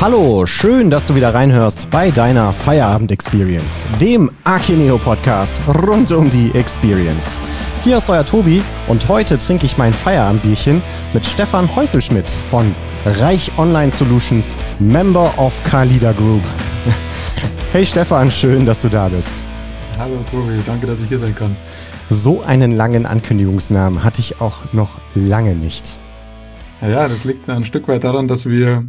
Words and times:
Hallo, 0.00 0.46
schön, 0.46 0.90
dass 0.90 1.08
du 1.08 1.16
wieder 1.16 1.34
reinhörst 1.34 1.90
bei 1.90 2.12
deiner 2.12 2.52
Feierabend 2.52 3.10
Experience, 3.10 3.84
dem 4.00 4.30
Akineo 4.44 4.96
Podcast 4.96 5.60
rund 5.66 6.12
um 6.12 6.30
die 6.30 6.52
Experience. 6.54 7.36
Hier 7.82 7.96
ist 7.96 8.08
euer 8.08 8.24
Tobi 8.24 8.62
und 8.86 9.08
heute 9.08 9.36
trinke 9.40 9.66
ich 9.66 9.76
mein 9.76 9.92
Feierabendbierchen 9.92 10.80
mit 11.12 11.26
Stefan 11.26 11.74
Häuselschmidt 11.74 12.30
von 12.48 12.72
Reich 13.06 13.50
Online 13.58 13.90
Solutions, 13.90 14.56
Member 14.78 15.36
of 15.36 15.60
Kalida 15.64 16.12
Group. 16.12 16.42
Hey 17.72 17.84
Stefan, 17.84 18.30
schön, 18.30 18.64
dass 18.64 18.82
du 18.82 18.88
da 18.88 19.08
bist. 19.08 19.42
Hallo 19.98 20.24
Tobi, 20.30 20.60
danke, 20.64 20.86
dass 20.86 21.00
ich 21.00 21.08
hier 21.08 21.18
sein 21.18 21.34
kann. 21.34 21.56
So 22.08 22.40
einen 22.42 22.70
langen 22.70 23.04
Ankündigungsnamen 23.04 24.04
hatte 24.04 24.20
ich 24.20 24.40
auch 24.40 24.72
noch 24.72 24.90
lange 25.16 25.56
nicht. 25.56 25.98
Ja, 26.80 27.08
das 27.08 27.24
liegt 27.24 27.50
ein 27.50 27.64
Stück 27.64 27.88
weit 27.88 28.04
daran, 28.04 28.28
dass 28.28 28.46
wir 28.46 28.86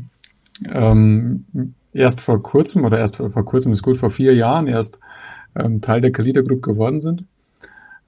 ähm, 0.66 1.46
erst 1.94 2.22
vor 2.22 2.42
kurzem 2.42 2.86
oder 2.86 3.00
erst 3.00 3.18
vor, 3.18 3.30
vor, 3.30 3.46
kurzem 3.46 3.72
ist 3.72 3.84
gut, 3.84 3.98
vor 3.98 4.10
vier 4.10 4.34
Jahren 4.36 4.68
erst 4.68 5.00
ähm, 5.56 5.82
Teil 5.82 6.02
der 6.02 6.12
Kalida 6.12 6.42
Group 6.42 6.62
geworden 6.62 7.00
sind. 7.00 7.26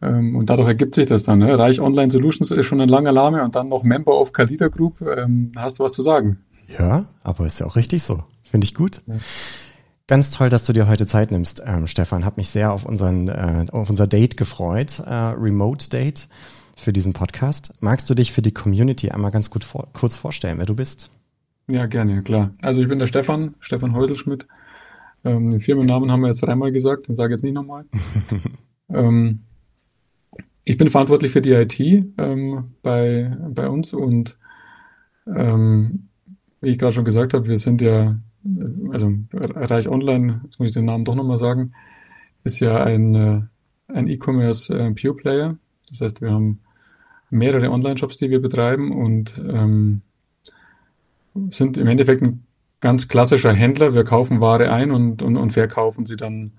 Ähm, 0.01 0.35
und 0.35 0.49
dadurch 0.49 0.67
ergibt 0.67 0.95
sich 0.95 1.05
das 1.05 1.23
dann. 1.23 1.39
Ne? 1.39 1.57
Reich 1.57 1.79
Online 1.79 2.11
Solutions 2.11 2.51
ist 2.51 2.65
schon 2.65 2.81
ein 2.81 2.89
langer 2.89 3.11
Name 3.11 3.43
und 3.43 3.55
dann 3.55 3.69
noch 3.69 3.83
Member 3.83 4.19
of 4.19 4.33
Kalida 4.33 4.67
Group. 4.67 5.01
Ähm, 5.01 5.51
hast 5.57 5.79
du 5.79 5.83
was 5.83 5.93
zu 5.93 6.01
sagen? 6.01 6.39
Ja, 6.77 7.07
aber 7.23 7.45
ist 7.45 7.59
ja 7.59 7.65
auch 7.65 7.75
richtig 7.75 8.03
so. 8.03 8.23
Finde 8.43 8.65
ich 8.65 8.73
gut. 8.73 9.01
Ja. 9.05 9.15
Ganz 10.07 10.31
toll, 10.31 10.49
dass 10.49 10.65
du 10.65 10.73
dir 10.73 10.87
heute 10.87 11.05
Zeit 11.05 11.31
nimmst, 11.31 11.63
ähm, 11.65 11.87
Stefan. 11.87 12.25
Hab 12.25 12.35
mich 12.37 12.49
sehr 12.49 12.73
auf 12.73 12.85
unseren 12.85 13.29
äh, 13.29 13.65
auf 13.71 13.89
unser 13.89 14.07
Date 14.07 14.35
gefreut, 14.35 14.99
äh, 15.05 15.13
Remote 15.13 15.89
Date 15.89 16.27
für 16.75 16.91
diesen 16.91 17.13
Podcast. 17.13 17.73
Magst 17.79 18.09
du 18.09 18.15
dich 18.15 18.33
für 18.33 18.41
die 18.41 18.53
Community 18.53 19.09
einmal 19.09 19.31
ganz 19.31 19.49
gut 19.49 19.63
vor, 19.63 19.87
kurz 19.93 20.17
vorstellen, 20.17 20.57
wer 20.57 20.65
du 20.65 20.75
bist? 20.75 21.11
Ja, 21.71 21.85
gerne, 21.85 22.21
klar. 22.21 22.53
Also 22.61 22.81
ich 22.81 22.89
bin 22.89 22.99
der 22.99 23.07
Stefan, 23.07 23.55
Stefan 23.61 23.95
Häuselschmidt. 23.95 24.45
Ähm, 25.23 25.51
den 25.51 25.61
Firmennamen 25.61 26.11
haben 26.11 26.21
wir 26.21 26.27
jetzt 26.27 26.45
dreimal 26.45 26.71
gesagt, 26.71 27.07
den 27.07 27.15
sage 27.15 27.33
ich 27.33 27.37
jetzt 27.37 27.43
nicht 27.43 27.53
nochmal. 27.53 27.85
ähm, 28.89 29.43
ich 30.65 30.77
bin 30.77 30.89
verantwortlich 30.89 31.31
für 31.31 31.41
die 31.41 31.51
IT 31.51 31.79
ähm, 31.79 32.73
bei, 32.81 33.37
bei 33.49 33.69
uns 33.69 33.93
und 33.93 34.37
ähm, 35.27 36.09
wie 36.59 36.71
ich 36.71 36.77
gerade 36.77 36.93
schon 36.93 37.05
gesagt 37.05 37.33
habe, 37.33 37.47
wir 37.47 37.57
sind 37.57 37.81
ja 37.81 38.19
also 38.91 39.13
Reich 39.33 39.87
Online, 39.87 40.41
jetzt 40.43 40.59
muss 40.59 40.69
ich 40.69 40.73
den 40.73 40.85
Namen 40.85 41.05
doch 41.05 41.15
nochmal 41.15 41.37
sagen, 41.37 41.73
ist 42.43 42.59
ja 42.59 42.83
ein, 42.83 43.15
äh, 43.15 43.41
ein 43.87 44.07
E-Commerce 44.07 44.77
äh, 44.77 44.91
Pure 44.91 45.15
Player. 45.15 45.57
Das 45.89 46.01
heißt, 46.01 46.21
wir 46.21 46.31
haben 46.31 46.59
mehrere 47.29 47.69
Online-Shops, 47.69 48.17
die 48.17 48.29
wir 48.29 48.41
betreiben 48.41 48.91
und 48.91 49.37
ähm, 49.37 50.01
sind 51.49 51.77
im 51.77 51.87
Endeffekt 51.87 52.21
ein 52.21 52.43
ganz 52.79 53.07
klassischer 53.07 53.53
Händler. 53.53 53.93
Wir 53.93 54.03
kaufen 54.03 54.41
Ware 54.41 54.71
ein 54.71 54.91
und, 54.91 55.21
und, 55.21 55.37
und 55.37 55.51
verkaufen 55.51 56.05
sie 56.05 56.17
dann 56.17 56.51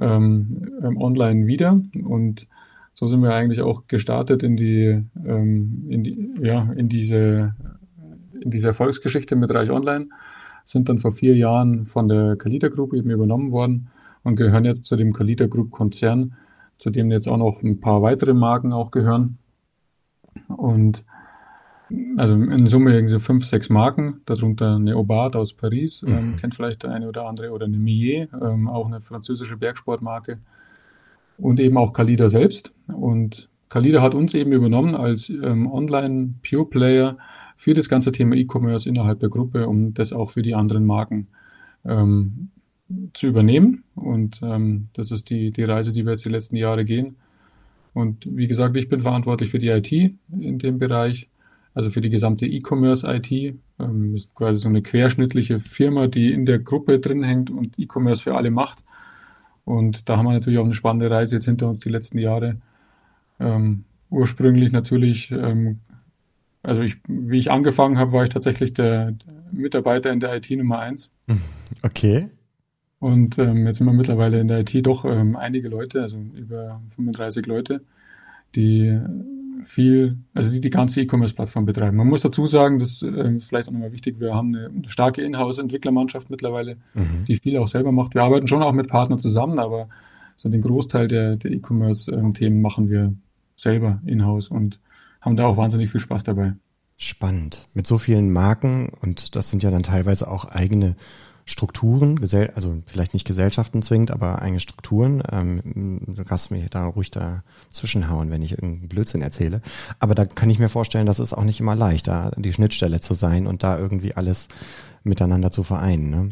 ähm, 0.00 0.96
online 0.98 1.46
wieder. 1.46 1.80
Und 2.04 2.48
so 2.92 3.06
sind 3.06 3.22
wir 3.22 3.34
eigentlich 3.34 3.60
auch 3.60 3.86
gestartet 3.86 4.42
in 4.42 4.56
die, 4.56 5.04
ähm, 5.24 5.86
in 5.88 6.02
die 6.02 6.34
ja, 6.40 6.72
in 6.72 6.88
diese, 6.88 7.54
in 8.40 8.50
diese 8.50 8.68
Erfolgsgeschichte 8.68 9.36
mit 9.36 9.52
Reich 9.52 9.70
Online 9.70 10.08
sind 10.64 10.88
dann 10.88 10.98
vor 10.98 11.12
vier 11.12 11.34
Jahren 11.34 11.86
von 11.86 12.08
der 12.08 12.36
Kalita 12.36 12.68
Group 12.68 12.92
eben 12.92 13.10
übernommen 13.10 13.52
worden 13.52 13.88
und 14.22 14.36
gehören 14.36 14.64
jetzt 14.64 14.84
zu 14.84 14.96
dem 14.96 15.12
Kalita 15.12 15.46
Group 15.46 15.70
Konzern, 15.70 16.34
zu 16.76 16.90
dem 16.90 17.10
jetzt 17.10 17.28
auch 17.28 17.38
noch 17.38 17.62
ein 17.62 17.80
paar 17.80 18.02
weitere 18.02 18.34
Marken 18.34 18.72
auch 18.72 18.90
gehören. 18.90 19.38
Und 20.48 21.04
also 22.16 22.34
in 22.34 22.66
Summe 22.66 22.92
irgendwie 22.92 23.12
so 23.12 23.18
fünf, 23.18 23.44
sechs 23.44 23.68
Marken, 23.70 24.20
darunter 24.26 24.74
eine 24.74 24.96
Aubade 24.96 25.38
aus 25.38 25.52
Paris, 25.52 26.04
ähm, 26.06 26.32
mhm. 26.32 26.36
kennt 26.36 26.54
vielleicht 26.54 26.82
der 26.82 26.92
eine 26.92 27.08
oder 27.08 27.26
andere, 27.26 27.50
oder 27.50 27.66
eine 27.66 27.78
Millet, 27.78 28.28
ähm, 28.40 28.68
auch 28.68 28.86
eine 28.86 29.00
französische 29.00 29.56
Bergsportmarke 29.56 30.38
und 31.38 31.60
eben 31.60 31.78
auch 31.78 31.92
Kalida 31.92 32.28
selbst. 32.28 32.72
Und 32.86 33.48
Kalida 33.68 34.02
hat 34.02 34.14
uns 34.14 34.34
eben 34.34 34.52
übernommen 34.52 34.94
als 34.94 35.30
ähm, 35.30 35.70
Online-Pure-Player 35.70 37.16
für 37.56 37.74
das 37.74 37.88
ganze 37.88 38.12
Thema 38.12 38.36
E-Commerce 38.36 38.88
innerhalb 38.88 39.20
der 39.20 39.28
Gruppe, 39.28 39.66
um 39.66 39.94
das 39.94 40.12
auch 40.12 40.30
für 40.30 40.42
die 40.42 40.54
anderen 40.54 40.84
Marken 40.86 41.28
ähm, 41.84 42.50
zu 43.14 43.26
übernehmen. 43.26 43.84
Und 43.94 44.40
ähm, 44.42 44.88
das 44.92 45.10
ist 45.10 45.30
die, 45.30 45.50
die 45.50 45.64
Reise, 45.64 45.92
die 45.92 46.04
wir 46.04 46.12
jetzt 46.12 46.24
die 46.24 46.30
letzten 46.30 46.56
Jahre 46.56 46.84
gehen. 46.84 47.16
Und 47.94 48.28
wie 48.30 48.46
gesagt, 48.46 48.76
ich 48.76 48.88
bin 48.88 49.02
verantwortlich 49.02 49.50
für 49.50 49.58
die 49.58 49.68
IT 49.68 49.90
in 49.92 50.58
dem 50.58 50.78
Bereich, 50.78 51.28
also 51.78 51.90
für 51.90 52.00
die 52.00 52.10
gesamte 52.10 52.46
E-Commerce-IT. 52.46 53.30
Ähm, 53.78 54.14
ist 54.14 54.34
quasi 54.34 54.60
so 54.60 54.68
eine 54.68 54.82
querschnittliche 54.82 55.60
Firma, 55.60 56.08
die 56.08 56.32
in 56.32 56.44
der 56.44 56.58
Gruppe 56.58 56.98
drin 56.98 57.22
hängt 57.22 57.50
und 57.50 57.78
E-Commerce 57.78 58.22
für 58.22 58.34
alle 58.34 58.50
macht. 58.50 58.78
Und 59.64 60.08
da 60.08 60.16
haben 60.16 60.26
wir 60.26 60.32
natürlich 60.32 60.58
auch 60.58 60.64
eine 60.64 60.74
spannende 60.74 61.10
Reise 61.10 61.36
jetzt 61.36 61.44
hinter 61.44 61.68
uns 61.68 61.80
die 61.80 61.90
letzten 61.90 62.18
Jahre. 62.18 62.56
Ähm, 63.38 63.84
ursprünglich 64.10 64.72
natürlich 64.72 65.30
ähm, 65.30 65.80
also 66.62 66.82
ich, 66.82 66.96
wie 67.06 67.38
ich 67.38 67.50
angefangen 67.50 67.98
habe, 67.98 68.12
war 68.12 68.24
ich 68.24 68.30
tatsächlich 68.30 68.74
der, 68.74 69.14
Mitarbeiter 69.50 70.12
in 70.12 70.20
der 70.20 70.36
IT 70.36 70.50
Nummer 70.50 70.80
eins. 70.80 71.10
Okay. 71.82 72.30
Und 72.98 73.38
ähm, 73.38 73.66
jetzt 73.66 73.78
sind 73.78 73.86
wir 73.86 73.92
mittlerweile 73.92 74.40
in 74.40 74.48
der 74.48 74.60
IT 74.60 74.74
doch 74.84 75.04
ähm, 75.04 75.36
einige 75.36 75.68
Leute, 75.68 76.00
also 76.00 76.18
über 76.34 76.80
35 76.88 77.46
Leute, 77.46 77.84
die 78.56 78.98
viel, 79.64 80.18
also 80.34 80.50
die 80.50 80.60
die 80.60 80.70
ganze 80.70 81.00
E-Commerce-Plattform 81.00 81.66
betreiben. 81.66 81.96
Man 81.96 82.08
muss 82.08 82.22
dazu 82.22 82.46
sagen, 82.46 82.78
das 82.78 83.02
ist 83.02 83.44
vielleicht 83.44 83.68
auch 83.68 83.72
nochmal 83.72 83.92
wichtig, 83.92 84.20
wir 84.20 84.34
haben 84.34 84.54
eine, 84.54 84.66
eine 84.66 84.88
starke 84.88 85.22
Inhouse-Entwicklermannschaft 85.22 86.30
mittlerweile, 86.30 86.76
mhm. 86.94 87.24
die 87.26 87.36
viel 87.36 87.56
auch 87.58 87.68
selber 87.68 87.92
macht. 87.92 88.14
Wir 88.14 88.22
arbeiten 88.22 88.46
schon 88.46 88.62
auch 88.62 88.72
mit 88.72 88.88
Partnern 88.88 89.18
zusammen, 89.18 89.58
aber 89.58 89.88
so 90.36 90.48
den 90.48 90.60
Großteil 90.60 91.08
der, 91.08 91.36
der 91.36 91.50
E-Commerce-Themen 91.50 92.60
machen 92.60 92.88
wir 92.88 93.14
selber 93.56 94.00
in-house 94.06 94.48
und 94.48 94.80
haben 95.20 95.36
da 95.36 95.46
auch 95.46 95.56
wahnsinnig 95.56 95.90
viel 95.90 96.00
Spaß 96.00 96.24
dabei. 96.24 96.54
Spannend. 96.96 97.68
Mit 97.74 97.86
so 97.86 97.98
vielen 97.98 98.32
Marken 98.32 98.90
und 99.00 99.36
das 99.36 99.50
sind 99.50 99.62
ja 99.62 99.70
dann 99.70 99.82
teilweise 99.82 100.28
auch 100.30 100.44
eigene 100.46 100.96
Strukturen, 101.48 102.20
also 102.54 102.82
vielleicht 102.84 103.14
nicht 103.14 103.26
Gesellschaften 103.26 103.80
zwingend, 103.80 104.10
aber 104.10 104.42
eigene 104.42 104.60
Strukturen. 104.60 105.22
Ähm, 105.32 106.02
du 106.06 106.22
kannst 106.24 106.50
mir 106.50 106.68
da 106.68 106.84
ruhig 106.84 107.10
da 107.10 107.42
zwischenhauen, 107.70 108.30
wenn 108.30 108.42
ich 108.42 108.52
irgendeinen 108.52 108.88
Blödsinn 108.88 109.22
erzähle. 109.22 109.62
Aber 109.98 110.14
da 110.14 110.26
kann 110.26 110.50
ich 110.50 110.58
mir 110.58 110.68
vorstellen, 110.68 111.06
dass 111.06 111.18
es 111.18 111.32
auch 111.32 111.44
nicht 111.44 111.58
immer 111.58 111.74
leicht, 111.74 112.06
da 112.06 112.32
die 112.36 112.52
Schnittstelle 112.52 113.00
zu 113.00 113.14
sein 113.14 113.46
und 113.46 113.62
da 113.62 113.78
irgendwie 113.78 114.14
alles 114.14 114.48
miteinander 115.04 115.50
zu 115.50 115.62
vereinen. 115.62 116.10
Ne? 116.10 116.28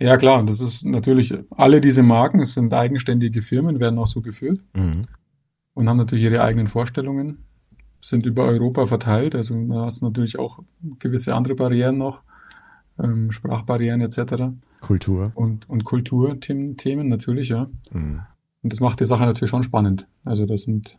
Ja 0.00 0.16
klar, 0.16 0.44
das 0.44 0.60
ist 0.60 0.84
natürlich, 0.84 1.32
alle 1.50 1.80
diese 1.80 2.02
Marken 2.02 2.44
sind 2.44 2.74
eigenständige 2.74 3.42
Firmen, 3.42 3.78
werden 3.78 4.00
auch 4.00 4.08
so 4.08 4.22
geführt 4.22 4.60
mhm. 4.74 5.06
und 5.74 5.88
haben 5.88 5.98
natürlich 5.98 6.24
ihre 6.24 6.42
eigenen 6.42 6.66
Vorstellungen 6.66 7.44
sind 8.00 8.26
über 8.26 8.44
Europa 8.44 8.86
verteilt. 8.86 9.36
Also 9.36 9.54
da 9.66 9.84
hast 9.84 10.02
natürlich 10.02 10.36
auch 10.36 10.58
gewisse 10.98 11.36
andere 11.36 11.54
Barrieren 11.54 11.96
noch, 11.96 12.22
ähm, 13.02 13.30
Sprachbarrieren 13.30 14.00
etc. 14.00 14.52
Kultur. 14.80 15.32
Und, 15.34 15.68
und 15.68 15.84
Kulturthemen 15.84 16.76
Themen 16.76 17.08
natürlich, 17.08 17.48
ja. 17.48 17.68
Mhm. 17.90 18.22
Und 18.62 18.72
das 18.72 18.80
macht 18.80 19.00
die 19.00 19.04
Sache 19.04 19.24
natürlich 19.24 19.50
schon 19.50 19.62
spannend. 19.62 20.06
Also 20.24 20.46
das 20.46 20.62
sind 20.62 20.98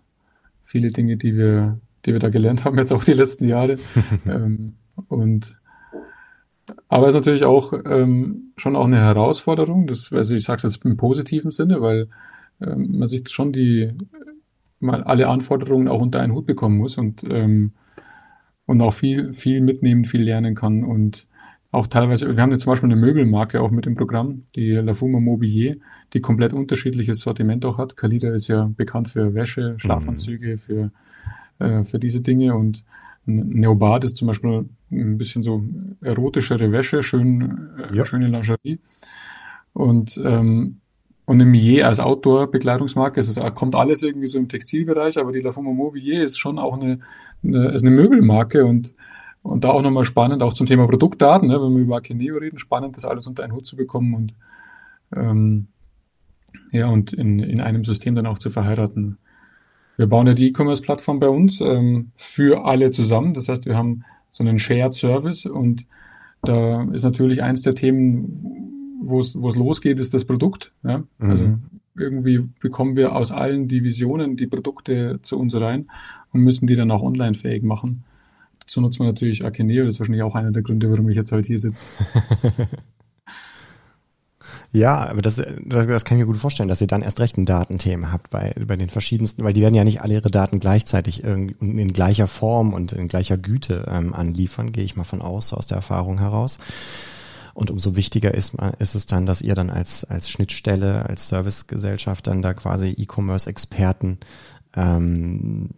viele 0.63 0.91
Dinge, 0.91 1.17
die 1.17 1.35
wir, 1.35 1.79
die 2.05 2.13
wir 2.13 2.19
da 2.19 2.29
gelernt 2.29 2.65
haben, 2.65 2.77
jetzt 2.77 2.91
auch 2.91 3.03
die 3.03 3.13
letzten 3.13 3.47
Jahre. 3.47 3.77
ähm, 4.25 4.75
und 5.07 5.59
aber 6.87 7.07
es 7.07 7.13
ist 7.13 7.19
natürlich 7.19 7.43
auch 7.43 7.73
ähm, 7.85 8.53
schon 8.57 8.75
auch 8.75 8.85
eine 8.85 8.99
Herausforderung. 8.99 9.87
Das, 9.87 10.11
also 10.11 10.35
ich 10.35 10.43
sage 10.43 10.57
es 10.65 10.75
jetzt 10.75 10.85
im 10.85 10.97
positiven 10.97 11.51
Sinne, 11.51 11.81
weil 11.81 12.07
ähm, 12.61 12.99
man 12.99 13.07
sich 13.07 13.29
schon 13.29 13.51
die 13.51 13.93
mal 14.79 15.03
alle 15.03 15.27
Anforderungen 15.27 15.87
auch 15.87 16.01
unter 16.01 16.19
einen 16.19 16.33
Hut 16.33 16.45
bekommen 16.45 16.77
muss 16.77 16.97
und, 16.97 17.23
ähm, 17.23 17.73
und 18.65 18.81
auch 18.81 18.93
viel, 18.93 19.33
viel 19.33 19.61
mitnehmen, 19.61 20.05
viel 20.05 20.23
lernen 20.23 20.55
kann 20.55 20.83
und 20.83 21.27
auch 21.71 21.87
teilweise, 21.87 22.35
wir 22.35 22.43
haben 22.43 22.51
jetzt 22.51 22.63
zum 22.63 22.71
Beispiel 22.71 22.91
eine 22.91 22.99
Möbelmarke 22.99 23.61
auch 23.61 23.71
mit 23.71 23.85
dem 23.85 23.95
Programm, 23.95 24.43
die 24.55 24.71
La 24.71 24.93
Fuma 24.93 25.19
Mobilier, 25.19 25.77
die 26.13 26.19
komplett 26.19 26.51
unterschiedliches 26.51 27.21
Sortiment 27.21 27.65
auch 27.65 27.77
hat. 27.77 27.95
Kalida 27.95 28.33
ist 28.33 28.49
ja 28.49 28.69
bekannt 28.75 29.07
für 29.07 29.33
Wäsche, 29.33 29.75
Schlafanzüge, 29.77 30.51
mhm. 30.53 30.57
für, 30.57 30.91
äh, 31.59 31.83
für 31.83 31.97
diese 31.97 32.19
Dinge 32.19 32.55
und 32.55 32.83
Neobad 33.25 34.03
ist 34.03 34.17
zum 34.17 34.27
Beispiel 34.27 34.65
ein 34.91 35.17
bisschen 35.17 35.43
so 35.43 35.63
erotischere 36.01 36.71
Wäsche, 36.71 37.03
schön, 37.03 37.69
äh, 37.77 37.95
ja. 37.95 38.05
schöne 38.05 38.27
Lingerie. 38.27 38.79
Und 39.73 40.19
ähm, 40.23 40.77
und 41.25 41.39
eine 41.39 41.45
Millet 41.49 41.83
als 41.83 42.01
Outdoor-Bekleidungsmarke, 42.01 43.19
es 43.19 43.29
ist, 43.29 43.39
kommt 43.55 43.75
alles 43.75 44.03
irgendwie 44.03 44.27
so 44.27 44.37
im 44.37 44.49
Textilbereich, 44.49 45.17
aber 45.17 45.31
die 45.31 45.39
La 45.39 45.53
Fuma 45.53 45.71
Mobilier 45.71 46.23
ist 46.23 46.37
schon 46.37 46.59
auch 46.59 46.73
eine, 46.73 46.99
eine, 47.41 47.69
ist 47.69 47.85
eine 47.85 47.95
Möbelmarke 47.95 48.65
und, 48.65 48.95
und 49.43 49.63
da 49.63 49.69
auch 49.69 49.81
nochmal 49.81 50.03
spannend, 50.03 50.43
auch 50.43 50.53
zum 50.53 50.67
Thema 50.67 50.87
Produktdaten, 50.87 51.47
ne, 51.47 51.61
wenn 51.61 51.73
wir 51.73 51.81
über 51.81 51.97
Akeneo 51.97 52.37
reden, 52.37 52.59
spannend, 52.59 52.97
das 52.97 53.05
alles 53.05 53.27
unter 53.27 53.43
einen 53.43 53.53
Hut 53.53 53.65
zu 53.65 53.75
bekommen 53.75 54.13
und 54.13 54.35
ähm, 55.15 55.67
ja, 56.71 56.87
und 56.87 57.13
in, 57.13 57.39
in 57.39 57.61
einem 57.61 57.83
System 57.85 58.15
dann 58.15 58.25
auch 58.25 58.39
zu 58.39 58.49
verheiraten. 58.49 59.17
Wir 59.97 60.07
bauen 60.07 60.27
ja 60.27 60.33
die 60.33 60.47
E-Commerce-Plattform 60.47 61.19
bei 61.19 61.29
uns 61.29 61.61
ähm, 61.61 62.11
für 62.15 62.65
alle 62.65 62.91
zusammen. 62.91 63.33
Das 63.33 63.49
heißt, 63.49 63.65
wir 63.65 63.77
haben 63.77 64.03
so 64.29 64.43
einen 64.43 64.59
Shared 64.59 64.93
Service 64.93 65.45
und 65.45 65.85
Da 66.43 66.83
ist 66.91 67.03
natürlich 67.03 67.43
eins 67.43 67.61
der 67.61 67.75
Themen, 67.75 68.97
wo 69.01 69.19
es 69.19 69.35
losgeht, 69.35 69.99
ist 69.99 70.13
das 70.13 70.25
Produkt. 70.25 70.73
Ja? 70.83 71.03
Also 71.19 71.43
mhm. 71.45 71.61
irgendwie 71.95 72.49
bekommen 72.59 72.95
wir 72.95 73.15
aus 73.15 73.31
allen 73.31 73.67
Divisionen 73.67 74.37
die 74.37 74.47
Produkte 74.47 75.19
zu 75.21 75.39
uns 75.39 75.59
rein 75.59 75.89
und 76.33 76.41
müssen 76.41 76.67
die 76.67 76.75
dann 76.75 76.91
auch 76.91 77.03
online 77.03 77.35
fähig 77.35 77.63
machen. 77.63 78.03
Dazu 78.71 78.79
nutzen 78.79 78.99
wir 78.99 79.07
natürlich 79.07 79.43
Akeneo, 79.43 79.83
das 79.83 79.95
ist 79.95 79.99
wahrscheinlich 79.99 80.23
auch 80.23 80.33
einer 80.33 80.51
der 80.51 80.61
Gründe, 80.61 80.89
warum 80.89 81.09
ich 81.09 81.17
jetzt 81.17 81.33
heute 81.33 81.47
hier 81.47 81.59
sitze. 81.59 81.85
Ja, 84.73 85.09
aber 85.09 85.21
das, 85.21 85.35
das, 85.35 85.85
das 85.85 86.05
kann 86.05 86.17
ich 86.17 86.23
mir 86.23 86.31
gut 86.31 86.37
vorstellen, 86.37 86.69
dass 86.69 86.79
ihr 86.79 86.87
dann 86.87 87.01
erst 87.01 87.19
recht 87.19 87.37
ein 87.37 87.45
Datenthema 87.45 88.13
habt 88.13 88.29
bei, 88.29 88.55
bei 88.65 88.77
den 88.77 88.87
verschiedensten, 88.87 89.43
weil 89.43 89.51
die 89.51 89.59
werden 89.59 89.75
ja 89.75 89.83
nicht 89.83 90.01
alle 90.01 90.13
ihre 90.13 90.31
Daten 90.31 90.61
gleichzeitig 90.61 91.25
in, 91.25 91.49
in 91.59 91.91
gleicher 91.91 92.27
Form 92.27 92.71
und 92.73 92.93
in 92.93 93.09
gleicher 93.09 93.37
Güte 93.37 93.85
ähm, 93.91 94.13
anliefern, 94.13 94.71
gehe 94.71 94.85
ich 94.85 94.95
mal 94.95 95.03
von 95.03 95.21
aus, 95.21 95.51
aus 95.51 95.67
der 95.67 95.75
Erfahrung 95.75 96.19
heraus. 96.19 96.57
Und 97.53 97.69
umso 97.69 97.97
wichtiger 97.97 98.33
ist, 98.33 98.55
ist 98.79 98.95
es 98.95 99.05
dann, 99.05 99.25
dass 99.25 99.41
ihr 99.41 99.55
dann 99.55 99.69
als, 99.69 100.05
als 100.05 100.29
Schnittstelle, 100.29 101.05
als 101.05 101.27
Servicegesellschaft 101.27 102.25
dann 102.27 102.41
da 102.41 102.53
quasi 102.53 102.91
E-Commerce-Experten, 102.91 104.19
ähm, 104.73 105.69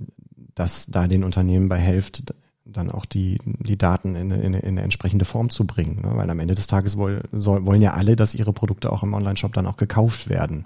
dass 0.53 0.85
da 0.85 1.07
den 1.07 1.23
Unternehmen 1.23 1.67
bei 1.67 1.79
helft, 1.79 2.25
dann 2.65 2.89
auch 2.89 3.05
die, 3.05 3.39
die 3.43 3.77
Daten 3.77 4.15
in, 4.15 4.31
in, 4.31 4.53
in 4.53 4.65
eine 4.65 4.81
entsprechende 4.83 5.25
Form 5.25 5.49
zu 5.49 5.65
bringen. 5.65 6.01
Ne? 6.01 6.11
Weil 6.15 6.29
am 6.29 6.39
Ende 6.39 6.55
des 6.55 6.67
Tages 6.67 6.97
woll, 6.97 7.21
soll, 7.31 7.65
wollen 7.65 7.81
ja 7.81 7.93
alle, 7.93 8.15
dass 8.15 8.35
ihre 8.35 8.53
Produkte 8.53 8.91
auch 8.91 9.03
im 9.03 9.13
Online-Shop 9.13 9.53
dann 9.53 9.67
auch 9.67 9.77
gekauft 9.77 10.29
werden. 10.29 10.65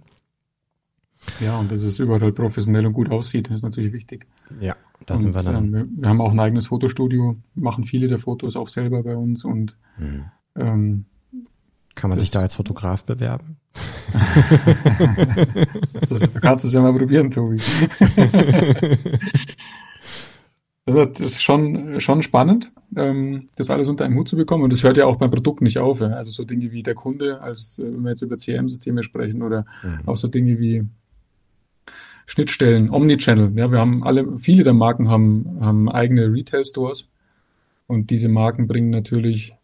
Ja, 1.40 1.58
und 1.58 1.72
dass 1.72 1.82
es 1.82 2.00
überall 2.00 2.32
professionell 2.32 2.86
und 2.86 2.94
gut 2.94 3.10
aussieht, 3.10 3.50
ist 3.50 3.64
natürlich 3.64 3.92
wichtig. 3.92 4.28
Ja, 4.60 4.76
da 5.06 5.16
und, 5.16 5.20
sind 5.20 5.36
wir 5.36 5.44
dann. 5.44 5.74
Ähm, 5.74 5.90
wir, 5.98 6.10
haben 6.10 6.22
auch 6.22 6.32
ein 6.32 6.40
eigenes 6.40 6.68
Fotostudio, 6.68 7.36
machen 7.56 7.84
viele 7.84 8.08
der 8.08 8.20
Fotos 8.20 8.56
auch 8.56 8.68
selber 8.68 9.04
bei 9.04 9.16
uns 9.16 9.44
und 9.44 9.76
hm. 9.96 10.26
ähm, 10.56 11.06
kann 11.96 12.12
man 12.12 12.20
sich 12.20 12.30
da 12.32 12.42
als 12.42 12.56
Fotograf 12.56 13.04
bewerben? 13.04 13.58
ist, 16.02 16.36
du 16.36 16.40
kannst 16.40 16.64
es 16.66 16.74
ja 16.74 16.82
mal 16.82 16.94
probieren, 16.94 17.32
Tobi. 17.32 17.58
Also 20.88 21.04
das 21.04 21.20
ist 21.20 21.44
schon, 21.44 22.00
schon 22.00 22.22
spannend, 22.22 22.72
ähm, 22.96 23.50
das 23.58 23.70
alles 23.70 23.90
unter 23.90 24.06
einen 24.06 24.16
Hut 24.16 24.30
zu 24.30 24.38
bekommen. 24.38 24.64
Und 24.64 24.72
das 24.72 24.84
hört 24.84 24.96
ja 24.96 25.06
auch 25.06 25.18
beim 25.18 25.30
Produkt 25.30 25.62
nicht 25.62 25.80
auf. 25.80 26.00
Ja. 26.00 26.08
Also 26.12 26.32
so 26.32 26.46
Dinge 26.46 26.72
wie 26.72 26.82
der 26.82 26.96
Kunde, 26.96 27.42
als 27.42 27.78
äh, 27.78 27.84
wenn 27.84 28.04
wir 28.04 28.10
jetzt 28.12 28.22
über 28.22 28.38
CRM-Systeme 28.38 29.04
sprechen 29.04 29.42
oder 29.42 29.66
mhm. 29.84 30.08
auch 30.08 30.16
so 30.16 30.30
Dinge 30.30 30.60
wie 30.60 30.86
Schnittstellen, 32.26 32.90
Omnichannel. 32.90 33.52
Ja, 33.56 33.70
wir 33.70 33.80
haben 33.80 34.02
alle, 34.04 34.38
viele 34.38 34.64
der 34.64 34.74
Marken 34.74 35.10
haben, 35.10 35.58
haben 35.60 35.92
eigene 35.92 36.34
Retail-Stores. 36.34 37.10
Und 37.88 38.10
diese 38.10 38.30
Marken 38.30 38.68
bringen 38.68 38.90
natürlich 38.90 39.56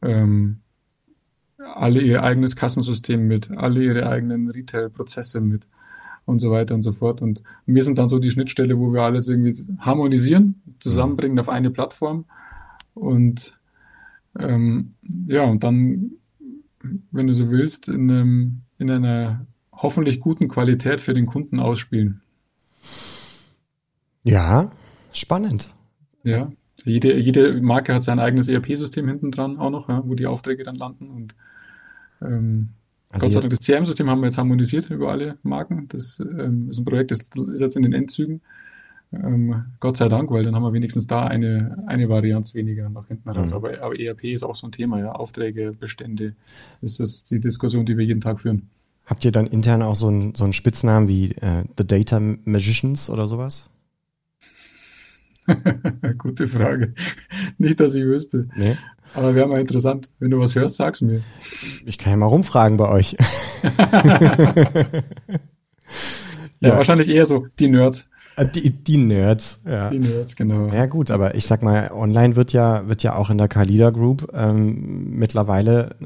ähm, 0.00 0.60
alle 1.58 2.00
ihr 2.00 2.22
eigenes 2.22 2.56
Kassensystem 2.56 3.28
mit, 3.28 3.50
alle 3.50 3.84
ihre 3.84 4.08
eigenen 4.08 4.48
Retail-Prozesse 4.48 5.42
mit 5.42 5.66
und 6.30 6.38
so 6.38 6.50
weiter 6.50 6.74
und 6.74 6.82
so 6.82 6.92
fort. 6.92 7.20
Und 7.20 7.42
wir 7.66 7.82
sind 7.82 7.98
dann 7.98 8.08
so 8.08 8.18
die 8.18 8.30
Schnittstelle, 8.30 8.78
wo 8.78 8.92
wir 8.92 9.02
alles 9.02 9.28
irgendwie 9.28 9.54
harmonisieren, 9.78 10.62
zusammenbringen 10.78 11.38
auf 11.38 11.48
eine 11.48 11.70
Plattform. 11.70 12.24
Und 12.94 13.58
ähm, 14.38 14.94
ja, 15.26 15.44
und 15.44 15.64
dann, 15.64 16.12
wenn 17.10 17.26
du 17.26 17.34
so 17.34 17.50
willst, 17.50 17.88
in, 17.88 18.10
einem, 18.10 18.62
in 18.78 18.90
einer 18.90 19.46
hoffentlich 19.72 20.20
guten 20.20 20.48
Qualität 20.48 21.00
für 21.00 21.14
den 21.14 21.26
Kunden 21.26 21.58
ausspielen. 21.58 22.22
Ja, 24.22 24.70
spannend. 25.12 25.72
Ja, 26.22 26.52
jede, 26.84 27.18
jede 27.18 27.60
Marke 27.60 27.94
hat 27.94 28.02
sein 28.02 28.18
eigenes 28.18 28.48
ERP-System 28.48 29.08
hinten 29.08 29.30
dran 29.30 29.58
auch 29.58 29.70
noch, 29.70 29.88
ja, 29.88 30.02
wo 30.06 30.14
die 30.14 30.26
Aufträge 30.26 30.64
dann 30.64 30.76
landen. 30.76 31.10
Und 31.10 31.34
ähm, 32.22 32.70
also 33.10 33.26
Gott 33.26 33.32
sei 33.32 33.40
Dank, 33.40 33.50
das 33.50 33.60
CRM-System 33.60 34.08
haben 34.08 34.20
wir 34.20 34.26
jetzt 34.26 34.38
harmonisiert 34.38 34.88
über 34.88 35.10
alle 35.10 35.36
Marken. 35.42 35.88
Das 35.88 36.20
ähm, 36.20 36.70
ist 36.70 36.78
ein 36.78 36.84
Projekt, 36.84 37.10
das 37.10 37.18
ist 37.18 37.60
jetzt 37.60 37.76
in 37.76 37.82
den 37.82 37.92
Endzügen. 37.92 38.40
Ähm, 39.12 39.64
Gott 39.80 39.96
sei 39.96 40.08
Dank, 40.08 40.30
weil 40.30 40.44
dann 40.44 40.54
haben 40.54 40.62
wir 40.62 40.72
wenigstens 40.72 41.08
da 41.08 41.26
eine, 41.26 41.82
eine 41.86 42.08
Varianz 42.08 42.54
weniger 42.54 42.88
nach 42.88 43.08
hinten 43.08 43.28
raus. 43.28 43.50
Mhm. 43.50 43.56
Aber, 43.56 43.82
aber 43.82 43.98
ERP 43.98 44.24
ist 44.24 44.44
auch 44.44 44.54
so 44.54 44.68
ein 44.68 44.72
Thema, 44.72 45.00
ja. 45.00 45.12
Aufträge, 45.12 45.72
Bestände. 45.72 46.36
Das 46.80 47.00
ist 47.00 47.30
die 47.32 47.40
Diskussion, 47.40 47.84
die 47.84 47.98
wir 47.98 48.04
jeden 48.04 48.20
Tag 48.20 48.40
führen. 48.40 48.70
Habt 49.06 49.24
ihr 49.24 49.32
dann 49.32 49.48
intern 49.48 49.82
auch 49.82 49.96
so 49.96 50.06
einen, 50.06 50.36
so 50.36 50.44
einen 50.44 50.52
Spitznamen 50.52 51.08
wie 51.08 51.32
äh, 51.32 51.64
The 51.76 51.84
Data 51.84 52.20
Magicians 52.20 53.10
oder 53.10 53.26
sowas? 53.26 53.69
Gute 56.18 56.46
Frage. 56.46 56.94
Nicht, 57.58 57.80
dass 57.80 57.94
ich 57.94 58.04
wüsste. 58.04 58.48
Nee. 58.56 58.76
Aber 59.14 59.34
wäre 59.34 59.48
mal 59.48 59.60
interessant. 59.60 60.10
Wenn 60.18 60.30
du 60.30 60.38
was 60.38 60.54
hörst, 60.54 60.76
sag's 60.76 61.00
mir. 61.00 61.20
Ich 61.84 61.98
kann 61.98 62.12
ja 62.12 62.16
mal 62.16 62.26
rumfragen 62.26 62.76
bei 62.76 62.88
euch. 62.88 63.16
ja, 63.62 64.94
ja, 66.60 66.76
wahrscheinlich 66.76 67.08
eher 67.08 67.26
so 67.26 67.46
die 67.58 67.68
Nerds. 67.68 68.08
Äh, 68.36 68.46
die, 68.46 68.70
die 68.70 68.96
Nerds, 68.96 69.60
ja. 69.66 69.90
Die 69.90 69.98
Nerds, 69.98 70.36
genau. 70.36 70.68
Ja 70.68 70.86
gut, 70.86 71.10
aber 71.10 71.34
ich 71.34 71.46
sag 71.46 71.62
mal, 71.62 71.90
online 71.92 72.36
wird 72.36 72.52
ja, 72.52 72.86
wird 72.88 73.02
ja 73.02 73.16
auch 73.16 73.30
in 73.30 73.38
der 73.38 73.48
Kalida 73.48 73.90
Group 73.90 74.30
ähm, 74.32 75.18
mittlerweile 75.18 75.96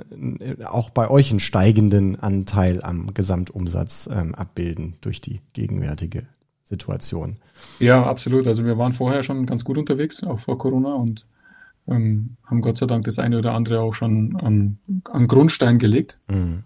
äh, 0.41 0.65
auch 0.65 0.91
bei 0.91 1.11
euch 1.11 1.31
einen 1.31 1.41
steigenden 1.41 2.19
Anteil 2.19 2.83
am 2.83 3.13
Gesamtumsatz 3.13 4.09
ähm, 4.13 4.35
abbilden 4.35 4.97
durch 5.03 5.21
die 5.21 5.41
gegenwärtige 5.53 6.27
Situation. 6.65 7.37
Ja, 7.79 8.05
absolut. 8.05 8.47
Also 8.47 8.65
wir 8.65 8.79
waren 8.79 8.93
vorher 8.93 9.23
schon 9.23 9.47
ganz 9.47 9.65
gut 9.65 9.79
unterwegs, 9.79 10.23
auch 10.25 10.39
vor 10.39 10.59
Corona 10.59 10.95
und 10.95 11.27
ähm, 11.87 12.37
haben 12.45 12.61
Gott 12.61 12.77
sei 12.77 12.87
Dank 12.87 13.05
das 13.05 13.19
eine 13.19 13.39
oder 13.39 13.53
andere 13.53 13.81
auch 13.81 13.95
schon 13.95 14.37
an, 14.37 14.79
an 15.11 15.25
Grundstein 15.27 15.79
gelegt. 15.79 16.19
Mhm. 16.29 16.65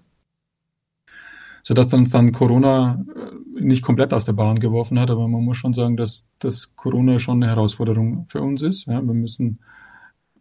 Sodass 1.63 1.93
uns 1.93 2.11
dann 2.11 2.33
Corona 2.33 3.05
äh, 3.15 3.63
nicht 3.63 3.83
komplett 3.83 4.15
aus 4.15 4.25
der 4.25 4.33
Bahn 4.33 4.59
geworfen 4.59 4.99
hat, 4.99 5.11
aber 5.11 5.27
man 5.29 5.45
muss 5.45 5.57
schon 5.57 5.73
sagen, 5.73 5.97
dass, 5.97 6.29
dass 6.39 6.77
Corona 6.77 7.19
schon 7.19 7.43
eine 7.43 7.53
Herausforderung 7.53 8.27
für 8.29 8.41
uns 8.41 8.63
ist. 8.63 8.87
Ja, 8.87 9.03
wir 9.03 9.15
müssen, 9.15 9.59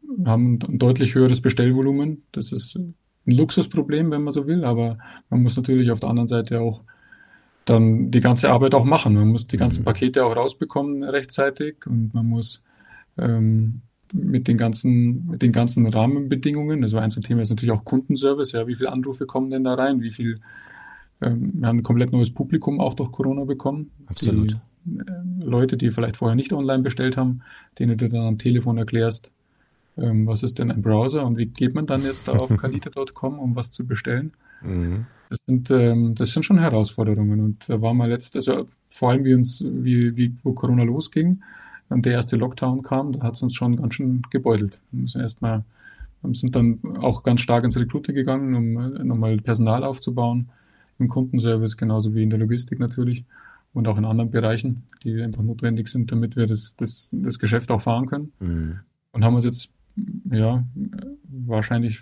wir 0.02 0.32
haben 0.32 0.60
ein 0.68 0.80
deutlich 0.80 1.16
höheres 1.16 1.42
Bestellvolumen. 1.42 2.24
Das 2.32 2.52
ist 2.52 2.76
ein 2.76 2.96
Luxusproblem, 3.26 4.12
wenn 4.12 4.24
man 4.24 4.34
so 4.34 4.48
will, 4.48 4.64
aber 4.64 5.00
man 5.30 5.44
muss 5.44 5.58
natürlich 5.58 5.92
auf 5.92 6.00
der 6.00 6.10
anderen 6.10 6.28
Seite 6.28 6.62
auch 6.62 6.84
dann 7.70 8.12
die 8.12 8.22
ganze 8.22 8.50
Arbeit 8.50 8.74
auch 8.74 8.86
machen. 8.86 9.14
Man 9.16 9.28
muss 9.28 9.48
die 9.48 9.58
ganzen 9.58 9.82
mhm. 9.82 9.86
Pakete 9.86 10.26
auch 10.26 10.36
rausbekommen 10.36 11.04
rechtzeitig 11.04 11.86
und 11.86 12.14
man 12.14 12.28
muss 12.28 12.64
ähm, 13.18 13.82
mit 14.14 14.48
den 14.48 14.58
ganzen, 14.58 15.28
mit 15.28 15.42
den 15.42 15.52
ganzen 15.52 15.86
Rahmenbedingungen. 15.88 16.84
Also 16.84 16.98
ein 16.98 17.10
so 17.10 17.22
Thema 17.22 17.42
ist 17.42 17.50
natürlich 17.50 17.74
auch 17.74 17.84
Kundenservice. 17.84 18.54
Ja, 18.54 18.68
wie 18.68 18.76
viele 18.76 18.92
Anrufe 18.92 19.26
kommen 19.26 19.50
denn 19.50 19.64
da 19.64 19.74
rein? 19.74 20.02
Wie 20.02 20.12
viel, 20.12 20.40
ähm, 21.22 21.52
wir 21.56 21.68
haben 21.68 21.80
ein 21.80 21.84
komplett 21.84 22.12
neues 22.12 22.34
Publikum 22.34 22.80
auch 22.80 22.94
durch 22.94 23.12
Corona 23.12 23.44
bekommen. 23.44 23.92
Absolut. 24.08 24.58
Die, 24.86 25.00
äh, 25.00 25.44
Leute, 25.44 25.76
die 25.78 25.90
vielleicht 25.90 26.18
vorher 26.18 26.36
nicht 26.36 26.54
online 26.54 26.84
bestellt 26.84 27.18
haben, 27.18 27.42
denen 27.80 27.98
du 27.98 28.08
dann 28.08 28.22
am 28.22 28.38
Telefon 28.38 28.78
erklärst, 28.78 29.32
ähm, 29.98 30.26
was 30.26 30.44
ist 30.44 30.60
denn 30.60 30.72
ein 30.72 30.82
Browser 30.82 31.26
und 31.26 31.38
wie 31.38 31.48
geht 31.48 31.76
man 31.76 31.86
dann 31.86 32.04
jetzt 32.04 32.28
da 32.28 32.34
auf 32.34 32.50
kalita.com, 32.58 33.40
um 33.40 33.56
was 33.56 33.72
zu 33.72 33.86
bestellen. 33.86 34.32
Mhm. 34.62 35.06
Das 35.30 35.40
sind, 35.46 35.70
ähm, 35.72 36.16
das 36.16 36.32
sind 36.32 36.44
schon 36.44 36.60
Herausforderungen 36.60 37.42
und 37.42 37.70
da 37.70 37.82
war 37.82 37.94
mal 37.94 38.10
letztes, 38.10 38.48
also 38.48 38.68
vor 38.90 39.12
allem 39.12 39.26
wie 39.26 39.34
uns, 39.34 39.64
wie, 39.64 40.16
wie, 40.16 40.36
wo 40.44 40.54
Corona 40.54 40.84
losging, 40.84 41.42
und 41.90 42.06
der 42.06 42.14
erste 42.14 42.36
Lockdown 42.36 42.82
kam, 42.82 43.14
da 43.14 43.22
hat 43.22 43.36
es 43.36 43.44
uns 43.44 43.56
schon 43.56 43.78
ganz 43.78 43.94
schön 43.94 44.22
gebeutelt. 44.30 44.82
Wir 44.92 45.04
müssen 45.04 45.22
erstmal, 45.22 45.64
wir 46.22 46.34
sind 46.34 46.56
dann 46.56 46.80
auch 46.98 47.24
ganz 47.24 47.42
stark 47.42 47.64
ins 47.64 47.80
Recruiting 47.80 48.16
gegangen, 48.16 48.56
um 48.56 48.96
äh, 48.96 49.04
nochmal 49.04 49.38
Personal 49.38 49.84
aufzubauen, 49.84 50.50
im 51.00 51.08
Kundenservice 51.08 51.78
genauso 51.78 52.14
wie 52.14 52.24
in 52.24 52.30
der 52.30 52.40
Logistik 52.40 52.80
natürlich 52.80 53.24
und 53.74 53.88
auch 53.88 53.98
in 53.98 54.06
anderen 54.06 54.32
Bereichen, 54.32 54.84
die 55.04 55.22
einfach 55.22 55.44
notwendig 55.44 55.88
sind, 55.88 56.12
damit 56.12 56.36
wir 56.36 56.48
das, 56.48 56.76
das, 56.76 57.10
das 57.14 57.40
Geschäft 57.40 57.72
auch 57.72 57.82
fahren 57.82 58.08
können. 58.08 58.34
Mhm. 58.40 58.80
Und 59.12 59.24
haben 59.24 59.36
uns 59.36 59.46
jetzt, 59.46 59.72
ja, 60.30 60.66
wahrscheinlich 61.24 62.02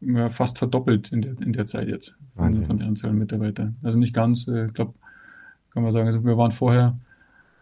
ja, 0.00 0.28
fast 0.28 0.58
verdoppelt 0.58 1.12
in 1.12 1.22
der, 1.22 1.40
in 1.40 1.52
der 1.52 1.66
Zeit 1.66 1.88
jetzt 1.88 2.16
Wahnsinn. 2.34 2.66
von 2.66 2.78
der 2.78 2.88
Anzahl 2.88 3.12
Mitarbeiter. 3.12 3.72
Also 3.82 3.98
nicht 3.98 4.14
ganz, 4.14 4.48
äh, 4.48 4.64
ich 4.64 4.70
äh, 4.70 4.72
glaube, 4.72 4.94
kann 5.70 5.82
man 5.82 5.92
sagen, 5.92 6.06
also 6.06 6.24
wir 6.24 6.36
waren 6.36 6.52
vorher 6.52 6.98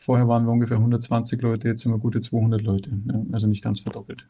Vorher 0.03 0.27
waren 0.27 0.47
wir 0.47 0.51
ungefähr 0.51 0.79
120 0.79 1.41
Leute, 1.43 1.69
jetzt 1.69 1.83
sind 1.83 1.93
wir 1.93 1.99
gute 1.99 2.21
200 2.21 2.61
Leute. 2.61 2.91
Ja, 3.07 3.23
also 3.31 3.47
nicht 3.47 3.63
ganz 3.63 3.79
verdoppelt. 3.79 4.27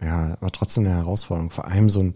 Ja, 0.00 0.36
aber 0.40 0.50
trotzdem 0.50 0.84
eine 0.84 0.96
Herausforderung. 0.96 1.50
Vor 1.50 1.68
allem 1.68 1.90
so 1.90 2.00
ein, 2.00 2.14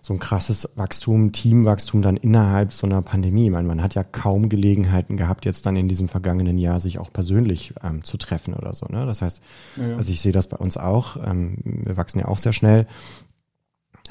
so 0.00 0.14
ein 0.14 0.18
krasses 0.18 0.72
Wachstum, 0.74 1.32
Teamwachstum 1.32 2.00
dann 2.00 2.16
innerhalb 2.16 2.72
so 2.72 2.86
einer 2.86 3.02
Pandemie. 3.02 3.44
Ich 3.44 3.52
meine, 3.52 3.68
man 3.68 3.82
hat 3.82 3.94
ja 3.94 4.02
kaum 4.02 4.48
Gelegenheiten 4.48 5.18
gehabt, 5.18 5.44
jetzt 5.44 5.66
dann 5.66 5.76
in 5.76 5.88
diesem 5.88 6.08
vergangenen 6.08 6.56
Jahr 6.56 6.80
sich 6.80 6.98
auch 6.98 7.12
persönlich 7.12 7.74
ähm, 7.82 8.02
zu 8.02 8.16
treffen 8.16 8.54
oder 8.54 8.72
so. 8.72 8.86
Ne? 8.86 9.04
Das 9.04 9.20
heißt, 9.20 9.42
ja. 9.76 9.96
also 9.96 10.10
ich 10.10 10.22
sehe 10.22 10.32
das 10.32 10.46
bei 10.46 10.56
uns 10.56 10.78
auch. 10.78 11.18
Ähm, 11.22 11.58
wir 11.62 11.98
wachsen 11.98 12.20
ja 12.20 12.28
auch 12.28 12.38
sehr 12.38 12.54
schnell. 12.54 12.86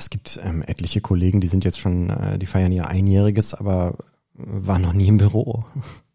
Es 0.01 0.09
gibt 0.09 0.39
ähm, 0.43 0.63
etliche 0.65 0.99
Kollegen, 0.99 1.41
die 1.41 1.47
sind 1.47 1.63
jetzt 1.63 1.79
schon, 1.79 2.09
äh, 2.09 2.39
die 2.39 2.47
feiern 2.47 2.71
ihr 2.71 2.87
Einjähriges, 2.87 3.53
aber 3.53 3.99
waren 4.33 4.81
noch 4.81 4.93
nie 4.93 5.07
im 5.07 5.19
Büro. 5.19 5.63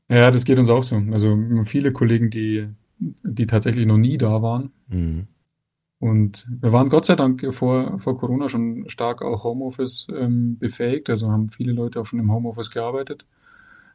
Ja, 0.09 0.31
das 0.31 0.45
geht 0.45 0.59
uns 0.59 0.69
auch 0.71 0.83
so. 0.85 1.03
Also 1.13 1.37
viele 1.65 1.93
Kollegen, 1.93 2.31
die, 2.31 2.69
die 2.99 3.47
tatsächlich 3.47 3.87
noch 3.87 3.97
nie 3.97 4.19
da 4.19 4.41
waren. 4.43 4.71
Mhm. 4.89 5.27
Und 5.99 6.47
wir 6.49 6.73
waren 6.73 6.89
Gott 6.89 7.05
sei 7.05 7.17
Dank 7.17 7.47
vor, 7.55 7.99
vor 7.99 8.19
Corona 8.19 8.49
schon 8.49 8.89
stark 8.89 9.23
auch 9.23 9.43
Homeoffice 9.43 10.09
ähm, 10.17 10.59
befähigt, 10.59 11.09
also 11.09 11.31
haben 11.31 11.49
viele 11.49 11.73
Leute 11.73 12.01
auch 12.01 12.07
schon 12.07 12.19
im 12.19 12.33
Homeoffice 12.33 12.71
gearbeitet. 12.71 13.25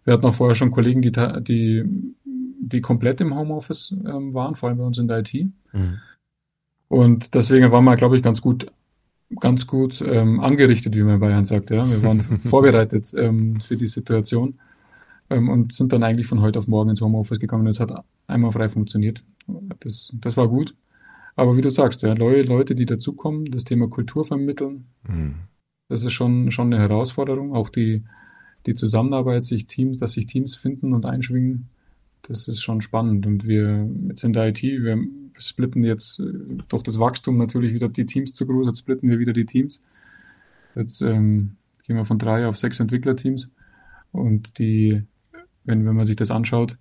Wir 0.04 0.14
hatten 0.14 0.26
auch 0.26 0.34
vorher 0.34 0.56
schon 0.56 0.72
Kollegen, 0.72 1.02
die, 1.02 1.12
die, 1.12 1.84
die 2.26 2.82
komplett 2.82 3.22
im 3.22 3.36
Homeoffice 3.36 3.94
ähm, 4.06 4.34
waren, 4.34 4.56
vor 4.56 4.70
allem 4.70 4.78
bei 4.78 4.86
uns 4.86 4.98
in 4.98 5.08
der 5.08 5.20
IT. 5.20 5.34
Mhm. 5.34 6.00
Und 6.88 7.36
deswegen 7.36 7.72
waren 7.72 7.86
wir, 7.86 7.96
glaube 7.96 8.18
ich, 8.18 8.24
ganz 8.24 8.42
gut, 8.42 8.68
ganz 9.40 9.68
gut 9.68 10.04
ähm, 10.06 10.40
angerichtet, 10.40 10.96
wie 10.96 11.04
man 11.04 11.16
in 11.16 11.20
Bayern 11.20 11.46
sagt. 11.46 11.70
Ja? 11.72 11.90
Wir 11.90 12.04
waren 12.04 12.22
vorbereitet 12.40 13.14
ähm, 13.16 13.60
für 13.60 13.78
die 13.78 13.88
Situation 13.88 14.60
ähm, 15.30 15.50
und 15.50 15.74
sind 15.74 15.94
dann 15.94 16.04
eigentlich 16.04 16.28
von 16.28 16.42
heute 16.42 16.60
auf 16.60 16.68
morgen 16.68 16.90
ins 16.90 17.02
Homeoffice 17.02 17.40
gegangen. 17.40 17.68
Es 17.68 17.80
hat 17.80 17.92
einmal 18.28 18.52
frei 18.52 18.70
funktioniert. 18.70 19.24
Das, 19.80 20.14
das 20.20 20.38
war 20.38 20.48
gut. 20.48 20.76
Aber 21.36 21.56
wie 21.56 21.62
du 21.62 21.70
sagst, 21.70 22.02
ja, 22.04 22.14
Leute, 22.14 22.76
die 22.76 22.86
dazukommen, 22.86 23.46
das 23.46 23.64
Thema 23.64 23.90
Kultur 23.90 24.26
vermitteln, 24.26 24.88
mhm. 25.08 25.36
das 25.88 26.04
ist 26.04 26.12
schon, 26.12 26.52
schon 26.52 26.74
eine 26.74 26.82
Herausforderung. 26.82 27.56
Auch 27.56 27.70
die, 27.70 28.04
die 28.66 28.76
Zusammenarbeit, 28.76 29.46
sich 29.46 29.66
Teams, 29.68 29.98
dass 29.98 30.14
sich 30.14 30.26
Teams 30.26 30.56
finden 30.56 30.94
und 30.94 31.06
einschwingen, 31.06 31.70
das 32.24 32.48
ist 32.48 32.62
schon 32.62 32.82
spannend. 32.82 33.26
Und 33.26 33.48
wir 33.48 33.90
jetzt 34.10 34.24
in 34.24 34.34
der 34.34 34.50
IT, 34.50 34.62
wir 34.62 34.98
splitten 35.42 35.84
jetzt 35.84 36.20
äh, 36.20 36.32
durch 36.68 36.84
das 36.84 37.00
Wachstum 37.00 37.38
natürlich 37.38 37.74
wieder 37.74 37.90
die 37.90 38.06
Teams 38.06 38.34
zu 38.34 38.46
groß, 38.46 38.68
jetzt 38.68 38.80
splitten 38.80 39.10
wir 39.10 39.20
wieder 39.20 39.34
die 39.34 39.46
Teams. 39.46 39.82
Jetzt 40.76 41.02
ähm, 41.02 41.58
gehen 41.86 41.96
wir 41.96 42.06
von 42.06 42.20
drei 42.20 42.48
auf 42.48 42.58
sechs 42.58 42.80
Entwicklerteams. 42.80 43.52
Und 44.12 44.58
die, 44.60 45.04
wenn, 45.64 45.86
wenn 45.86 45.96
man 45.96 46.06
sich 46.06 46.16
das 46.16 46.32
anschaut, 46.32 46.78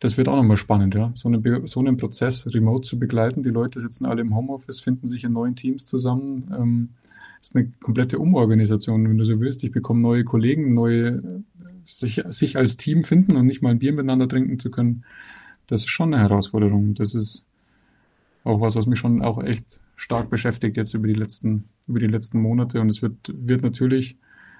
das 0.00 0.16
wird 0.16 0.28
auch 0.28 0.36
nochmal 0.36 0.56
spannend, 0.56 0.94
ja. 0.94 1.12
So, 1.14 1.28
eine, 1.28 1.66
so 1.68 1.80
einen 1.80 1.96
Prozess 1.96 2.52
remote 2.52 2.82
zu 2.82 2.98
begleiten. 2.98 3.42
Die 3.42 3.50
Leute 3.50 3.80
sitzen 3.80 4.04
alle 4.04 4.22
im 4.22 4.34
Homeoffice, 4.34 4.80
finden 4.80 5.06
sich 5.06 5.22
in 5.22 5.32
neuen 5.32 5.54
Teams 5.54 5.86
zusammen. 5.86 6.50
Ähm, 6.58 6.88
ist 7.40 7.56
eine 7.56 7.70
komplette 7.80 8.18
Umorganisation, 8.18 9.08
wenn 9.08 9.18
du 9.18 9.24
so 9.24 9.40
willst. 9.40 9.62
Ich 9.64 9.72
bekomme 9.72 10.00
neue 10.00 10.24
Kollegen, 10.24 10.74
neue, 10.74 11.44
sich, 11.84 12.22
sich 12.30 12.56
als 12.56 12.76
Team 12.76 13.04
finden 13.04 13.36
und 13.36 13.46
nicht 13.46 13.62
mal 13.62 13.70
ein 13.70 13.78
Bier 13.78 13.92
miteinander 13.92 14.28
trinken 14.28 14.58
zu 14.58 14.70
können. 14.70 15.04
Das 15.66 15.80
ist 15.82 15.88
schon 15.88 16.14
eine 16.14 16.22
Herausforderung. 16.22 16.94
Das 16.94 17.14
ist 17.14 17.46
auch 18.44 18.60
was, 18.60 18.76
was 18.76 18.86
mich 18.86 18.98
schon 18.98 19.22
auch 19.22 19.42
echt 19.42 19.80
stark 19.96 20.30
beschäftigt 20.30 20.76
jetzt 20.76 20.94
über 20.94 21.06
die 21.06 21.14
letzten, 21.14 21.64
über 21.86 22.00
die 22.00 22.06
letzten 22.06 22.40
Monate. 22.40 22.80
Und 22.80 22.88
es 22.88 23.02
wird, 23.02 23.32
wird 23.32 23.62
natürlich, 23.62 24.16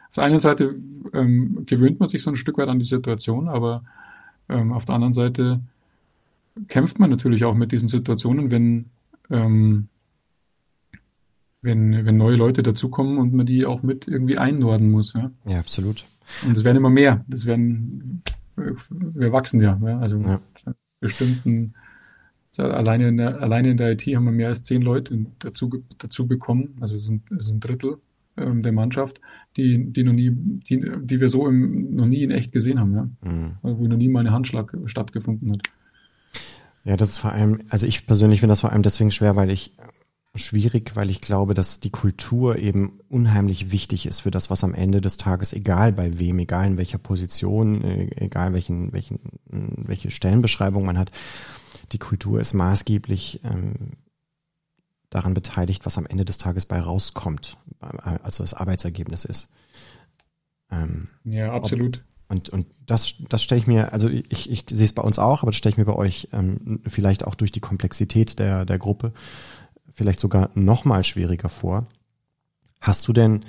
auf 0.09 0.17
der 0.17 0.25
einen 0.25 0.39
Seite 0.39 0.77
ähm, 1.13 1.65
gewöhnt 1.67 2.01
man 2.01 2.09
sich 2.09 2.23
so 2.23 2.31
ein 2.31 2.37
Stück 2.37 2.59
weit 2.59 2.69
an 2.69 2.79
die 2.79 2.85
Situation, 2.85 3.49
aber 3.49 3.83
ähm, 4.49 4.73
auf 4.73 4.85
der 4.85 4.95
anderen 4.95 5.13
Seite 5.13 5.61
kämpft 6.69 6.99
man 6.99 7.11
natürlich 7.11 7.45
auch 7.45 7.55
mit 7.55 7.73
diesen 7.73 7.89
Situationen, 7.89 8.51
wenn, 8.51 8.87
ähm, 9.31 9.89
wenn, 11.63 12.05
wenn 12.05 12.17
neue 12.17 12.37
Leute 12.37 12.63
dazukommen 12.63 13.19
und 13.19 13.33
man 13.33 13.47
die 13.47 13.65
auch 13.67 13.83
mit 13.83 14.07
irgendwie 14.09 14.39
einnorden 14.39 14.91
muss. 14.91 15.15
Ja, 15.15 15.31
ja 15.45 15.59
absolut. 15.59 16.05
Und 16.45 16.57
es 16.57 16.65
werden 16.65 16.77
immer 16.77 16.91
mehr. 16.91 17.25
Das 17.29 17.47
werden, 17.47 18.23
wir 18.57 19.33
wachsen 19.33 19.61
ja. 19.61 19.81
ja? 19.83 19.99
Also 19.99 20.19
ja. 20.19 20.41
bestimmten, 21.01 21.75
alleine 22.59 23.09
in, 23.09 23.17
der, 23.17 23.41
alleine 23.41 23.71
in 23.71 23.77
der 23.77 23.93
IT 23.93 24.03
haben 24.07 24.25
wir 24.25 24.33
mehr 24.33 24.49
als 24.49 24.63
zehn 24.63 24.83
Leute 24.83 25.27
dazu, 25.39 25.83
dazu 25.99 26.27
bekommen. 26.27 26.77
Also 26.81 26.97
es 26.97 27.07
sind, 27.07 27.31
es 27.33 27.47
sind 27.47 27.57
ein 27.57 27.61
Drittel 27.61 27.99
ähm, 28.37 28.63
der 28.63 28.73
Mannschaft, 28.73 29.21
die, 29.57 29.93
die 29.93 30.05
noch 30.05 30.13
nie, 30.13 30.31
die, 30.31 30.85
die 31.03 31.21
wir 31.21 31.29
so 31.29 31.47
im, 31.49 31.95
noch 31.95 32.07
nie 32.07 32.23
in 32.23 32.31
echt 32.31 32.53
gesehen 32.53 32.79
haben, 32.79 32.95
ja. 32.95 33.09
Mhm. 33.23 33.57
Wo 33.63 33.87
noch 33.87 33.97
nie 33.97 34.09
mal 34.09 34.21
eine 34.21 34.33
Handschlag 34.33 34.77
stattgefunden 34.87 35.53
hat. 35.53 35.63
Ja, 36.85 36.97
das 36.97 37.11
ist 37.11 37.19
vor 37.19 37.33
allem, 37.33 37.63
also 37.69 37.87
ich 37.87 38.07
persönlich 38.07 38.41
finde 38.41 38.53
das 38.53 38.61
vor 38.61 38.73
allem 38.73 38.83
deswegen 38.83 39.11
schwer, 39.11 39.37
weil 39.37 39.51
ich 39.51 39.77
schwierig, 40.35 40.97
weil 40.97 41.11
ich 41.11 41.21
glaube, 41.21 41.55
dass 41.55 41.81
die 41.81 41.91
Kultur 41.91 42.59
eben 42.59 42.99
unheimlich 43.09 43.71
wichtig 43.71 44.07
ist 44.07 44.21
für 44.21 44.31
das, 44.31 44.49
was 44.49 44.65
am 44.65 44.73
Ende 44.73 45.01
des 45.01 45.19
Tages, 45.19 45.53
egal 45.53 45.93
bei 45.93 46.19
wem, 46.19 46.39
egal 46.39 46.67
in 46.67 46.77
welcher 46.79 46.99
Position, 46.99 47.83
äh, 47.83 48.09
egal 48.17 48.55
welchen, 48.55 48.93
welchen, 48.93 49.21
welche 49.47 50.11
Stellenbeschreibung 50.11 50.87
man 50.87 50.99
hat, 50.99 51.13
die 51.93 51.99
Kultur 51.99 52.41
ist 52.41 52.53
maßgeblich 52.53 53.41
ähm, 53.45 53.97
daran 55.11 55.35
beteiligt, 55.35 55.85
was 55.85 55.99
am 55.99 56.07
Ende 56.07 56.25
des 56.25 56.39
Tages 56.39 56.67
bei 56.67 56.81
rauskommt, 56.81 57.59
also 57.81 58.43
das 58.43 58.55
Arbeitsergebnis 58.55 59.25
ist. 59.25 59.49
Ähm, 60.71 61.09
ja, 61.25 61.53
absolut. 61.53 61.99
Ob, 61.99 62.03
und, 62.29 62.49
und 62.49 62.67
das, 62.87 63.15
das 63.29 63.43
stelle 63.43 63.61
ich 63.61 63.67
mir, 63.67 63.93
also 63.93 64.09
ich, 64.09 64.51
ich 64.51 64.65
sehe 64.71 64.87
es 64.87 64.95
bei 64.95 65.03
uns 65.03 65.19
auch, 65.19 65.43
aber 65.43 65.51
das 65.51 65.59
stelle 65.59 65.73
ich 65.73 65.79
mir 65.79 65.85
bei 65.85 65.95
euch 65.95 66.29
ähm, 66.33 66.81
vielleicht 66.87 67.27
auch 67.27 67.35
durch 67.35 67.53
die 67.53 67.61
Komplexität 67.61 68.39
der, 68.39 68.65
der 68.65 68.79
Gruppe 68.79 69.13
vielleicht 69.93 70.21
sogar 70.21 70.51
noch 70.55 70.87
mal 70.87 71.05
schwieriger 71.05 71.51
vor. 71.51 71.87
Hast 72.81 73.07
du 73.07 73.13
denn, 73.13 73.45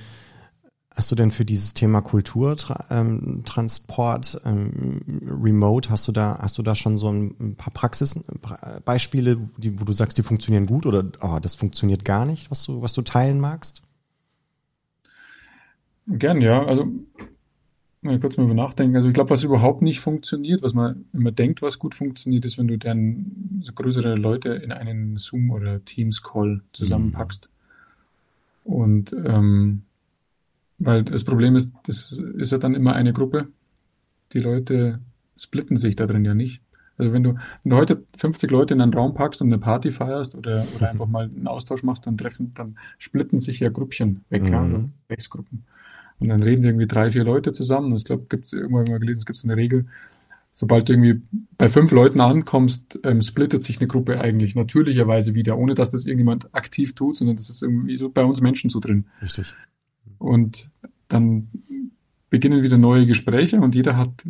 hast 0.96 1.12
du 1.12 1.16
denn 1.16 1.32
für 1.32 1.46
dieses 1.46 1.74
Thema 1.74 2.02
Kulturtransport, 2.02 4.42
ähm, 4.46 5.02
ähm, 5.10 5.42
Remote, 5.44 5.90
hast 5.90 6.08
du 6.08 6.12
da, 6.12 6.38
hast 6.40 6.56
du 6.58 6.64
da 6.64 6.76
schon 6.76 6.98
so 6.98 7.10
ein 7.10 7.56
paar 7.56 7.74
Praxisbeispiele, 7.74 9.38
die, 9.58 9.80
wo 9.80 9.86
du 9.86 9.94
sagst, 9.94 10.18
die 10.18 10.24
funktionieren 10.24 10.68
gut 10.68 10.86
oder 10.86 11.06
oh, 11.22 11.40
das 11.42 11.56
funktioniert 11.56 12.06
gar 12.06 12.26
nicht, 12.26 12.52
was 12.52 12.66
du, 12.66 12.82
was 12.82 12.94
du 12.94 13.02
teilen 13.02 13.40
magst? 13.40 13.82
Gern, 16.08 16.42
ja. 16.42 16.66
Also 16.66 16.88
mal 18.02 18.20
kurz 18.20 18.38
mal 18.38 18.44
über 18.44 18.54
nachdenken. 18.54 18.96
Also 18.96 19.08
ich 19.08 19.14
glaube, 19.14 19.32
was 19.32 19.44
überhaupt 19.44 19.82
nicht 19.82 20.00
funktioniert, 20.00 20.62
was 20.62 20.74
man 20.74 21.06
immer 21.14 21.32
denkt, 21.32 21.62
was 21.62 21.80
gut 21.80 21.96
funktioniert, 21.96 22.46
ist, 22.46 22.58
wenn 22.58 22.68
du 22.68 22.78
dann 22.78 23.62
so 23.62 23.74
größere 23.74 24.16
Leute 24.16 24.50
in 24.50 24.72
einen 24.72 25.18
Zoom 25.18 25.52
oder 25.52 25.84
Teams 25.86 26.22
Call 26.22 26.62
zusammenpackst. 26.74 27.50
Mhm. 28.66 28.74
Und 28.74 29.16
ähm, 29.26 29.84
weil 30.86 31.04
das 31.04 31.24
Problem 31.24 31.56
ist, 31.56 31.72
das 31.86 32.12
ist 32.12 32.52
ja 32.52 32.58
dann 32.58 32.76
immer 32.76 32.94
eine 32.94 33.14
Gruppe. 33.14 33.48
Die 34.34 34.40
Leute 34.40 35.00
splitten 35.38 35.78
sich 35.78 35.96
da 35.96 36.06
drin 36.06 36.26
ja 36.26 36.34
nicht. 36.34 36.62
Also 36.98 37.12
wenn 37.12 37.24
du, 37.24 37.36
wenn 37.64 37.70
du 37.72 37.76
heute 37.76 38.04
50 38.18 38.52
Leute 38.52 38.74
in 38.76 38.82
einen 38.82 38.94
Raum 38.94 39.16
packst 39.16 39.42
und 39.42 39.48
eine 39.48 39.58
Party 39.58 39.92
feierst 39.92 40.36
oder, 40.36 40.66
oder 40.76 40.92
einfach 40.92 41.08
mal 41.08 41.24
einen 41.24 41.48
Austausch 41.48 41.84
machst, 41.84 42.06
dann 42.06 42.18
treffen, 42.18 42.54
dann 42.54 42.78
splitten 43.00 43.40
sich 43.40 43.60
ja 43.60 43.70
Grüppchen 43.70 44.24
weg, 44.30 44.44
mhm. 44.44 44.48
ja, 44.50 44.62
also 44.62 44.90
Rechtsgruppen. 45.10 45.64
Und 46.20 46.30
dann 46.30 46.44
reden 46.44 46.64
irgendwie 46.64 46.86
drei, 46.86 47.10
vier 47.12 47.24
Leute 47.24 47.52
zusammen. 47.52 47.92
Und 47.92 47.98
ich 47.98 48.06
glaube, 48.06 48.26
gibt 48.30 48.46
es 48.46 48.54
irgendwann 48.54 48.86
mal 48.86 49.00
gelesen, 49.00 49.20
es 49.20 49.26
gibt 49.26 49.44
eine 49.44 49.58
Regel, 49.58 49.88
sobald 50.52 50.88
du 50.88 50.94
irgendwie 50.94 51.22
bei 51.58 51.68
fünf 51.68 51.92
Leuten 51.92 52.22
ankommst, 52.22 53.00
ähm, 53.04 53.22
splittet 53.22 53.64
sich 53.64 53.80
eine 53.80 53.88
Gruppe 53.88 54.22
eigentlich 54.22 54.56
natürlicherweise 54.56 55.34
wieder, 55.34 55.58
ohne 55.58 55.74
dass 55.74 55.90
das 55.90 56.06
irgendjemand 56.06 56.54
aktiv 56.54 56.94
tut, 56.94 57.18
sondern 57.18 57.38
das 57.38 57.50
ist 57.50 57.64
irgendwie 57.64 57.98
so 57.98 58.10
bei 58.10 58.24
uns 58.24 58.40
Menschen 58.40 58.70
so 58.70 58.80
drin. 58.80 59.06
Richtig. 59.22 59.56
Und 60.24 60.70
dann 61.10 61.50
beginnen 62.30 62.64
wieder 62.64 62.78
neue 62.78 63.06
Gespräche 63.06 63.60
und 63.60 63.76
jeder 63.76 63.98
hat, 63.98 64.24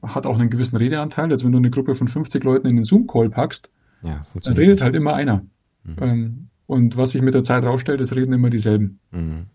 hat 0.00 0.24
auch 0.24 0.38
einen 0.38 0.48
gewissen 0.48 0.76
Redeanteil. 0.76 1.30
Also 1.30 1.44
wenn 1.44 1.52
du 1.52 1.58
eine 1.58 1.70
Gruppe 1.70 1.96
von 1.96 2.06
50 2.06 2.42
Leuten 2.44 2.68
in 2.68 2.76
den 2.76 2.84
Zoom-Call 2.84 3.30
packst, 3.30 3.68
ja, 4.02 4.24
dann 4.44 4.54
redet 4.54 4.76
nicht. 4.76 4.82
halt 4.82 4.94
immer 4.94 5.14
einer. 5.14 5.44
Mhm. 5.82 5.96
Ähm, 6.00 6.48
und 6.66 6.96
was 6.96 7.10
sich 7.10 7.22
mit 7.22 7.34
der 7.34 7.42
Zeit 7.42 7.64
rausstellt, 7.64 8.00
es 8.00 8.14
reden 8.14 8.32
immer 8.32 8.48
dieselben. 8.48 9.00
Mhm. 9.10 9.46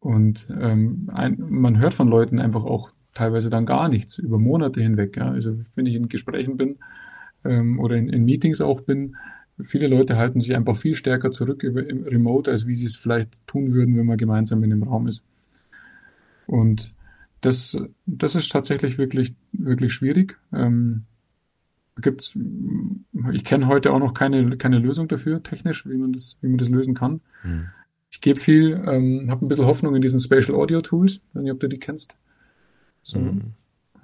Und 0.00 0.48
ähm, 0.60 1.08
ein, 1.14 1.36
man 1.38 1.78
hört 1.78 1.94
von 1.94 2.08
Leuten 2.08 2.40
einfach 2.40 2.64
auch 2.64 2.90
teilweise 3.14 3.48
dann 3.48 3.64
gar 3.64 3.88
nichts 3.88 4.18
über 4.18 4.40
Monate 4.40 4.82
hinweg. 4.82 5.16
Ja? 5.16 5.30
Also 5.30 5.60
wenn 5.76 5.86
ich 5.86 5.94
in 5.94 6.08
Gesprächen 6.08 6.56
bin 6.56 6.78
ähm, 7.44 7.78
oder 7.78 7.96
in, 7.96 8.08
in 8.08 8.24
Meetings 8.24 8.60
auch 8.60 8.80
bin, 8.80 9.14
viele 9.62 9.88
Leute 9.88 10.16
halten 10.16 10.40
sich 10.40 10.54
einfach 10.56 10.76
viel 10.76 10.94
stärker 10.94 11.30
zurück 11.30 11.62
über 11.62 11.88
im 11.88 12.04
Remote, 12.04 12.50
als 12.50 12.66
wie 12.66 12.74
sie 12.74 12.86
es 12.86 12.96
vielleicht 12.96 13.46
tun 13.46 13.72
würden, 13.72 13.96
wenn 13.96 14.06
man 14.06 14.16
gemeinsam 14.16 14.62
in 14.64 14.72
einem 14.72 14.82
Raum 14.82 15.06
ist. 15.06 15.22
Und 16.46 16.92
das, 17.40 17.80
das 18.06 18.34
ist 18.34 18.50
tatsächlich 18.50 18.98
wirklich, 18.98 19.34
wirklich 19.52 19.92
schwierig. 19.92 20.38
Ähm, 20.52 21.04
gibt's, 22.00 22.38
ich 23.32 23.44
kenne 23.44 23.66
heute 23.68 23.92
auch 23.92 23.98
noch 23.98 24.14
keine, 24.14 24.56
keine 24.56 24.78
Lösung 24.78 25.08
dafür, 25.08 25.42
technisch, 25.42 25.86
wie 25.86 25.96
man 25.96 26.12
das, 26.12 26.38
wie 26.40 26.48
man 26.48 26.58
das 26.58 26.68
lösen 26.68 26.94
kann. 26.94 27.20
Hm. 27.42 27.66
Ich 28.10 28.20
gebe 28.20 28.38
viel, 28.38 28.82
ähm, 28.86 29.30
habe 29.30 29.44
ein 29.44 29.48
bisschen 29.48 29.66
Hoffnung 29.66 29.94
in 29.96 30.02
diesen 30.02 30.20
Spatial 30.20 30.56
Audio 30.56 30.80
Tools. 30.80 31.20
Weiß 31.32 31.42
nicht, 31.42 31.52
ob 31.52 31.60
du 31.60 31.68
die 31.68 31.78
kennst. 31.78 32.16
So, 33.02 33.18
mhm. 33.18 33.54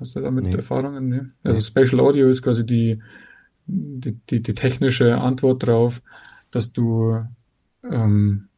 Hast 0.00 0.16
du 0.16 0.20
damit 0.20 0.44
nee. 0.44 0.54
Erfahrungen? 0.54 1.08
Nee? 1.08 1.20
Also 1.42 1.58
nee. 1.58 1.64
Spatial 1.64 2.00
Audio 2.00 2.28
ist 2.28 2.42
quasi 2.42 2.64
die, 2.64 3.02
die, 3.68 4.18
die, 4.30 4.42
die 4.42 4.54
technische 4.54 5.18
Antwort 5.18 5.62
darauf, 5.62 6.02
dass 6.50 6.72
du 6.72 7.18
ähm, 7.84 8.48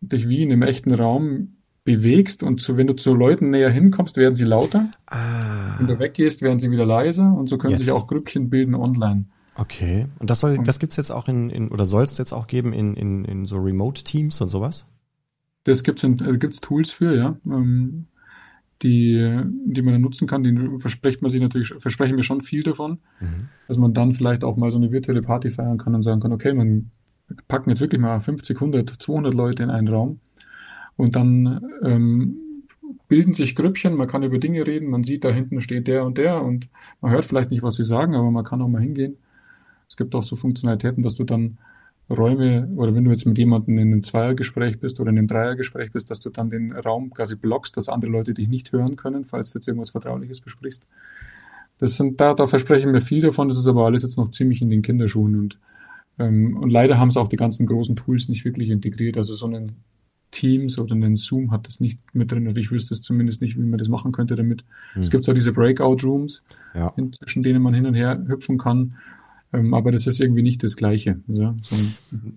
dich 0.00 0.28
wie 0.28 0.42
in 0.42 0.52
einem 0.52 0.62
echten 0.62 0.94
Raum 0.94 1.56
bewegst 1.84 2.42
und 2.42 2.60
so, 2.60 2.76
wenn 2.76 2.86
du 2.86 2.94
zu 2.94 3.14
Leuten 3.14 3.50
näher 3.50 3.70
hinkommst, 3.70 4.16
werden 4.16 4.34
sie 4.34 4.44
lauter. 4.44 4.90
Ah. 5.06 5.78
Wenn 5.78 5.86
du 5.86 5.98
weggehst, 5.98 6.42
werden 6.42 6.58
sie 6.58 6.70
wieder 6.70 6.86
leiser 6.86 7.32
und 7.32 7.48
so 7.48 7.58
können 7.58 7.72
Jetzt. 7.72 7.84
sich 7.84 7.92
auch 7.92 8.06
Grüppchen 8.06 8.50
bilden 8.50 8.74
online. 8.74 9.24
Okay. 9.56 10.06
Und 10.18 10.30
das 10.30 10.40
soll, 10.40 10.58
das 10.62 10.78
gibt's 10.78 10.96
jetzt 10.96 11.10
auch 11.10 11.28
in, 11.28 11.50
in 11.50 11.68
oder 11.68 11.86
soll 11.86 12.04
es 12.04 12.16
jetzt 12.18 12.32
auch 12.32 12.46
geben 12.46 12.72
in, 12.72 12.94
in, 12.94 13.24
in 13.24 13.46
so 13.46 13.56
Remote-Teams 13.56 14.40
und 14.40 14.48
sowas? 14.48 14.86
Das 15.64 15.82
gibt's 15.82 16.04
in, 16.04 16.18
äh, 16.24 16.38
gibt's 16.38 16.60
Tools 16.60 16.90
für, 16.90 17.16
ja. 17.16 17.36
Ähm, 17.46 18.06
die, 18.82 19.42
die 19.66 19.82
man 19.82 19.94
dann 19.94 20.02
nutzen 20.02 20.26
kann, 20.26 20.42
die 20.42 20.78
verspricht 20.78 21.22
man 21.22 21.30
sich 21.30 21.40
natürlich, 21.40 21.74
versprechen 21.78 22.16
wir 22.16 22.22
schon 22.22 22.40
viel 22.40 22.62
davon, 22.62 22.98
mhm. 23.20 23.48
dass 23.68 23.76
man 23.76 23.92
dann 23.92 24.14
vielleicht 24.14 24.42
auch 24.44 24.56
mal 24.56 24.70
so 24.70 24.78
eine 24.78 24.90
virtuelle 24.90 25.22
Party 25.22 25.50
feiern 25.50 25.78
kann 25.78 25.94
und 25.94 26.02
sagen 26.02 26.20
kann, 26.20 26.32
okay, 26.32 26.54
man 26.54 26.90
packen 27.46 27.70
jetzt 27.70 27.80
wirklich 27.80 28.00
mal 28.00 28.20
50, 28.20 28.56
100, 28.56 28.90
200 28.90 29.34
Leute 29.34 29.62
in 29.62 29.70
einen 29.70 29.88
Raum 29.88 30.20
und 30.96 31.14
dann 31.14 31.60
ähm, 31.82 32.36
bilden 33.08 33.34
sich 33.34 33.54
Grüppchen, 33.54 33.94
man 33.94 34.08
kann 34.08 34.22
über 34.22 34.38
Dinge 34.38 34.66
reden, 34.66 34.88
man 34.88 35.04
sieht, 35.04 35.24
da 35.24 35.30
hinten 35.30 35.60
steht 35.60 35.86
der 35.86 36.04
und 36.04 36.18
der 36.18 36.42
und 36.42 36.68
man 37.00 37.12
hört 37.12 37.24
vielleicht 37.24 37.50
nicht, 37.50 37.62
was 37.62 37.76
sie 37.76 37.84
sagen, 37.84 38.14
aber 38.14 38.30
man 38.30 38.44
kann 38.44 38.62
auch 38.62 38.68
mal 38.68 38.80
hingehen. 38.80 39.16
Es 39.88 39.96
gibt 39.96 40.14
auch 40.14 40.22
so 40.22 40.36
Funktionalitäten, 40.36 41.02
dass 41.02 41.16
du 41.16 41.24
dann 41.24 41.58
Räume 42.10 42.68
oder 42.76 42.94
wenn 42.94 43.04
du 43.04 43.10
jetzt 43.10 43.26
mit 43.26 43.38
jemandem 43.38 43.78
in 43.78 43.92
einem 43.92 44.02
Zweiergespräch 44.02 44.80
bist 44.80 45.00
oder 45.00 45.10
in 45.10 45.18
einem 45.18 45.28
Dreiergespräch 45.28 45.92
bist, 45.92 46.10
dass 46.10 46.20
du 46.20 46.30
dann 46.30 46.50
den 46.50 46.72
Raum 46.72 47.10
quasi 47.10 47.36
blockst, 47.36 47.76
dass 47.76 47.88
andere 47.88 48.10
Leute 48.10 48.34
dich 48.34 48.48
nicht 48.48 48.72
hören 48.72 48.96
können, 48.96 49.24
falls 49.24 49.52
du 49.52 49.58
jetzt 49.58 49.68
irgendwas 49.68 49.90
Vertrauliches 49.90 50.40
besprichst. 50.40 50.84
Das 51.78 51.96
sind, 51.96 52.20
da, 52.20 52.34
da 52.34 52.46
versprechen 52.46 52.92
wir 52.92 53.00
viel 53.00 53.22
davon, 53.22 53.48
das 53.48 53.58
ist 53.58 53.66
aber 53.66 53.86
alles 53.86 54.02
jetzt 54.02 54.18
noch 54.18 54.28
ziemlich 54.28 54.60
in 54.60 54.70
den 54.70 54.82
Kinderschuhen 54.82 55.38
und, 55.38 55.58
ähm, 56.18 56.56
und 56.56 56.70
leider 56.70 56.98
haben 56.98 57.08
es 57.08 57.16
auch 57.16 57.28
die 57.28 57.36
ganzen 57.36 57.64
großen 57.66 57.96
Tools 57.96 58.28
nicht 58.28 58.44
wirklich 58.44 58.70
integriert. 58.70 59.16
Also 59.16 59.34
so 59.34 59.46
ein 59.46 59.72
Teams 60.30 60.78
oder 60.78 60.94
einen 60.94 61.16
Zoom 61.16 61.50
hat 61.50 61.66
das 61.66 61.80
nicht 61.80 61.98
mit 62.12 62.30
drin 62.32 62.46
und 62.48 62.58
ich 62.58 62.70
wüsste 62.70 62.94
es 62.94 63.02
zumindest 63.02 63.40
nicht, 63.40 63.56
wie 63.56 63.62
man 63.62 63.78
das 63.78 63.88
machen 63.88 64.12
könnte 64.12 64.36
damit. 64.36 64.64
Hm. 64.92 65.02
Es 65.02 65.10
gibt 65.10 65.24
zwar 65.24 65.34
diese 65.34 65.52
Breakout 65.52 65.98
Rooms, 66.02 66.44
ja. 66.74 66.92
zwischen 67.12 67.42
denen 67.42 67.62
man 67.62 67.74
hin 67.74 67.86
und 67.86 67.94
her 67.94 68.24
hüpfen 68.26 68.58
kann, 68.58 68.96
aber 69.52 69.90
das 69.90 70.06
ist 70.06 70.20
irgendwie 70.20 70.42
nicht 70.42 70.62
das 70.62 70.76
Gleiche. 70.76 71.20
Ja? 71.26 71.56
So 71.60 71.74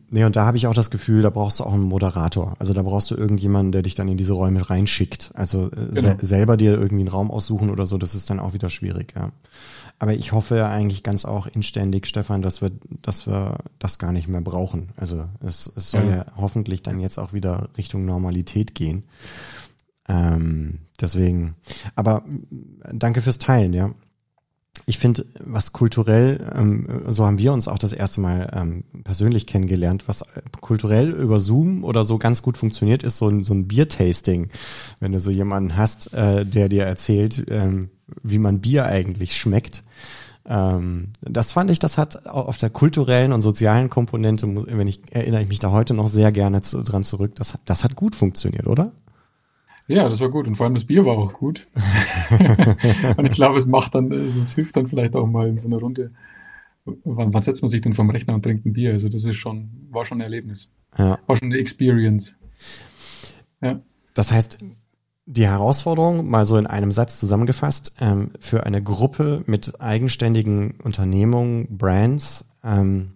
nee, 0.09 0.23
und 0.23 0.35
da 0.35 0.45
habe 0.45 0.57
ich 0.57 0.65
auch 0.65 0.73
das 0.73 0.89
Gefühl, 0.89 1.21
da 1.21 1.29
brauchst 1.29 1.59
du 1.59 1.63
auch 1.63 1.73
einen 1.73 1.83
Moderator. 1.83 2.55
Also 2.57 2.73
da 2.73 2.81
brauchst 2.81 3.11
du 3.11 3.15
irgendjemanden, 3.15 3.71
der 3.71 3.83
dich 3.83 3.93
dann 3.93 4.07
in 4.07 4.17
diese 4.17 4.33
Räume 4.33 4.67
reinschickt. 4.67 5.31
Also 5.35 5.67
äh, 5.67 5.89
genau. 5.93 6.01
se 6.01 6.17
selber 6.21 6.57
dir 6.57 6.73
irgendwie 6.73 7.01
einen 7.01 7.09
Raum 7.09 7.29
aussuchen 7.29 7.69
oder 7.69 7.85
so, 7.85 7.99
das 7.99 8.15
ist 8.15 8.29
dann 8.29 8.39
auch 8.39 8.53
wieder 8.53 8.69
schwierig, 8.69 9.13
ja. 9.15 9.31
Aber 9.99 10.15
ich 10.15 10.31
hoffe 10.31 10.57
ja 10.57 10.69
eigentlich 10.69 11.03
ganz 11.03 11.23
auch 11.23 11.45
inständig, 11.45 12.07
Stefan, 12.07 12.41
dass 12.41 12.61
wir, 12.61 12.71
dass 13.03 13.27
wir 13.27 13.59
das 13.77 13.99
gar 13.99 14.11
nicht 14.11 14.27
mehr 14.27 14.41
brauchen. 14.41 14.89
Also 14.97 15.25
es, 15.39 15.71
es 15.75 15.91
soll 15.91 16.05
ja. 16.05 16.15
ja 16.15 16.25
hoffentlich 16.35 16.81
dann 16.81 16.99
jetzt 16.99 17.19
auch 17.19 17.31
wieder 17.31 17.69
Richtung 17.77 18.03
Normalität 18.03 18.73
gehen. 18.73 19.03
Ähm, 20.09 20.79
deswegen, 20.99 21.55
aber 21.95 22.25
danke 22.91 23.21
fürs 23.21 23.37
Teilen, 23.37 23.73
ja 23.73 23.91
ich 24.85 24.97
finde, 24.97 25.25
was 25.39 25.71
kulturell, 25.71 26.51
ähm, 26.55 27.03
so 27.07 27.25
haben 27.25 27.37
wir 27.37 27.53
uns 27.53 27.67
auch 27.67 27.77
das 27.77 27.93
erste 27.93 28.19
Mal 28.21 28.51
ähm, 28.53 28.83
persönlich 29.03 29.47
kennengelernt, 29.47 30.07
was 30.07 30.25
kulturell 30.61 31.11
über 31.11 31.39
Zoom 31.39 31.83
oder 31.83 32.03
so 32.03 32.17
ganz 32.17 32.41
gut 32.41 32.57
funktioniert, 32.57 33.03
ist 33.03 33.17
so 33.17 33.29
ein, 33.29 33.43
so 33.43 33.53
ein 33.53 33.67
Bier-Tasting. 33.67 34.49
Wenn 34.99 35.11
du 35.13 35.19
so 35.19 35.31
jemanden 35.31 35.77
hast, 35.77 36.13
äh, 36.13 36.45
der 36.45 36.69
dir 36.69 36.83
erzählt, 36.83 37.45
ähm, 37.49 37.89
wie 38.21 38.39
man 38.39 38.59
Bier 38.59 38.85
eigentlich 38.85 39.37
schmeckt. 39.37 39.83
Ähm, 40.45 41.09
das 41.21 41.53
fand 41.53 41.71
ich, 41.71 41.79
das 41.79 41.97
hat 41.97 42.27
auf 42.27 42.57
der 42.57 42.69
kulturellen 42.69 43.31
und 43.31 43.41
sozialen 43.41 43.89
Komponente, 43.89 44.47
wenn 44.47 44.87
ich 44.87 44.99
erinnere 45.11 45.43
ich 45.43 45.47
mich 45.49 45.59
da 45.59 45.71
heute 45.71 45.93
noch 45.93 46.07
sehr 46.07 46.33
gerne 46.33 46.61
zu, 46.61 46.83
dran 46.83 47.05
zurück, 47.05 47.35
das, 47.35 47.57
das 47.65 47.83
hat 47.85 47.95
gut 47.95 48.15
funktioniert, 48.15 48.67
oder? 48.67 48.91
Ja, 49.87 50.07
das 50.07 50.19
war 50.19 50.29
gut. 50.29 50.47
Und 50.47 50.55
vor 50.55 50.65
allem 50.65 50.75
das 50.75 50.85
Bier 50.85 51.05
war 51.05 51.17
auch 51.17 51.33
gut. 51.33 51.67
und 53.17 53.25
ich 53.25 53.33
glaube, 53.33 53.57
es 53.57 53.65
macht 53.65 53.95
dann, 53.95 54.11
es 54.11 54.55
hilft 54.55 54.77
dann 54.77 54.87
vielleicht 54.87 55.15
auch 55.15 55.27
mal 55.27 55.47
in 55.47 55.59
so 55.59 55.67
einer 55.67 55.77
Runde. 55.77 56.11
Wann, 56.85 57.33
wann 57.33 57.41
setzt 57.41 57.61
man 57.61 57.69
sich 57.69 57.81
denn 57.81 57.93
vom 57.93 58.09
Rechner 58.09 58.33
und 58.33 58.43
trinkt 58.43 58.65
ein 58.65 58.73
Bier? 58.73 58.91
Also 58.91 59.09
das 59.09 59.23
ist 59.23 59.35
schon, 59.35 59.69
war 59.89 60.05
schon 60.05 60.19
ein 60.19 60.21
Erlebnis. 60.21 60.71
Ja. 60.97 61.19
War 61.27 61.35
schon 61.35 61.51
eine 61.51 61.59
Experience. 61.59 62.33
Ja. 63.61 63.81
Das 64.13 64.31
heißt, 64.31 64.59
die 65.25 65.47
Herausforderung, 65.47 66.29
mal 66.29 66.45
so 66.45 66.57
in 66.57 66.67
einem 66.67 66.91
Satz 66.91 67.19
zusammengefasst, 67.19 67.93
ähm, 67.99 68.31
für 68.39 68.65
eine 68.65 68.83
Gruppe 68.83 69.43
mit 69.45 69.79
eigenständigen 69.81 70.75
Unternehmungen, 70.83 71.77
Brands, 71.77 72.45
ähm, 72.63 73.13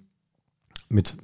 mit 0.90 1.18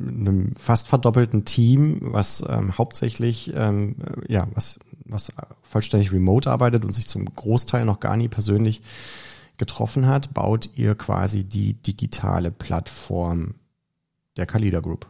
einem 0.00 0.54
fast 0.56 0.88
verdoppelten 0.88 1.44
Team, 1.44 1.98
was 2.02 2.44
ähm, 2.48 2.76
hauptsächlich, 2.76 3.52
ähm, 3.54 3.96
ja, 4.28 4.48
was, 4.54 4.78
was 5.04 5.32
vollständig 5.62 6.12
remote 6.12 6.50
arbeitet 6.50 6.84
und 6.84 6.92
sich 6.92 7.06
zum 7.06 7.24
Großteil 7.26 7.84
noch 7.84 8.00
gar 8.00 8.16
nie 8.16 8.28
persönlich 8.28 8.82
getroffen 9.56 10.06
hat, 10.06 10.34
baut 10.34 10.70
ihr 10.76 10.94
quasi 10.94 11.44
die 11.44 11.74
digitale 11.74 12.50
Plattform 12.50 13.54
der 14.36 14.46
Kalida 14.46 14.80
Group. 14.80 15.06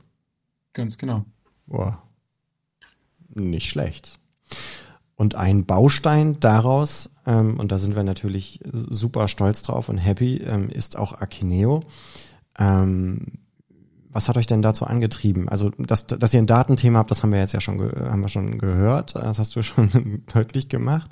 Ganz 0.73 0.99
genau. 0.99 1.25
Boah. 1.67 2.03
Nicht 3.29 3.69
schlecht. 3.69 4.19
Und 5.17 5.35
ein 5.35 5.65
Baustein 5.65 6.39
daraus, 6.41 7.11
ähm, 7.27 7.59
und 7.59 7.73
da 7.73 7.79
sind 7.79 7.97
wir 7.97 8.05
natürlich 8.05 8.61
super 8.73 9.29
stolz 9.29 9.63
drauf 9.63 9.89
und 9.89 9.97
happy, 9.97 10.37
ähm, 10.39 10.69
ist 10.69 10.97
auch 10.99 11.15
Akineo. 11.15 11.83
Ähm, 12.59 13.39
was 14.17 14.29
hat 14.29 14.39
euch 14.39 14.47
denn 14.47 14.63
dazu 14.63 14.87
angetrieben? 14.87 15.49
Also, 15.49 15.71
dass, 15.79 16.07
dass 16.07 16.33
ihr 16.33 16.41
ein 16.41 16.47
Datenthema 16.47 16.99
habt, 16.99 17.11
das 17.11 17.23
haben 17.23 17.33
wir 17.33 17.39
jetzt 17.39 17.53
ja 17.53 17.61
schon, 17.61 17.79
haben 17.79 18.23
wir 18.23 18.29
schon 18.29 18.59
gehört. 18.59 19.15
Das 19.15 19.39
hast 19.39 19.55
du 19.55 19.63
schon 19.63 20.23
deutlich 20.33 20.69
gemacht. 20.69 21.11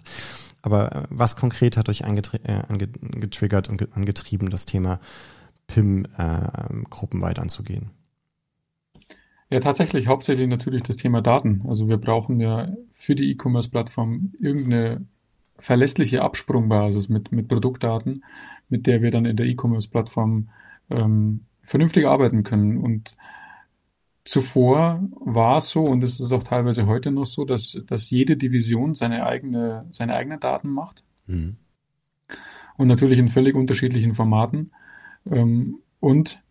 Aber 0.62 0.92
äh, 0.92 1.02
was 1.10 1.36
konkret 1.36 1.76
hat 1.76 1.90
euch 1.90 2.00
äh, 2.00 2.62
angetriggert 2.68 3.68
und 3.68 3.94
angetrieben, 3.94 4.48
das 4.48 4.64
Thema 4.64 5.00
PIM-Gruppen 5.66 7.20
äh, 7.20 7.22
weit 7.22 7.38
anzugehen? 7.38 7.90
Ja, 9.50 9.60
tatsächlich 9.60 10.08
hauptsächlich 10.08 10.48
natürlich 10.48 10.82
das 10.82 10.96
Thema 10.96 11.20
Daten. 11.20 11.62
Also 11.68 11.88
wir 11.88 11.98
brauchen 11.98 12.40
ja 12.40 12.72
für 12.90 13.14
die 13.14 13.30
E-Commerce-Plattform 13.30 14.32
irgendeine 14.40 15.06
verlässliche 15.58 16.22
Absprungbasis 16.22 17.10
mit, 17.10 17.30
mit 17.30 17.48
Produktdaten, 17.48 18.24
mit 18.70 18.86
der 18.86 19.02
wir 19.02 19.10
dann 19.10 19.26
in 19.26 19.36
der 19.36 19.46
E-Commerce-Plattform 19.46 20.48
ähm, 20.88 21.44
vernünftig 21.64 22.07
arbeiten 22.07 22.42
können. 22.42 22.79
Und 22.79 23.16
zuvor 24.24 25.03
war 25.20 25.59
es 25.59 25.70
so, 25.70 25.85
und 25.85 26.03
es 26.03 26.20
ist 26.20 26.33
auch 26.33 26.42
teilweise 26.42 26.87
heute 26.87 27.11
noch 27.11 27.27
so, 27.27 27.44
dass, 27.44 27.83
dass 27.87 28.11
jede 28.11 28.37
Division 28.37 28.94
seine 28.94 29.27
eigene, 29.27 29.87
seine 29.90 30.14
eigenen 30.14 30.40
Daten 30.40 30.68
macht. 30.68 31.03
Mhm. 31.27 31.57
Und 32.77 32.88
natürlich 32.88 33.18
in 33.18 33.29
völlig 33.29 33.55
unterschiedlichen 33.55 34.14
Formaten. 34.14 34.72
Ähm, 35.31 35.79
und 36.00 36.42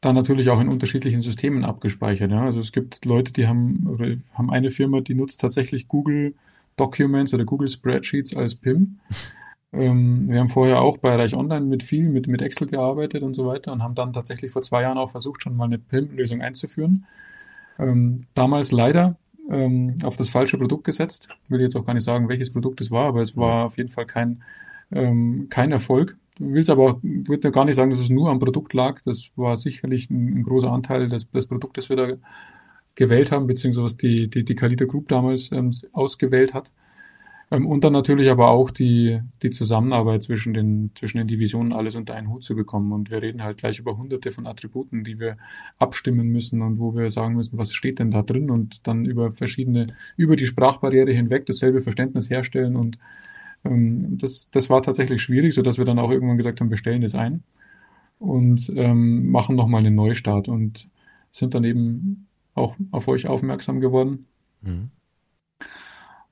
dann 0.00 0.14
natürlich 0.14 0.50
auch 0.50 0.60
in 0.60 0.68
unterschiedlichen 0.68 1.22
Systemen 1.22 1.64
abgespeichert. 1.64 2.30
Ja. 2.30 2.44
Also 2.44 2.60
es 2.60 2.72
gibt 2.72 3.04
Leute, 3.04 3.32
die 3.32 3.46
haben, 3.46 3.86
oder 3.86 4.16
haben 4.34 4.50
eine 4.50 4.70
Firma, 4.70 5.00
die 5.00 5.14
nutzt 5.14 5.40
tatsächlich 5.40 5.88
Google 5.88 6.34
Documents 6.76 7.32
oder 7.32 7.44
Google 7.44 7.68
Spreadsheets 7.68 8.36
als 8.36 8.54
PIM. 8.54 8.98
Ähm, 9.76 10.28
wir 10.28 10.40
haben 10.40 10.48
vorher 10.48 10.80
auch 10.80 10.98
bei 10.98 11.14
Reich 11.14 11.34
Online 11.34 11.66
mit 11.66 11.82
viel, 11.82 12.08
mit, 12.08 12.28
mit 12.28 12.42
Excel 12.42 12.68
gearbeitet 12.68 13.22
und 13.22 13.34
so 13.34 13.46
weiter 13.46 13.72
und 13.72 13.82
haben 13.82 13.94
dann 13.94 14.12
tatsächlich 14.12 14.52
vor 14.52 14.62
zwei 14.62 14.82
Jahren 14.82 14.98
auch 14.98 15.10
versucht, 15.10 15.42
schon 15.42 15.56
mal 15.56 15.64
eine 15.64 15.78
PIM-Lösung 15.78 16.42
einzuführen. 16.42 17.06
Ähm, 17.78 18.26
damals 18.34 18.72
leider 18.72 19.16
ähm, 19.50 19.96
auf 20.04 20.16
das 20.16 20.28
falsche 20.28 20.58
Produkt 20.58 20.84
gesetzt. 20.84 21.28
Ich 21.44 21.50
will 21.50 21.60
jetzt 21.60 21.76
auch 21.76 21.84
gar 21.84 21.94
nicht 21.94 22.04
sagen, 22.04 22.28
welches 22.28 22.52
Produkt 22.52 22.80
es 22.80 22.90
war, 22.90 23.06
aber 23.06 23.22
es 23.22 23.36
war 23.36 23.66
auf 23.66 23.76
jeden 23.76 23.90
Fall 23.90 24.06
kein, 24.06 24.42
ähm, 24.92 25.48
kein 25.50 25.72
Erfolg. 25.72 26.16
Willst 26.38 26.70
aber 26.70 26.98
würde 27.02 27.50
gar 27.50 27.64
nicht 27.64 27.76
sagen, 27.76 27.90
dass 27.90 28.00
es 28.00 28.10
nur 28.10 28.30
am 28.30 28.40
Produkt 28.40 28.72
lag. 28.74 29.00
Das 29.04 29.30
war 29.36 29.56
sicherlich 29.56 30.10
ein, 30.10 30.38
ein 30.38 30.42
großer 30.44 30.70
Anteil 30.70 31.08
des, 31.08 31.30
des 31.30 31.46
Produktes, 31.46 31.88
das 31.88 31.96
wir 31.96 31.96
da 31.96 32.16
gewählt 32.94 33.32
haben, 33.32 33.46
beziehungsweise 33.46 33.84
was 33.84 33.96
die, 33.96 34.28
die, 34.28 34.44
die 34.44 34.54
Kalita 34.54 34.84
Group 34.84 35.08
damals 35.08 35.52
ähm, 35.52 35.72
ausgewählt 35.92 36.54
hat. 36.54 36.70
Ähm, 37.54 37.66
und 37.66 37.84
dann 37.84 37.92
natürlich 37.92 38.30
aber 38.30 38.48
auch 38.50 38.70
die, 38.70 39.20
die 39.42 39.50
Zusammenarbeit 39.50 40.22
zwischen 40.22 40.54
den, 40.54 40.90
zwischen 40.94 41.18
den 41.18 41.28
Divisionen 41.28 41.72
alles 41.72 41.94
unter 41.96 42.14
einen 42.14 42.28
Hut 42.28 42.42
zu 42.42 42.54
bekommen. 42.54 42.92
Und 42.92 43.10
wir 43.10 43.22
reden 43.22 43.42
halt 43.42 43.58
gleich 43.58 43.78
über 43.78 43.96
hunderte 43.96 44.32
von 44.32 44.46
Attributen, 44.46 45.04
die 45.04 45.18
wir 45.18 45.36
abstimmen 45.78 46.28
müssen 46.28 46.62
und 46.62 46.78
wo 46.78 46.94
wir 46.94 47.10
sagen 47.10 47.36
müssen, 47.36 47.58
was 47.58 47.72
steht 47.72 47.98
denn 47.98 48.10
da 48.10 48.22
drin 48.22 48.50
und 48.50 48.86
dann 48.86 49.04
über 49.04 49.30
verschiedene, 49.30 49.88
über 50.16 50.36
die 50.36 50.46
Sprachbarriere 50.46 51.12
hinweg 51.12 51.46
dasselbe 51.46 51.80
Verständnis 51.80 52.30
herstellen. 52.30 52.76
Und 52.76 52.98
ähm, 53.64 54.18
das, 54.18 54.50
das 54.50 54.68
war 54.70 54.82
tatsächlich 54.82 55.22
schwierig, 55.22 55.54
so 55.54 55.62
dass 55.62 55.78
wir 55.78 55.84
dann 55.84 55.98
auch 55.98 56.10
irgendwann 56.10 56.36
gesagt 56.36 56.60
haben, 56.60 56.70
wir 56.70 56.76
stellen 56.76 57.02
das 57.02 57.14
ein 57.14 57.44
und 58.18 58.72
ähm, 58.74 59.30
machen 59.30 59.56
nochmal 59.56 59.80
einen 59.80 59.94
Neustart 59.94 60.48
und 60.48 60.88
sind 61.30 61.54
dann 61.54 61.64
eben 61.64 62.26
auch 62.54 62.76
auf 62.90 63.08
euch 63.08 63.28
aufmerksam 63.28 63.80
geworden. 63.80 64.26
Mhm 64.62 64.90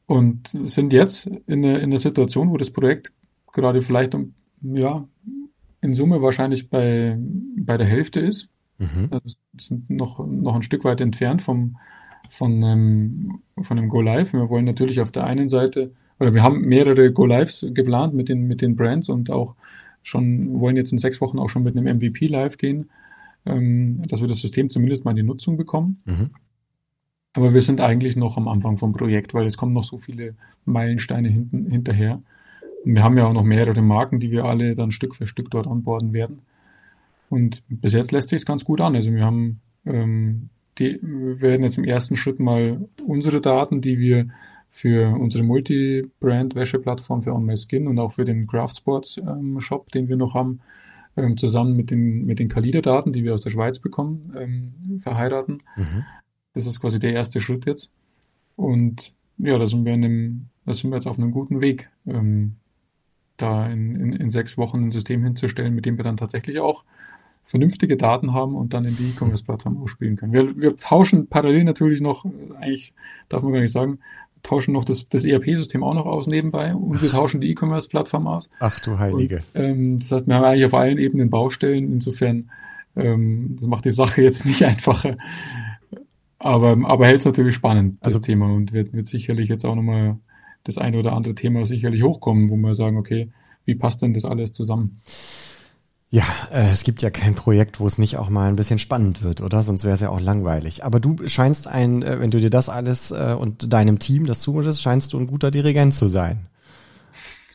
und 0.06 0.48
sind 0.48 0.92
jetzt 0.92 1.26
in 1.26 1.64
einer, 1.64 1.78
in 1.78 1.84
einer 1.84 1.98
Situation, 1.98 2.50
wo 2.50 2.56
das 2.56 2.70
Projekt 2.70 3.12
gerade 3.52 3.82
vielleicht 3.82 4.14
um, 4.14 4.34
ja, 4.62 5.06
in 5.80 5.94
Summe 5.94 6.22
wahrscheinlich 6.22 6.70
bei, 6.70 7.16
bei 7.18 7.76
der 7.76 7.86
Hälfte 7.86 8.20
ist. 8.20 8.48
Mhm. 8.78 9.08
Also 9.10 9.38
sind 9.58 9.90
noch, 9.90 10.24
noch 10.26 10.54
ein 10.54 10.62
Stück 10.62 10.84
weit 10.84 11.00
entfernt 11.00 11.42
vom, 11.42 11.76
von, 12.30 12.62
einem, 12.64 13.40
von 13.60 13.78
einem 13.78 13.88
Go 13.88 14.00
Live. 14.00 14.32
Wir 14.32 14.48
wollen 14.48 14.64
natürlich 14.64 15.00
auf 15.00 15.12
der 15.12 15.24
einen 15.24 15.48
Seite, 15.48 15.92
oder 16.18 16.34
wir 16.34 16.42
haben 16.42 16.62
mehrere 16.62 17.12
Go 17.12 17.26
Lives 17.26 17.66
geplant 17.72 18.14
mit 18.14 18.28
den, 18.28 18.46
mit 18.46 18.60
den 18.60 18.76
Brands 18.76 19.08
und 19.08 19.30
auch 19.30 19.54
schon, 20.02 20.60
wollen 20.60 20.76
jetzt 20.76 20.92
in 20.92 20.98
sechs 20.98 21.20
Wochen 21.20 21.38
auch 21.38 21.48
schon 21.48 21.62
mit 21.62 21.76
einem 21.76 21.96
MVP 21.96 22.26
live 22.26 22.56
gehen, 22.58 22.90
ähm, 23.44 24.02
dass 24.06 24.20
wir 24.20 24.28
das 24.28 24.40
System 24.40 24.70
zumindest 24.70 25.04
mal 25.04 25.12
in 25.12 25.16
die 25.16 25.22
Nutzung 25.22 25.56
bekommen. 25.56 26.00
Mhm. 26.04 26.30
Aber 27.34 27.54
wir 27.54 27.60
sind 27.60 27.80
eigentlich 27.80 28.16
noch 28.16 28.36
am 28.36 28.48
Anfang 28.48 28.76
vom 28.76 28.92
Projekt, 28.92 29.34
weil 29.34 29.46
es 29.46 29.56
kommen 29.56 29.72
noch 29.72 29.84
so 29.84 29.96
viele 29.96 30.34
Meilensteine 30.64 31.28
hinten, 31.28 31.70
hinterher. 31.70 32.22
Und 32.84 32.94
wir 32.94 33.02
haben 33.02 33.16
ja 33.16 33.26
auch 33.26 33.32
noch 33.32 33.44
mehrere 33.44 33.82
Marken, 33.82 34.20
die 34.20 34.30
wir 34.30 34.44
alle 34.44 34.74
dann 34.74 34.90
Stück 34.90 35.14
für 35.14 35.26
Stück 35.26 35.50
dort 35.50 35.66
anborden 35.66 36.12
werden. 36.12 36.42
Und 37.30 37.62
bis 37.68 37.94
jetzt 37.94 38.12
lässt 38.12 38.28
sich 38.28 38.36
es 38.36 38.46
ganz 38.46 38.64
gut 38.64 38.80
an. 38.80 38.94
Also 38.94 39.12
wir 39.12 39.24
haben 39.24 39.60
Ähm, 39.84 40.48
die 40.78 40.98
werden 41.02 41.62
jetzt 41.64 41.78
im 41.78 41.84
ersten 41.84 42.16
Schritt 42.16 42.40
mal 42.40 42.88
unsere 43.06 43.40
Daten, 43.40 43.80
die 43.80 43.98
wir 43.98 44.28
für 44.70 45.14
unsere 45.18 45.44
Multi-Brand-Wäscheplattform 45.44 47.22
für 47.22 47.34
On 47.34 47.44
My 47.44 47.56
Skin 47.56 47.86
und 47.88 47.98
auch 47.98 48.12
für 48.12 48.24
den 48.24 48.46
Craft 48.46 48.76
Sports 48.76 49.18
ähm, 49.18 49.60
Shop, 49.60 49.90
den 49.90 50.08
wir 50.08 50.16
noch 50.16 50.34
haben, 50.34 50.60
ähm, 51.16 51.36
zusammen 51.36 51.76
mit 51.76 51.90
den, 51.90 52.24
mit 52.24 52.38
den 52.38 52.48
Kalida-Daten, 52.48 53.12
die 53.12 53.22
wir 53.22 53.34
aus 53.34 53.42
der 53.42 53.50
Schweiz 53.50 53.80
bekommen, 53.80 54.32
ähm, 54.38 54.98
verheiraten. 55.00 55.58
Mhm. 55.76 56.04
Das 56.54 56.66
ist 56.66 56.80
quasi 56.80 56.98
der 56.98 57.12
erste 57.12 57.40
Schritt 57.40 57.66
jetzt. 57.66 57.90
Und 58.56 59.12
ja, 59.38 59.58
da 59.58 59.66
sind 59.66 59.84
wir, 59.84 59.94
in 59.94 60.04
einem, 60.04 60.46
da 60.66 60.74
sind 60.74 60.90
wir 60.90 60.96
jetzt 60.96 61.06
auf 61.06 61.18
einem 61.18 61.32
guten 61.32 61.60
Weg, 61.60 61.90
ähm, 62.06 62.56
da 63.36 63.66
in, 63.66 63.96
in, 63.96 64.12
in 64.12 64.30
sechs 64.30 64.56
Wochen 64.58 64.84
ein 64.84 64.90
System 64.90 65.24
hinzustellen, 65.24 65.74
mit 65.74 65.86
dem 65.86 65.96
wir 65.96 66.04
dann 66.04 66.16
tatsächlich 66.16 66.60
auch 66.60 66.84
vernünftige 67.44 67.96
Daten 67.96 68.32
haben 68.32 68.54
und 68.54 68.72
dann 68.72 68.84
in 68.84 68.96
die 68.96 69.10
E-Commerce-Plattform 69.10 69.82
ausspielen 69.82 70.16
können. 70.16 70.32
Wir, 70.32 70.56
wir 70.56 70.76
tauschen 70.76 71.26
parallel 71.26 71.64
natürlich 71.64 72.00
noch, 72.00 72.24
eigentlich 72.60 72.94
darf 73.28 73.42
man 73.42 73.52
gar 73.52 73.60
nicht 73.60 73.72
sagen, 73.72 73.98
tauschen 74.42 74.72
noch 74.72 74.84
das, 74.84 75.08
das 75.08 75.24
ERP-System 75.24 75.82
auch 75.82 75.94
noch 75.94 76.06
aus 76.06 76.26
nebenbei 76.26 76.74
und 76.74 77.02
wir 77.02 77.10
tauschen 77.10 77.40
die 77.40 77.50
E-Commerce-Plattform 77.50 78.26
aus. 78.26 78.50
Ach 78.60 78.78
du 78.80 78.98
Heilige. 78.98 79.42
Und, 79.54 79.60
ähm, 79.60 79.98
das 79.98 80.12
heißt, 80.12 80.26
wir 80.26 80.34
haben 80.34 80.44
eigentlich 80.44 80.66
auf 80.66 80.74
allen 80.74 80.98
Ebenen 80.98 81.30
Baustellen. 81.30 81.90
Insofern, 81.90 82.50
ähm, 82.96 83.56
das 83.58 83.66
macht 83.66 83.84
die 83.84 83.90
Sache 83.90 84.22
jetzt 84.22 84.44
nicht 84.44 84.64
einfacher. 84.64 85.16
Aber, 86.42 86.76
aber 86.85 87.07
hält 87.07 87.20
es 87.20 87.24
natürlich 87.24 87.55
spannend, 87.55 87.98
das 88.00 88.14
also, 88.14 88.20
Thema. 88.20 88.52
Und 88.52 88.72
wird, 88.72 88.92
wird 88.92 89.07
sicherlich 89.07 89.48
jetzt 89.48 89.64
auch 89.64 89.74
nochmal 89.74 90.18
das 90.64 90.78
eine 90.78 90.98
oder 90.98 91.12
andere 91.12 91.35
Thema 91.35 91.64
sicherlich 91.64 92.02
hochkommen, 92.02 92.50
wo 92.50 92.57
wir 92.57 92.74
sagen, 92.74 92.96
okay, 92.96 93.31
wie 93.64 93.74
passt 93.74 94.02
denn 94.02 94.14
das 94.14 94.24
alles 94.24 94.52
zusammen? 94.52 95.00
Ja, 96.11 96.24
äh, 96.52 96.70
es 96.70 96.85
gibt 96.85 97.00
ja 97.00 97.11
kein 97.11 97.35
Projekt, 97.35 97.81
wo 97.81 97.87
es 97.87 97.96
nicht 97.96 98.18
auch 98.18 98.28
mal 98.28 98.48
ein 98.48 98.57
bisschen 98.57 98.78
spannend 98.78 99.22
wird, 99.22 99.40
oder? 99.40 99.62
Sonst 99.62 99.85
wäre 99.85 99.94
es 99.94 100.00
ja 100.00 100.11
auch 100.11 100.20
langweilig. 100.20 100.85
Aber 100.85 101.00
du 101.00 101.16
scheinst 101.26 101.66
ein, 101.66 102.02
äh, 102.02 102.20
wenn 102.20 102.31
du 102.31 102.38
dir 102.38 102.50
das 102.50 102.68
alles 102.68 103.12
äh, 103.12 103.35
und 103.38 103.72
deinem 103.72 103.98
Team 103.98 104.26
das 104.26 104.40
zumutest, 104.40 104.83
scheinst 104.83 105.12
du 105.12 105.18
ein 105.18 105.26
guter 105.26 105.50
Dirigent 105.50 105.94
zu 105.94 106.09
sein. 106.09 106.48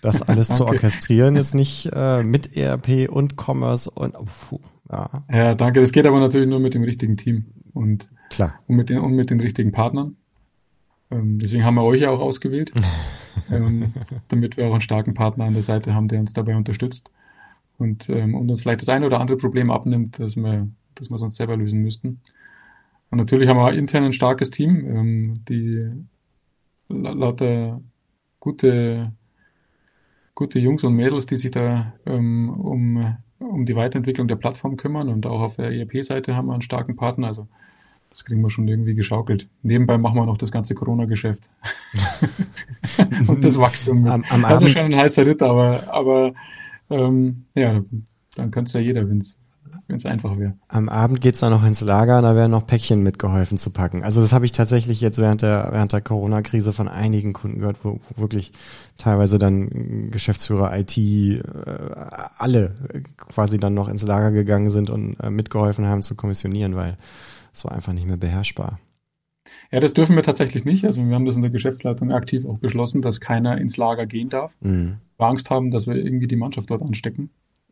Das 0.02 0.22
alles 0.28 0.48
zu 0.48 0.66
orchestrieren 0.66 1.36
ist 1.36 1.54
nicht 1.54 1.92
äh, 1.94 2.24
mit 2.24 2.58
ERP 2.58 3.10
und 3.10 3.36
Commerce 3.38 3.92
und 3.92 4.16
puh, 4.50 4.60
ja. 4.92 5.24
ja, 5.32 5.54
danke. 5.54 5.82
Das 5.82 5.92
geht 5.92 6.08
aber 6.08 6.20
natürlich 6.20 6.48
nur 6.48 6.60
mit 6.60 6.74
dem 6.74 6.84
richtigen 6.84 7.16
Team 7.16 7.46
und, 7.74 8.10
Klar. 8.30 8.60
und, 8.68 8.76
mit, 8.76 8.90
den, 8.90 9.00
und 9.00 9.14
mit 9.14 9.30
den 9.30 9.40
richtigen 9.40 9.72
Partnern. 9.72 10.16
Ähm, 11.10 11.40
deswegen 11.40 11.64
haben 11.64 11.76
wir 11.76 11.84
euch 11.84 12.02
ja 12.02 12.10
auch 12.10 12.20
ausgewählt, 12.20 12.72
ähm, 13.52 13.94
damit 14.28 14.58
wir 14.58 14.68
auch 14.68 14.74
einen 14.74 14.82
starken 14.82 15.14
Partner 15.14 15.46
an 15.46 15.54
der 15.54 15.64
Seite 15.64 15.94
haben, 15.94 16.08
der 16.08 16.20
uns 16.20 16.34
dabei 16.34 16.56
unterstützt 16.56 17.12
und, 17.78 18.10
ähm, 18.10 18.36
und 18.36 18.50
uns 18.50 18.62
vielleicht 18.62 18.82
das 18.82 18.90
eine 18.90 19.06
oder 19.06 19.20
andere 19.20 19.38
Problem 19.38 19.72
abnimmt, 19.72 20.20
das 20.20 20.36
wir, 20.36 20.68
das 20.96 21.10
wir 21.10 21.18
sonst 21.18 21.36
selber 21.36 21.56
lösen 21.56 21.82
müssten. 21.82 22.22
Und 23.10 23.20
natürlich 23.20 23.48
haben 23.48 23.58
wir 23.58 23.74
intern 23.74 24.04
ein 24.04 24.14
starkes 24.14 24.50
Team, 24.50 24.86
ähm, 24.86 25.44
die 25.48 25.92
lauter 26.90 27.82
gute, 28.40 29.14
gute 30.36 30.60
Jungs 30.60 30.84
und 30.84 30.94
Mädels, 30.94 31.26
die 31.26 31.38
sich 31.38 31.52
da 31.52 31.94
ähm, 32.06 32.50
um, 32.50 33.18
um 33.40 33.66
die 33.66 33.76
Weiterentwicklung 33.76 34.28
der 34.28 34.36
Plattform 34.36 34.78
kümmern 34.78 35.10
und 35.10 35.26
auch 35.26 35.42
auf 35.42 35.56
der 35.58 35.72
ERP-Seite 35.72 36.36
haben 36.36 36.48
wir 36.48 36.54
einen 36.54 36.62
starken 36.62 36.96
Partner. 36.96 37.28
Also 37.28 37.48
das 38.10 38.26
kriegen 38.26 38.42
wir 38.42 38.50
schon 38.50 38.68
irgendwie 38.68 38.96
geschaukelt. 38.96 39.48
Nebenbei 39.62 39.98
machen 39.98 40.16
wir 40.16 40.26
noch 40.26 40.38
das 40.38 40.52
ganze 40.52 40.74
Corona-Geschäft. 40.74 41.50
und 43.28 43.44
das 43.44 43.58
Wachstum. 43.58 44.08
Am, 44.08 44.24
am 44.30 44.42
das 44.42 44.62
ist 44.62 44.72
schon 44.72 44.86
ein 44.86 44.96
heißer 44.96 45.26
Ritt, 45.26 45.42
aber, 45.42 45.84
aber 45.94 46.34
ähm, 46.90 47.46
ja, 47.54 47.82
dann 48.36 48.52
könnte 48.52 48.70
es 48.70 48.74
ja 48.74 48.80
jeder, 48.80 49.08
wenn 49.10 49.20
es 49.20 49.40
einfach 50.06 50.38
wäre. 50.38 50.54
Am 50.68 50.90
Abend 50.90 51.22
geht's 51.22 51.40
dann 51.40 51.52
noch 51.52 51.64
ins 51.64 51.82
Lager, 51.82 52.22
da 52.22 52.36
werden 52.36 52.52
noch 52.52 52.68
Päckchen 52.68 53.04
mitgeholfen 53.04 53.58
zu 53.58 53.72
packen. 53.72 54.04
Also 54.04 54.22
das 54.22 54.34
habe 54.34 54.46
ich 54.46 54.52
tatsächlich 54.52 55.02
jetzt 55.02 55.20
während 55.20 55.42
der, 55.42 55.70
während 55.72 55.94
der 55.94 56.02
Corona-Krise 56.02 56.74
von 56.74 56.88
einigen 56.88 57.34
Kunden 57.34 57.60
gehört, 57.60 57.78
wo, 57.84 58.00
wo 58.10 58.22
wirklich 58.22 58.52
teilweise 58.98 59.38
dann 59.38 60.12
Geschäftsführer, 60.12 60.78
IT, 60.78 60.98
äh, 60.98 61.42
alle 62.38 62.76
quasi 63.18 63.60
dann 63.60 63.74
noch 63.74 63.90
ins 63.90 64.04
Lager 64.04 64.32
gegangen 64.32 64.70
sind 64.70 64.90
und 64.90 65.16
äh, 65.20 65.30
mitgeholfen 65.30 65.88
haben 65.88 66.02
zu 66.02 66.16
kommissionieren, 66.16 66.76
weil 66.76 66.98
es 67.54 67.66
war 67.66 67.72
einfach 67.72 67.94
nicht 67.94 68.08
mehr 68.08 68.18
beherrschbar. 68.18 68.80
Ja, 69.72 69.80
das 69.80 69.94
dürfen 69.94 70.16
wir 70.16 70.24
tatsächlich 70.24 70.66
nicht. 70.66 70.86
Also 70.86 71.06
wir 71.06 71.16
haben 71.16 71.26
das 71.26 71.36
in 71.36 71.42
der 71.42 71.52
Geschäftsleitung 71.52 72.12
aktiv 72.12 72.46
auch 72.46 72.58
beschlossen, 72.58 73.02
dass 73.02 73.20
keiner 73.20 73.58
ins 73.58 73.78
Lager 73.78 74.06
gehen 74.06 74.30
darf. 74.30 74.52
Mhm. 74.62 74.98
Wir 75.18 75.26
Angst 75.26 75.50
haben, 75.50 75.72
dass 75.72 75.88
wir 75.88 75.96
irgendwie 75.96 76.28
die 76.28 76.36
Mannschaft 76.36 76.70
dort 76.70 76.82
anstecken. 76.82 77.30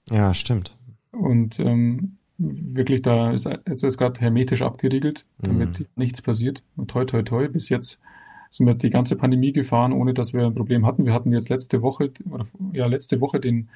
Ja, 0.10 0.34
stimmt. 0.34 0.76
Und 1.16 1.60
ähm, 1.60 2.18
wirklich, 2.38 3.02
da 3.02 3.32
ist 3.32 3.46
jetzt 3.46 3.84
ist 3.84 3.98
gerade 3.98 4.20
hermetisch 4.20 4.62
abgeriegelt, 4.62 5.26
damit 5.40 5.80
mhm. 5.80 5.86
nichts 5.96 6.22
passiert. 6.22 6.64
Und 6.76 6.92
toi, 6.92 7.06
toi, 7.06 7.24
toi. 7.24 7.48
Bis 7.48 7.70
jetzt 7.70 8.02
sind 8.50 8.68
wir 8.68 8.76
die 8.76 8.90
ganze 8.90 9.16
Pandemie 9.16 9.54
gefahren, 9.54 9.94
ohne 9.94 10.14
dass 10.14 10.34
wir 10.34 10.46
ein 10.46 10.56
Problem 10.56 10.86
hatten. 10.86 11.06
Wir 11.06 11.14
hatten 11.14 11.32
jetzt 11.32 11.50
letzte 11.50 11.82
Woche, 11.82 12.12
oder 12.30 12.46
ja, 12.74 12.86
letzte 12.88 13.22
Woche 13.22 13.40
den 13.40 13.70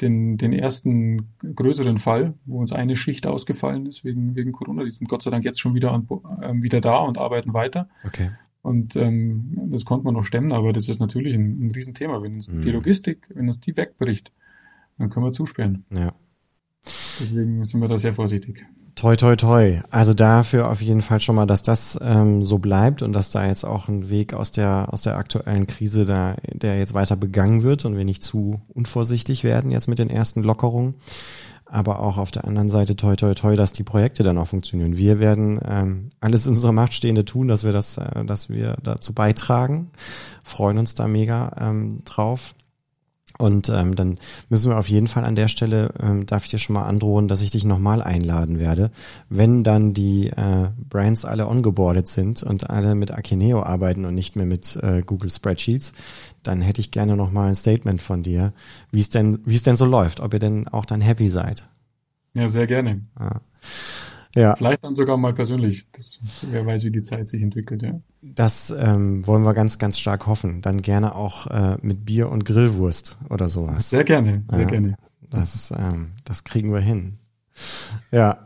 den, 0.00 0.36
den 0.36 0.52
ersten 0.52 1.28
größeren 1.42 1.98
Fall, 1.98 2.34
wo 2.46 2.60
uns 2.60 2.72
eine 2.72 2.96
Schicht 2.96 3.26
ausgefallen 3.26 3.86
ist 3.86 4.04
wegen, 4.04 4.36
wegen 4.36 4.52
Corona. 4.52 4.84
Die 4.84 4.92
sind 4.92 5.08
Gott 5.08 5.22
sei 5.22 5.30
Dank 5.30 5.44
jetzt 5.44 5.60
schon 5.60 5.74
wieder, 5.74 5.92
an, 5.92 6.06
äh, 6.40 6.54
wieder 6.62 6.80
da 6.80 6.98
und 6.98 7.18
arbeiten 7.18 7.52
weiter. 7.52 7.88
Okay. 8.04 8.30
Und 8.62 8.96
ähm, 8.96 9.68
das 9.70 9.84
konnte 9.84 10.04
man 10.04 10.14
noch 10.14 10.24
stemmen, 10.24 10.52
aber 10.52 10.72
das 10.72 10.88
ist 10.88 11.00
natürlich 11.00 11.34
ein, 11.34 11.66
ein 11.66 11.70
Riesenthema. 11.70 12.22
Wenn 12.22 12.34
uns 12.34 12.48
mhm. 12.48 12.62
die 12.62 12.70
Logistik, 12.70 13.26
wenn 13.30 13.46
uns 13.46 13.60
die 13.60 13.76
wegbricht, 13.76 14.32
dann 14.98 15.10
können 15.10 15.26
wir 15.26 15.32
zusperren. 15.32 15.84
Ja. 15.90 16.12
Deswegen 17.20 17.64
sind 17.64 17.80
wir 17.80 17.88
da 17.88 17.98
sehr 17.98 18.14
vorsichtig. 18.14 18.64
Toi, 18.98 19.14
toi, 19.14 19.36
toi. 19.36 19.80
Also 19.90 20.12
dafür 20.12 20.68
auf 20.68 20.82
jeden 20.82 21.02
Fall 21.02 21.20
schon 21.20 21.36
mal, 21.36 21.46
dass 21.46 21.62
das 21.62 21.96
ähm, 22.02 22.42
so 22.42 22.58
bleibt 22.58 23.00
und 23.00 23.12
dass 23.12 23.30
da 23.30 23.46
jetzt 23.46 23.62
auch 23.62 23.86
ein 23.86 24.10
Weg 24.10 24.34
aus 24.34 24.50
der, 24.50 24.88
aus 24.92 25.02
der 25.02 25.16
aktuellen 25.16 25.68
Krise 25.68 26.04
da, 26.04 26.34
der 26.52 26.78
jetzt 26.78 26.94
weiter 26.94 27.14
begangen 27.14 27.62
wird 27.62 27.84
und 27.84 27.96
wir 27.96 28.04
nicht 28.04 28.24
zu 28.24 28.60
unvorsichtig 28.74 29.44
werden 29.44 29.70
jetzt 29.70 29.86
mit 29.86 30.00
den 30.00 30.10
ersten 30.10 30.42
Lockerungen. 30.42 30.96
Aber 31.64 32.00
auch 32.00 32.16
auf 32.16 32.32
der 32.32 32.44
anderen 32.44 32.70
Seite 32.70 32.96
toi, 32.96 33.14
toi, 33.14 33.34
toi, 33.34 33.54
dass 33.54 33.72
die 33.72 33.84
Projekte 33.84 34.24
dann 34.24 34.36
auch 34.36 34.48
funktionieren. 34.48 34.96
Wir 34.96 35.20
werden 35.20 35.60
ähm, 35.64 36.08
alles 36.20 36.46
in 36.46 36.54
unserer 36.54 36.72
Macht 36.72 36.94
Stehende 36.94 37.24
tun, 37.24 37.46
dass 37.46 37.62
wir 37.62 37.72
das, 37.72 37.98
äh, 37.98 38.24
dass 38.24 38.48
wir 38.48 38.78
dazu 38.82 39.12
beitragen. 39.12 39.90
Freuen 40.42 40.78
uns 40.78 40.96
da 40.96 41.06
mega 41.06 41.52
ähm, 41.60 42.00
drauf. 42.04 42.54
Und 43.38 43.68
ähm, 43.68 43.94
dann 43.94 44.18
müssen 44.48 44.70
wir 44.70 44.78
auf 44.78 44.88
jeden 44.88 45.06
Fall 45.06 45.24
an 45.24 45.36
der 45.36 45.46
Stelle, 45.46 45.90
ähm, 46.02 46.26
darf 46.26 46.44
ich 46.44 46.50
dir 46.50 46.58
schon 46.58 46.74
mal 46.74 46.82
androhen, 46.82 47.28
dass 47.28 47.40
ich 47.40 47.52
dich 47.52 47.64
nochmal 47.64 48.02
einladen 48.02 48.58
werde, 48.58 48.90
wenn 49.28 49.62
dann 49.62 49.94
die 49.94 50.26
äh, 50.26 50.68
Brands 50.90 51.24
alle 51.24 51.46
ongeboardet 51.46 52.08
sind 52.08 52.42
und 52.42 52.68
alle 52.68 52.96
mit 52.96 53.12
Akineo 53.12 53.62
arbeiten 53.62 54.04
und 54.04 54.16
nicht 54.16 54.34
mehr 54.34 54.44
mit 54.44 54.76
äh, 54.82 55.02
Google 55.02 55.30
Spreadsheets, 55.30 55.92
dann 56.42 56.60
hätte 56.60 56.80
ich 56.80 56.90
gerne 56.90 57.16
nochmal 57.16 57.48
ein 57.48 57.54
Statement 57.54 58.02
von 58.02 58.24
dir, 58.24 58.52
wie 58.90 59.00
es 59.00 59.08
denn, 59.08 59.38
wie 59.44 59.54
es 59.54 59.62
denn 59.62 59.76
so 59.76 59.84
läuft, 59.84 60.18
ob 60.18 60.34
ihr 60.34 60.40
denn 60.40 60.66
auch 60.66 60.84
dann 60.84 61.00
happy 61.00 61.28
seid. 61.28 61.68
Ja, 62.34 62.48
sehr 62.48 62.66
gerne. 62.66 63.02
Ja. 63.20 63.40
Ja. 64.38 64.54
Vielleicht 64.56 64.84
dann 64.84 64.94
sogar 64.94 65.16
mal 65.16 65.34
persönlich. 65.34 65.86
Das, 65.92 66.20
wer 66.42 66.64
weiß, 66.64 66.84
wie 66.84 66.92
die 66.92 67.02
Zeit 67.02 67.28
sich 67.28 67.42
entwickelt, 67.42 67.82
ja. 67.82 68.00
Das 68.22 68.70
ähm, 68.70 69.26
wollen 69.26 69.42
wir 69.42 69.52
ganz, 69.52 69.78
ganz 69.78 69.98
stark 69.98 70.26
hoffen. 70.26 70.62
Dann 70.62 70.80
gerne 70.80 71.16
auch 71.16 71.48
äh, 71.48 71.76
mit 71.82 72.04
Bier 72.04 72.30
und 72.30 72.44
Grillwurst 72.44 73.18
oder 73.30 73.48
sowas. 73.48 73.90
Sehr 73.90 74.04
gerne, 74.04 74.44
sehr 74.48 74.62
ja, 74.62 74.66
gerne. 74.68 74.96
Das, 75.28 75.72
ähm, 75.76 76.12
das 76.24 76.44
kriegen 76.44 76.72
wir 76.72 76.80
hin. 76.80 77.18
Ja. 78.12 78.38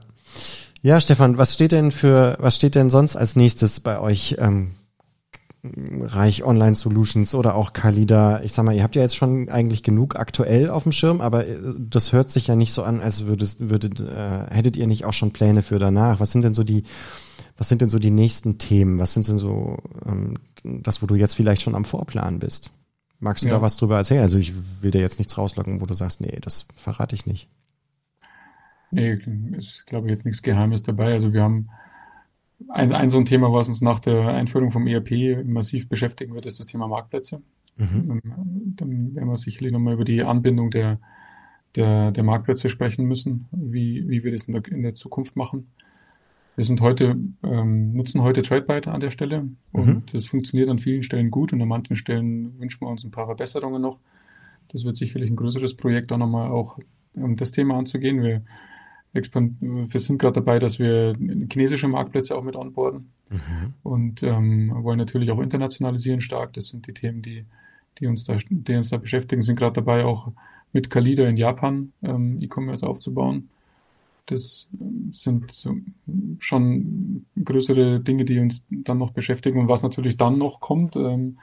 Ja, 0.80 0.98
Stefan, 0.98 1.36
was 1.38 1.54
steht 1.54 1.72
denn 1.72 1.92
für, 1.92 2.36
was 2.40 2.56
steht 2.56 2.74
denn 2.74 2.90
sonst 2.90 3.14
als 3.14 3.36
nächstes 3.36 3.78
bei 3.80 4.00
euch 4.00 4.36
ähm, 4.38 4.72
Reich 5.64 6.42
Online 6.42 6.74
Solutions 6.74 7.34
oder 7.36 7.54
auch 7.54 7.72
Kalida. 7.72 8.42
Ich 8.42 8.52
sag 8.52 8.64
mal, 8.64 8.74
ihr 8.74 8.82
habt 8.82 8.96
ja 8.96 9.02
jetzt 9.02 9.14
schon 9.14 9.48
eigentlich 9.48 9.84
genug 9.84 10.16
aktuell 10.16 10.68
auf 10.68 10.82
dem 10.82 10.90
Schirm, 10.90 11.20
aber 11.20 11.46
äh, 11.46 11.56
das 11.78 12.12
hört 12.12 12.30
sich 12.30 12.48
ja 12.48 12.56
nicht 12.56 12.72
so 12.72 12.82
an, 12.82 13.00
als 13.00 13.26
würdet, 13.26 13.56
würdet 13.60 14.00
äh, 14.00 14.46
hättet 14.50 14.76
ihr 14.76 14.88
nicht 14.88 15.04
auch 15.04 15.12
schon 15.12 15.32
Pläne 15.32 15.62
für 15.62 15.78
danach. 15.78 16.18
Was 16.18 16.32
sind 16.32 16.42
denn 16.42 16.54
so 16.54 16.64
die, 16.64 16.82
was 17.56 17.68
sind 17.68 17.80
denn 17.80 17.90
so 17.90 18.00
die 18.00 18.10
nächsten 18.10 18.58
Themen? 18.58 18.98
Was 18.98 19.14
sind 19.14 19.28
denn 19.28 19.38
so 19.38 19.78
ähm, 20.04 20.34
das, 20.64 21.00
wo 21.00 21.06
du 21.06 21.14
jetzt 21.14 21.34
vielleicht 21.34 21.62
schon 21.62 21.76
am 21.76 21.84
Vorplan 21.84 22.40
bist? 22.40 22.72
Magst 23.20 23.44
du 23.44 23.48
ja. 23.48 23.54
da 23.54 23.62
was 23.62 23.76
drüber 23.76 23.96
erzählen? 23.96 24.22
Also 24.22 24.38
ich 24.38 24.52
will 24.80 24.90
dir 24.90 25.00
jetzt 25.00 25.20
nichts 25.20 25.38
rauslocken, 25.38 25.80
wo 25.80 25.86
du 25.86 25.94
sagst, 25.94 26.20
nee, 26.20 26.38
das 26.40 26.66
verrate 26.76 27.14
ich 27.14 27.24
nicht. 27.24 27.48
Nee, 28.90 29.20
ist, 29.56 29.86
glaube 29.86 30.08
ich, 30.08 30.10
jetzt 30.10 30.24
nichts 30.24 30.42
Geheimes 30.42 30.82
dabei. 30.82 31.12
Also 31.12 31.32
wir 31.32 31.42
haben 31.42 31.68
ein, 32.68 32.92
ein 32.92 33.08
so 33.08 33.18
ein 33.18 33.24
Thema, 33.24 33.52
was 33.52 33.68
uns 33.68 33.80
nach 33.80 34.00
der 34.00 34.28
Einführung 34.28 34.70
vom 34.70 34.86
ERP 34.86 35.44
massiv 35.44 35.88
beschäftigen 35.88 36.34
wird, 36.34 36.46
ist 36.46 36.60
das 36.60 36.66
Thema 36.66 36.88
Marktplätze. 36.88 37.42
Mhm. 37.76 38.20
Ähm, 38.24 38.74
dann 38.76 39.14
werden 39.14 39.28
wir 39.28 39.36
sicherlich 39.36 39.72
nochmal 39.72 39.94
über 39.94 40.04
die 40.04 40.22
Anbindung 40.22 40.70
der, 40.70 40.98
der, 41.76 42.10
der 42.12 42.24
Marktplätze 42.24 42.68
sprechen 42.68 43.06
müssen, 43.06 43.48
wie, 43.52 44.08
wie 44.08 44.24
wir 44.24 44.32
das 44.32 44.44
in 44.44 44.52
der, 44.52 44.66
in 44.68 44.82
der 44.82 44.94
Zukunft 44.94 45.36
machen. 45.36 45.68
Wir 46.54 46.64
sind 46.64 46.82
heute, 46.82 47.16
ähm, 47.42 47.94
nutzen 47.94 48.22
heute 48.22 48.42
TradeByte 48.42 48.90
an 48.90 49.00
der 49.00 49.10
Stelle 49.10 49.48
und 49.72 49.86
mhm. 49.86 50.02
das 50.12 50.26
funktioniert 50.26 50.68
an 50.68 50.78
vielen 50.78 51.02
Stellen 51.02 51.30
gut 51.30 51.52
und 51.52 51.62
an 51.62 51.68
manchen 51.68 51.96
Stellen 51.96 52.58
wünschen 52.60 52.82
wir 52.82 52.88
uns 52.88 53.04
ein 53.04 53.10
paar 53.10 53.26
Verbesserungen 53.26 53.80
noch. 53.80 54.00
Das 54.68 54.84
wird 54.84 54.96
sicherlich 54.96 55.30
ein 55.30 55.36
größeres 55.36 55.76
Projekt, 55.76 56.12
auch 56.12 56.18
nochmal 56.18 56.50
auch 56.50 56.78
um 57.14 57.36
das 57.36 57.52
Thema 57.52 57.78
anzugehen. 57.78 58.22
Wir 58.22 58.42
wir 59.12 60.00
sind 60.00 60.18
gerade 60.18 60.34
dabei, 60.34 60.58
dass 60.58 60.78
wir 60.78 61.14
chinesische 61.50 61.88
Marktplätze 61.88 62.36
auch 62.36 62.42
mit 62.42 62.56
onboarden 62.56 63.10
mhm. 63.30 63.74
und 63.82 64.22
ähm, 64.22 64.72
wollen 64.82 64.98
natürlich 64.98 65.30
auch 65.30 65.40
internationalisieren 65.40 66.20
stark. 66.20 66.54
Das 66.54 66.68
sind 66.68 66.86
die 66.86 66.94
Themen, 66.94 67.22
die, 67.22 67.44
die, 67.98 68.06
uns, 68.06 68.24
da, 68.24 68.36
die 68.48 68.74
uns 68.74 68.90
da 68.90 68.96
beschäftigen. 68.96 69.42
Sind 69.42 69.58
gerade 69.58 69.74
dabei, 69.74 70.04
auch 70.04 70.32
mit 70.72 70.90
Kalida 70.90 71.28
in 71.28 71.36
Japan 71.36 71.92
ähm, 72.02 72.38
E-Commerce 72.40 72.86
aufzubauen. 72.86 73.50
Das 74.26 74.68
ähm, 74.80 75.10
sind 75.12 75.68
schon 76.38 77.26
größere 77.42 78.00
Dinge, 78.00 78.24
die 78.24 78.38
uns 78.38 78.64
dann 78.70 78.98
noch 78.98 79.10
beschäftigen. 79.10 79.60
Und 79.60 79.68
was 79.68 79.82
natürlich 79.82 80.16
dann 80.16 80.38
noch 80.38 80.60
kommt, 80.60 80.96
ähm, 80.96 81.38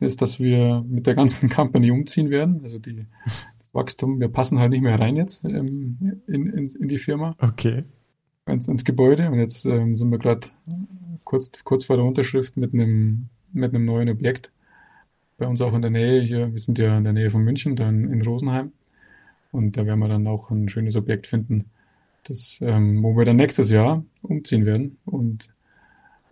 ist, 0.00 0.22
dass 0.22 0.40
wir 0.40 0.84
mit 0.88 1.06
der 1.06 1.14
ganzen 1.14 1.48
Company 1.50 1.90
umziehen 1.90 2.30
werden. 2.30 2.60
Also 2.62 2.78
die, 2.78 3.06
das 3.58 3.74
Wachstum, 3.74 4.20
wir 4.20 4.28
passen 4.28 4.58
halt 4.58 4.70
nicht 4.70 4.82
mehr 4.82 4.98
rein 4.98 5.16
jetzt 5.16 5.44
ähm, 5.44 6.22
in, 6.26 6.49
in, 6.60 6.82
in 6.82 6.88
die 6.88 6.98
Firma. 6.98 7.34
Okay. 7.38 7.84
Ins, 8.46 8.68
ins 8.68 8.84
Gebäude. 8.84 9.30
Und 9.30 9.38
jetzt 9.38 9.64
ähm, 9.64 9.96
sind 9.96 10.10
wir 10.10 10.18
gerade 10.18 10.46
kurz, 11.24 11.50
kurz 11.64 11.84
vor 11.84 11.96
der 11.96 12.04
Unterschrift 12.04 12.56
mit 12.56 12.74
einem, 12.74 13.28
mit 13.52 13.74
einem 13.74 13.84
neuen 13.84 14.08
Objekt. 14.08 14.52
Bei 15.38 15.46
uns 15.46 15.60
auch 15.60 15.74
in 15.74 15.82
der 15.82 15.90
Nähe 15.90 16.20
hier. 16.22 16.52
Wir 16.52 16.60
sind 16.60 16.78
ja 16.78 16.98
in 16.98 17.04
der 17.04 17.12
Nähe 17.12 17.30
von 17.30 17.42
München, 17.42 17.76
dann 17.76 18.12
in 18.12 18.22
Rosenheim. 18.22 18.72
Und 19.52 19.76
da 19.76 19.86
werden 19.86 20.00
wir 20.00 20.08
dann 20.08 20.26
auch 20.26 20.50
ein 20.50 20.68
schönes 20.68 20.96
Objekt 20.96 21.26
finden, 21.26 21.66
das, 22.24 22.58
ähm, 22.62 23.02
wo 23.02 23.16
wir 23.16 23.24
dann 23.24 23.36
nächstes 23.36 23.70
Jahr 23.70 24.04
umziehen 24.22 24.64
werden 24.64 24.98
und, 25.04 25.48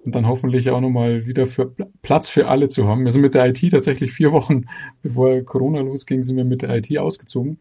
und 0.04 0.14
dann 0.14 0.26
hoffentlich 0.26 0.70
auch 0.70 0.80
nochmal 0.80 1.26
wieder 1.26 1.46
für 1.46 1.74
Platz 2.02 2.28
für 2.28 2.48
alle 2.48 2.68
zu 2.68 2.86
haben. 2.86 3.04
Wir 3.04 3.10
sind 3.10 3.22
mit 3.22 3.34
der 3.34 3.46
IT 3.46 3.70
tatsächlich 3.70 4.12
vier 4.12 4.30
Wochen, 4.30 4.66
bevor 5.02 5.42
Corona 5.42 5.80
losging, 5.80 6.22
sind 6.22 6.36
wir 6.36 6.44
mit 6.44 6.62
der 6.62 6.76
IT 6.76 6.96
ausgezogen. 6.96 7.58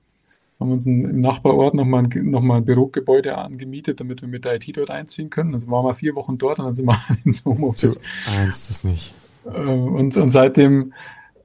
Haben 0.60 0.72
uns 0.72 0.86
ein, 0.86 1.06
im 1.06 1.20
Nachbarort 1.20 1.74
nochmal 1.74 2.04
ein, 2.04 2.30
noch 2.30 2.41
mal 2.41 2.58
ein 2.58 2.65
Bürogebäude 2.65 3.38
angemietet, 3.38 4.00
damit 4.00 4.22
wir 4.22 4.28
mit 4.28 4.46
der 4.46 4.56
IT 4.56 4.76
dort 4.76 4.89
einziehen 4.89 5.30
können. 5.30 5.54
Also 5.54 5.70
waren 5.70 5.86
wir 5.86 5.93
vier 5.93 6.15
Wochen 6.15 6.38
dort 6.38 6.60
und 6.60 6.65
dann 6.65 6.76
sind 6.76 6.86
wir 6.86 7.00
ins 7.26 7.46
Homeoffice. 7.46 8.02
Du 8.02 8.41
ahnst 8.41 8.70
das 8.70 8.84
nicht. 8.84 9.13
Ähm, 9.54 9.96
und, 9.96 10.17
und 10.17 10.30
seitdem, 10.30 10.93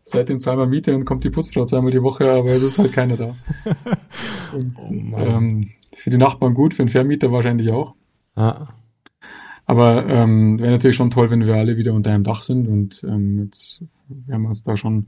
seitdem 0.03 0.40
wir 0.40 0.66
Miete 0.66 0.94
und 0.94 1.05
kommt 1.05 1.25
die 1.25 1.31
Putzfrau 1.31 1.64
zweimal 1.64 1.92
die 1.92 2.03
Woche, 2.03 2.31
aber 2.31 2.51
es 2.51 2.62
ist 2.62 2.79
halt 2.79 2.92
keiner 2.92 3.16
da. 3.16 3.35
Und, 4.53 4.75
oh 5.14 5.18
ähm, 5.18 5.70
für 5.96 6.11
die 6.11 6.18
Nachbarn 6.18 6.53
gut, 6.53 6.75
für 6.75 6.85
den 6.85 6.90
Vermieter 6.90 7.33
wahrscheinlich 7.33 7.70
auch. 7.70 7.94
Ah. 8.35 8.66
Aber 9.64 10.07
ähm, 10.07 10.59
wäre 10.59 10.72
natürlich 10.72 10.96
schon 10.96 11.11
toll, 11.11 11.31
wenn 11.31 11.46
wir 11.46 11.55
alle 11.55 11.79
wieder 11.79 11.94
unter 11.94 12.11
einem 12.11 12.25
Dach 12.25 12.42
sind 12.42 12.68
und 12.68 13.03
ähm, 13.05 13.44
jetzt 13.44 13.83
wir 14.09 14.35
haben 14.35 14.46
uns 14.46 14.62
da 14.62 14.77
schon 14.77 15.07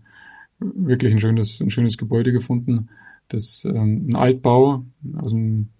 wirklich 0.58 1.12
ein 1.12 1.20
schönes, 1.20 1.60
ein 1.60 1.70
schönes 1.70 1.98
Gebäude 1.98 2.32
gefunden. 2.32 2.88
Das 3.28 3.64
ähm, 3.64 4.08
ein 4.08 4.16
Altbau 4.16 4.84
aus 5.16 5.30
dem 5.30 5.70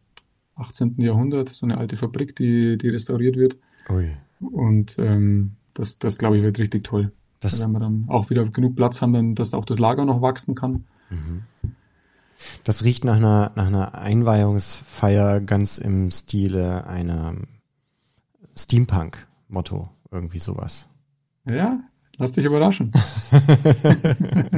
18. 0.57 1.01
Jahrhundert, 1.01 1.49
so 1.49 1.67
eine 1.67 1.79
alte 1.79 1.97
Fabrik, 1.97 2.37
die, 2.37 2.79
die 2.79 2.89
restauriert 2.89 3.37
wird. 3.37 3.59
Ui. 3.91 4.17
Und 4.41 4.99
ähm, 4.99 5.57
das, 5.75 5.99
das 5.99 6.19
glaube 6.19 6.37
ich, 6.37 6.43
wird 6.43 6.59
richtig 6.59 6.85
toll. 6.85 7.13
Das 7.41 7.61
wenn 7.61 7.73
wir 7.73 7.81
dann 7.81 8.07
auch 8.09 8.31
wieder 8.31 8.45
genug 8.47 8.77
Platz 8.77 9.03
haben, 9.03 9.13
dann, 9.13 9.35
dass 9.35 9.53
auch 9.53 9.65
das 9.65 9.79
Lager 9.79 10.05
noch 10.05 10.23
wachsen 10.23 10.55
kann. 10.55 10.85
Mhm. 11.11 11.43
Das 12.65 12.85
riecht 12.85 13.05
nach 13.05 13.17
einer, 13.17 13.53
nach 13.55 13.67
einer 13.67 13.95
Einweihungsfeier 13.95 15.41
ganz 15.41 15.79
im 15.79 16.11
Stile 16.11 16.87
einer 16.87 17.35
Steampunk-Motto, 18.57 19.91
irgendwie 20.11 20.39
sowas. 20.39 20.89
Ja, 21.47 21.81
lass 22.17 22.33
dich 22.33 22.45
überraschen. 22.45 22.93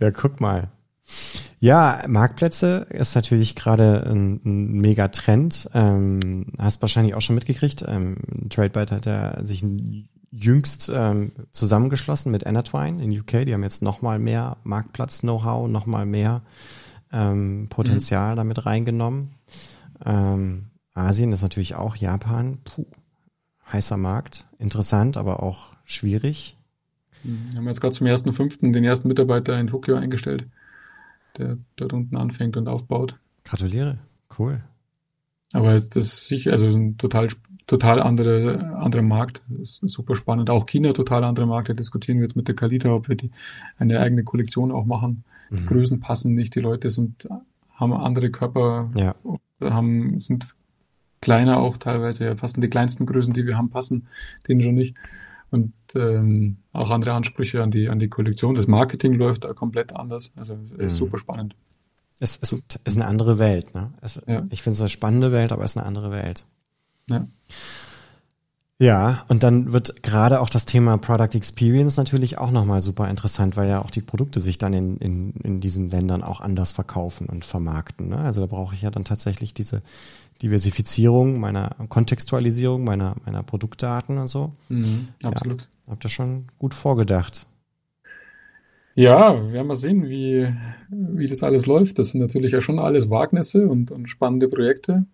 ja, 0.00 0.10
guck 0.10 0.40
mal. 0.40 0.70
Ja, 1.58 2.02
Marktplätze 2.08 2.86
ist 2.90 3.14
natürlich 3.14 3.54
gerade 3.54 4.06
ein, 4.06 4.40
ein 4.44 4.72
mega 4.80 5.08
Trend. 5.08 5.68
Ähm, 5.74 6.46
hast 6.58 6.80
wahrscheinlich 6.82 7.14
auch 7.14 7.20
schon 7.20 7.34
mitgekriegt. 7.34 7.84
Ähm, 7.86 8.16
TradeByte 8.48 8.94
hat 8.94 9.06
ja 9.06 9.44
sich 9.44 9.64
jüngst 10.30 10.90
ähm, 10.94 11.32
zusammengeschlossen 11.52 12.32
mit 12.32 12.46
Anatwine 12.46 13.02
in 13.02 13.18
UK. 13.18 13.44
Die 13.44 13.52
haben 13.52 13.62
jetzt 13.62 13.82
nochmal 13.82 14.18
mehr 14.18 14.56
Marktplatz-Know-how, 14.62 15.68
nochmal 15.68 16.06
mehr 16.06 16.42
ähm, 17.12 17.66
Potenzial 17.68 18.32
mhm. 18.32 18.36
damit 18.36 18.66
reingenommen. 18.66 19.34
Ähm, 20.04 20.70
Asien 20.94 21.32
ist 21.32 21.42
natürlich 21.42 21.74
auch 21.74 21.96
Japan. 21.96 22.58
Puh, 22.64 22.86
heißer 23.72 23.96
Markt. 23.96 24.46
Interessant, 24.58 25.16
aber 25.16 25.42
auch 25.42 25.70
schwierig. 25.84 26.56
Mhm. 27.24 27.46
Wir 27.50 27.58
haben 27.58 27.68
jetzt 27.68 27.80
gerade 27.80 27.94
zum 27.94 28.06
ersten 28.06 28.32
fünften 28.32 28.72
den 28.72 28.84
ersten 28.84 29.08
Mitarbeiter 29.08 29.58
in 29.58 29.66
Tokio 29.66 29.96
eingestellt, 29.96 30.46
der 31.38 31.58
dort 31.76 31.92
unten 31.92 32.16
anfängt 32.16 32.56
und 32.56 32.68
aufbaut. 32.68 33.16
Gratuliere. 33.44 33.98
Cool. 34.38 34.62
Aber 35.52 35.72
das 35.72 35.96
ist 35.96 36.28
sicher, 36.28 36.52
also 36.52 36.66
ein 36.66 36.96
total 36.96 37.28
total 37.70 38.02
andere, 38.02 38.76
andere 38.78 39.02
Markt. 39.02 39.42
Das 39.48 39.78
ist 39.78 39.90
super 39.90 40.16
spannend. 40.16 40.50
Auch 40.50 40.66
China, 40.66 40.92
total 40.92 41.22
andere 41.22 41.46
Markt. 41.46 41.68
Da 41.68 41.74
diskutieren 41.74 42.18
wir 42.18 42.24
jetzt 42.24 42.34
mit 42.34 42.48
der 42.48 42.56
Kalita, 42.56 42.90
ob 42.90 43.08
wir 43.08 43.14
die, 43.14 43.30
eine 43.78 44.00
eigene 44.00 44.24
Kollektion 44.24 44.72
auch 44.72 44.86
machen. 44.86 45.22
Mhm. 45.50 45.56
Die 45.56 45.66
Größen 45.66 46.00
passen 46.00 46.34
nicht. 46.34 46.56
Die 46.56 46.60
Leute 46.60 46.90
sind, 46.90 47.28
haben 47.74 47.92
andere 47.92 48.30
Körper, 48.30 48.90
ja. 48.96 49.14
haben, 49.62 50.18
sind 50.18 50.48
kleiner 51.20 51.58
auch 51.58 51.76
teilweise. 51.76 52.24
Ja, 52.24 52.34
passen 52.34 52.60
die 52.60 52.68
kleinsten 52.68 53.06
Größen, 53.06 53.34
die 53.34 53.46
wir 53.46 53.56
haben, 53.56 53.70
passen 53.70 54.08
denen 54.48 54.62
schon 54.62 54.74
nicht. 54.74 54.96
Und 55.50 55.72
ähm, 55.96 56.58
auch 56.72 56.90
andere 56.90 57.12
Ansprüche 57.12 57.62
an 57.62 57.70
die, 57.70 57.88
an 57.88 57.98
die 57.98 58.08
Kollektion. 58.08 58.54
Das 58.54 58.68
Marketing 58.68 59.14
läuft 59.14 59.44
da 59.44 59.52
komplett 59.52 59.94
anders. 59.94 60.32
Also 60.36 60.54
es 60.54 60.72
ist 60.72 60.92
mhm. 60.94 60.98
super 60.98 61.18
spannend. 61.18 61.56
Es 62.20 62.36
ist, 62.36 62.78
ist 62.84 62.96
eine 62.96 63.06
andere 63.06 63.38
Welt. 63.38 63.74
Ne? 63.74 63.92
Es, 64.00 64.20
ja. 64.26 64.44
Ich 64.50 64.62
finde 64.62 64.74
es 64.74 64.80
eine 64.80 64.90
spannende 64.90 65.32
Welt, 65.32 65.52
aber 65.52 65.64
es 65.64 65.72
ist 65.72 65.78
eine 65.78 65.86
andere 65.86 66.10
Welt. 66.12 66.44
Ja. 67.08 67.26
Ja, 68.82 69.26
und 69.28 69.42
dann 69.42 69.74
wird 69.74 70.02
gerade 70.02 70.40
auch 70.40 70.48
das 70.48 70.64
Thema 70.64 70.96
Product 70.96 71.34
Experience 71.34 71.98
natürlich 71.98 72.38
auch 72.38 72.50
nochmal 72.50 72.80
super 72.80 73.10
interessant, 73.10 73.58
weil 73.58 73.68
ja 73.68 73.82
auch 73.84 73.90
die 73.90 74.00
Produkte 74.00 74.40
sich 74.40 74.56
dann 74.56 74.72
in, 74.72 74.96
in, 74.96 75.32
in 75.42 75.60
diesen 75.60 75.90
Ländern 75.90 76.22
auch 76.22 76.40
anders 76.40 76.72
verkaufen 76.72 77.26
und 77.26 77.44
vermarkten. 77.44 78.08
Ne? 78.08 78.16
Also 78.16 78.40
da 78.40 78.46
brauche 78.46 78.74
ich 78.74 78.80
ja 78.80 78.90
dann 78.90 79.04
tatsächlich 79.04 79.52
diese 79.52 79.82
Diversifizierung 80.42 81.38
meiner 81.38 81.76
Kontextualisierung 81.88 82.84
meiner, 82.84 83.16
meiner 83.24 83.42
Produktdaten 83.42 84.18
und 84.18 84.26
so. 84.26 84.52
Mhm, 84.68 85.08
absolut. 85.22 85.62
Ja, 85.86 85.92
habt 85.92 86.04
ihr 86.04 86.08
schon 86.08 86.46
gut 86.58 86.74
vorgedacht. 86.74 87.46
Ja, 88.94 89.34
wir 89.34 89.52
werden 89.52 89.66
mal 89.66 89.76
sehen, 89.76 90.08
wie, 90.08 90.52
wie 90.88 91.26
das 91.26 91.42
alles 91.42 91.66
läuft. 91.66 91.98
Das 91.98 92.10
sind 92.10 92.20
natürlich 92.20 92.52
ja 92.52 92.60
schon 92.60 92.78
alles 92.78 93.08
Wagnisse 93.08 93.68
und, 93.68 93.90
und 93.90 94.08
spannende 94.08 94.48
Projekte. 94.48 95.06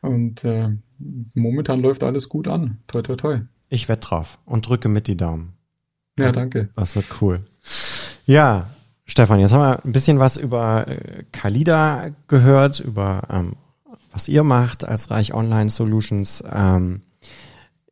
Und 0.00 0.44
äh, 0.44 0.70
momentan 1.34 1.80
läuft 1.80 2.02
alles 2.02 2.28
gut 2.28 2.48
an. 2.48 2.78
Toi, 2.86 3.02
toi, 3.02 3.16
toi. 3.16 3.40
Ich 3.68 3.88
wette 3.88 4.08
drauf 4.08 4.38
und 4.46 4.68
drücke 4.68 4.88
mit 4.88 5.06
die 5.06 5.16
Daumen. 5.16 5.52
Ja, 6.18 6.32
danke. 6.32 6.70
Das 6.74 6.96
wird 6.96 7.06
cool. 7.20 7.44
Ja, 8.26 8.70
Stefan, 9.04 9.40
jetzt 9.40 9.52
haben 9.52 9.60
wir 9.60 9.84
ein 9.84 9.92
bisschen 9.92 10.18
was 10.18 10.36
über 10.36 10.86
äh, 10.88 11.24
Kalida 11.32 12.10
gehört, 12.28 12.80
über 12.80 13.22
ähm, 13.30 13.56
was 14.10 14.28
ihr 14.28 14.42
macht 14.42 14.84
als 14.84 15.10
Reich 15.10 15.34
Online 15.34 15.70
Solutions. 15.70 16.42
Ähm, 16.50 17.02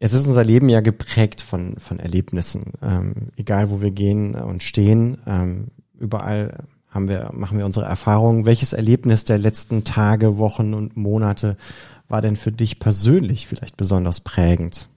jetzt 0.00 0.12
ist 0.12 0.26
unser 0.26 0.44
Leben 0.44 0.68
ja 0.68 0.80
geprägt 0.80 1.40
von, 1.40 1.76
von 1.78 1.98
Erlebnissen. 1.98 2.72
Ähm, 2.82 3.14
egal 3.36 3.70
wo 3.70 3.80
wir 3.80 3.90
gehen 3.90 4.34
und 4.34 4.62
stehen, 4.62 5.18
ähm, 5.26 5.68
überall 5.98 6.64
haben 6.90 7.08
wir, 7.08 7.30
machen 7.34 7.58
wir 7.58 7.66
unsere 7.66 7.86
Erfahrungen. 7.86 8.46
Welches 8.46 8.72
Erlebnis 8.72 9.24
der 9.24 9.38
letzten 9.38 9.84
Tage, 9.84 10.38
Wochen 10.38 10.74
und 10.74 10.96
Monate 10.96 11.56
war 12.08 12.22
denn 12.22 12.36
für 12.36 12.52
dich 12.52 12.78
persönlich 12.78 13.46
vielleicht 13.46 13.76
besonders 13.76 14.20
prägend? 14.20 14.88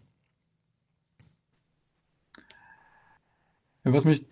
Ja, 3.84 3.94
was 3.94 4.06
mich, 4.06 4.26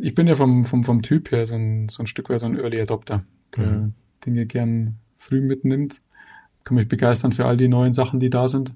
ich 0.00 0.14
bin 0.14 0.26
ja 0.26 0.34
vom, 0.34 0.64
vom, 0.64 0.84
vom 0.84 1.02
Typ 1.02 1.30
her 1.30 1.46
so 1.46 1.54
ein, 1.54 1.88
so 1.88 2.02
ein 2.02 2.06
Stück 2.06 2.28
weit 2.28 2.40
so 2.40 2.46
ein 2.46 2.58
Early 2.58 2.80
Adopter, 2.80 3.24
der 3.56 3.66
mhm. 3.66 3.94
Dinge 4.24 4.46
gern 4.46 4.98
früh 5.22 5.40
mitnimmt, 5.40 6.02
kann 6.64 6.76
mich 6.76 6.88
begeistern 6.88 7.32
für 7.32 7.46
all 7.46 7.56
die 7.56 7.68
neuen 7.68 7.92
Sachen, 7.92 8.20
die 8.20 8.30
da 8.30 8.48
sind 8.48 8.74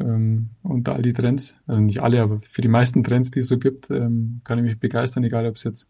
ähm, 0.00 0.50
und 0.62 0.88
all 0.88 1.02
die 1.02 1.12
Trends, 1.12 1.56
also 1.66 1.80
nicht 1.80 2.02
alle, 2.02 2.22
aber 2.22 2.40
für 2.40 2.60
die 2.60 2.68
meisten 2.68 3.02
Trends, 3.02 3.30
die 3.30 3.40
es 3.40 3.48
so 3.48 3.58
gibt, 3.58 3.90
ähm, 3.90 4.40
kann 4.44 4.58
ich 4.58 4.64
mich 4.64 4.78
begeistern, 4.78 5.24
egal 5.24 5.46
ob 5.46 5.56
es 5.56 5.64
jetzt 5.64 5.88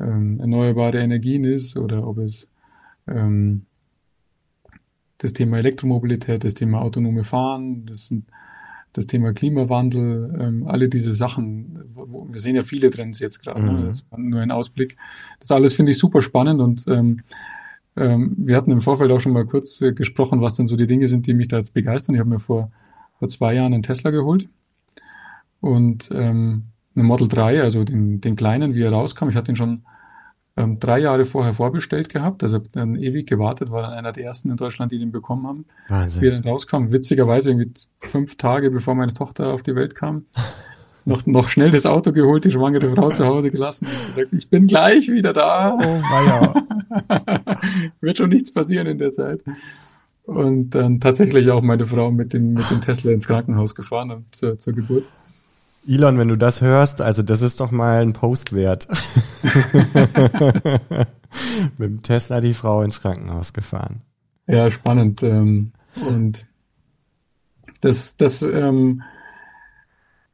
ähm, 0.00 0.38
erneuerbare 0.40 1.00
Energien 1.00 1.44
ist 1.44 1.76
oder 1.76 2.06
ob 2.06 2.18
es 2.18 2.50
ähm, 3.08 3.66
das 5.18 5.32
Thema 5.32 5.58
Elektromobilität, 5.58 6.44
das 6.44 6.54
Thema 6.54 6.82
autonome 6.82 7.24
Fahren, 7.24 7.86
das, 7.86 8.14
das 8.92 9.06
Thema 9.06 9.32
Klimawandel, 9.32 10.36
ähm, 10.38 10.66
alle 10.66 10.90
diese 10.90 11.14
Sachen. 11.14 11.80
Wir 12.30 12.40
sehen 12.40 12.54
ja 12.54 12.62
viele 12.62 12.90
Trends 12.90 13.18
jetzt 13.18 13.42
gerade. 13.42 13.64
Ne? 13.64 13.72
Mhm. 13.72 13.86
Ne? 13.86 14.30
Nur 14.30 14.40
ein 14.40 14.50
Ausblick. 14.50 14.96
Das 15.40 15.50
alles 15.50 15.72
finde 15.72 15.92
ich 15.92 15.98
super 15.98 16.20
spannend 16.20 16.60
und 16.60 16.84
ähm, 16.88 17.22
wir 17.96 18.56
hatten 18.56 18.70
im 18.70 18.82
Vorfeld 18.82 19.10
auch 19.10 19.20
schon 19.20 19.32
mal 19.32 19.46
kurz 19.46 19.80
äh, 19.80 19.92
gesprochen, 19.92 20.42
was 20.42 20.54
denn 20.54 20.66
so 20.66 20.76
die 20.76 20.86
Dinge 20.86 21.08
sind, 21.08 21.26
die 21.26 21.34
mich 21.34 21.48
da 21.48 21.56
jetzt 21.56 21.72
begeistern. 21.72 22.14
Ich 22.14 22.20
habe 22.20 22.28
mir 22.28 22.38
vor, 22.38 22.70
vor 23.18 23.28
zwei 23.28 23.54
Jahren 23.54 23.72
einen 23.72 23.82
Tesla 23.82 24.10
geholt 24.10 24.48
und 25.60 26.10
ähm, 26.12 26.64
einen 26.94 27.06
Model 27.06 27.28
3, 27.28 27.62
also 27.62 27.84
den, 27.84 28.20
den 28.20 28.36
kleinen, 28.36 28.74
wie 28.74 28.82
er 28.82 28.92
rauskam. 28.92 29.30
Ich 29.30 29.36
hatte 29.36 29.52
ihn 29.52 29.56
schon 29.56 29.82
ähm, 30.58 30.78
drei 30.78 30.98
Jahre 30.98 31.24
vorher 31.24 31.54
vorbestellt 31.54 32.08
gehabt, 32.08 32.42
also 32.42 32.58
dann 32.58 32.96
ewig 32.96 33.26
gewartet, 33.26 33.70
war 33.70 33.82
dann 33.82 33.92
einer 33.92 34.12
der 34.12 34.24
ersten 34.24 34.50
in 34.50 34.56
Deutschland, 34.56 34.92
die 34.92 34.98
den 34.98 35.12
bekommen 35.12 35.46
haben. 35.46 35.64
Wahnsinn. 35.88 36.22
Wie 36.22 36.26
er 36.26 36.40
dann 36.40 36.50
rauskam, 36.50 36.92
witzigerweise 36.92 37.50
irgendwie 37.50 37.72
fünf 37.98 38.36
Tage 38.36 38.70
bevor 38.70 38.94
meine 38.94 39.12
Tochter 39.12 39.52
auf 39.52 39.62
die 39.62 39.74
Welt 39.74 39.94
kam. 39.94 40.26
noch, 41.06 41.24
noch 41.24 41.48
schnell 41.48 41.70
das 41.70 41.86
Auto 41.86 42.12
geholt, 42.12 42.44
die 42.44 42.50
schwangere 42.50 42.90
Frau 42.90 43.10
zu 43.10 43.24
Hause 43.24 43.50
gelassen 43.50 43.86
und 43.86 44.06
gesagt, 44.06 44.32
ich 44.32 44.50
bin 44.50 44.66
gleich 44.66 45.08
wieder 45.08 45.32
da. 45.32 45.76
Oh, 45.78 46.00
ja. 46.26 46.54
Wird 48.00 48.18
schon 48.18 48.30
nichts 48.30 48.52
passieren 48.52 48.86
in 48.88 48.98
der 48.98 49.12
Zeit. 49.12 49.40
Und 50.24 50.70
dann 50.70 50.98
tatsächlich 50.98 51.50
auch 51.50 51.62
meine 51.62 51.86
Frau 51.86 52.10
mit 52.10 52.32
dem, 52.32 52.54
mit 52.54 52.68
dem 52.70 52.80
Tesla 52.80 53.12
ins 53.12 53.28
Krankenhaus 53.28 53.76
gefahren 53.76 54.26
zur, 54.32 54.58
zur 54.58 54.72
Geburt. 54.72 55.04
Elon, 55.86 56.18
wenn 56.18 56.26
du 56.26 56.36
das 56.36 56.60
hörst, 56.60 57.00
also 57.00 57.22
das 57.22 57.42
ist 57.42 57.60
doch 57.60 57.70
mal 57.70 58.02
ein 58.02 58.12
Post 58.12 58.52
wert. 58.52 58.88
Mit 61.78 61.88
dem 61.88 62.02
Tesla 62.02 62.40
die 62.40 62.54
Frau 62.54 62.82
ins 62.82 63.00
Krankenhaus 63.00 63.52
gefahren. 63.52 64.02
Ja, 64.48 64.68
spannend. 64.72 65.22
Ähm, 65.22 65.70
und 66.08 66.44
das, 67.80 68.16
das, 68.16 68.42
ähm, 68.42 69.02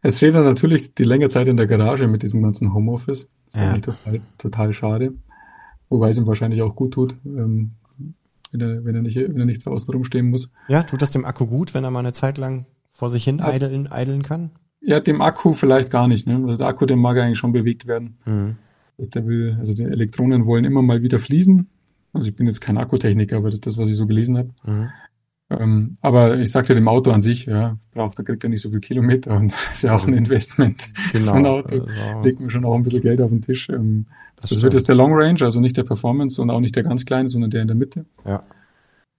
es 0.02 0.16
steht 0.16 0.34
dann 0.34 0.44
natürlich 0.44 0.94
die 0.94 1.04
längere 1.04 1.30
Zeit 1.30 1.48
in 1.48 1.56
der 1.56 1.66
Garage 1.66 2.08
mit 2.08 2.22
diesem 2.22 2.42
ganzen 2.42 2.74
Homeoffice. 2.74 3.30
Das 3.46 3.54
ist 3.54 3.60
ja. 3.60 3.70
eigentlich 3.70 3.82
total, 3.82 4.20
total 4.38 4.72
schade. 4.72 5.14
Wobei 5.88 6.08
es 6.08 6.16
ihm 6.16 6.26
wahrscheinlich 6.26 6.62
auch 6.62 6.74
gut 6.74 6.94
tut, 6.94 7.16
ähm, 7.24 7.72
wenn, 8.50 8.60
er, 8.60 8.84
wenn, 8.84 8.94
er 8.96 9.02
nicht, 9.02 9.16
wenn 9.16 9.38
er 9.38 9.46
nicht 9.46 9.64
draußen 9.64 9.92
rumstehen 9.92 10.28
muss. 10.30 10.50
Ja, 10.68 10.82
tut 10.82 11.02
das 11.02 11.10
dem 11.10 11.24
Akku 11.24 11.46
gut, 11.46 11.72
wenn 11.74 11.84
er 11.84 11.90
mal 11.90 12.00
eine 12.00 12.12
Zeit 12.12 12.36
lang 12.36 12.66
vor 12.92 13.10
sich 13.10 13.24
hin 13.24 13.40
eideln, 13.40 13.86
eideln 13.90 14.22
kann? 14.22 14.50
Ja, 14.80 14.98
dem 14.98 15.20
Akku 15.20 15.52
vielleicht 15.52 15.90
gar 15.90 16.08
nicht. 16.08 16.26
Ne? 16.26 16.42
Also 16.46 16.58
der 16.58 16.66
Akku, 16.66 16.86
der 16.86 16.96
mag 16.96 17.16
eigentlich 17.16 17.38
schon 17.38 17.52
bewegt 17.52 17.86
werden. 17.86 18.18
Mhm. 18.24 18.56
Also 18.98 19.10
der 19.10 19.26
will, 19.26 19.56
also 19.58 19.72
die 19.74 19.84
Elektronen 19.84 20.46
wollen 20.46 20.64
immer 20.64 20.82
mal 20.82 21.02
wieder 21.02 21.18
fließen. 21.18 21.68
Also 22.12 22.28
ich 22.28 22.36
bin 22.36 22.46
jetzt 22.46 22.60
kein 22.60 22.76
Akkutechniker, 22.76 23.36
aber 23.36 23.50
das 23.50 23.58
ist 23.58 23.66
das, 23.66 23.78
was 23.78 23.88
ich 23.88 23.96
so 23.96 24.06
gelesen 24.06 24.36
habe. 24.36 24.50
Mhm. 24.64 24.90
Ähm, 25.60 25.96
aber 26.00 26.38
ich 26.38 26.50
sagte 26.50 26.74
dem 26.74 26.88
Auto 26.88 27.10
an 27.10 27.22
sich, 27.22 27.46
ja, 27.46 27.76
braucht, 27.92 28.18
da 28.18 28.22
kriegt 28.22 28.42
er 28.44 28.50
nicht 28.50 28.62
so 28.62 28.70
viel 28.70 28.80
Kilometer 28.80 29.36
und 29.36 29.52
das 29.52 29.72
ist 29.72 29.82
ja 29.82 29.94
auch 29.94 30.06
ein 30.06 30.14
Investment. 30.14 30.90
Genau. 31.12 31.24
So 31.24 31.32
ein 31.32 31.46
Auto 31.46 31.74
also. 31.80 32.22
legt 32.22 32.40
mir 32.40 32.50
schon 32.50 32.64
auch 32.64 32.74
ein 32.74 32.82
bisschen 32.82 33.02
Geld 33.02 33.20
auf 33.20 33.30
den 33.30 33.40
Tisch. 33.40 33.68
Ähm, 33.68 34.06
das, 34.36 34.50
das 34.50 34.62
wird 34.62 34.74
jetzt 34.74 34.88
der 34.88 34.94
Long 34.94 35.12
Range, 35.14 35.40
also 35.42 35.60
nicht 35.60 35.76
der 35.76 35.84
Performance 35.84 36.40
und 36.40 36.50
auch 36.50 36.60
nicht 36.60 36.74
der 36.76 36.82
ganz 36.82 37.04
kleine, 37.04 37.28
sondern 37.28 37.50
der 37.50 37.62
in 37.62 37.68
der 37.68 37.76
Mitte. 37.76 38.06
Ja. 38.24 38.42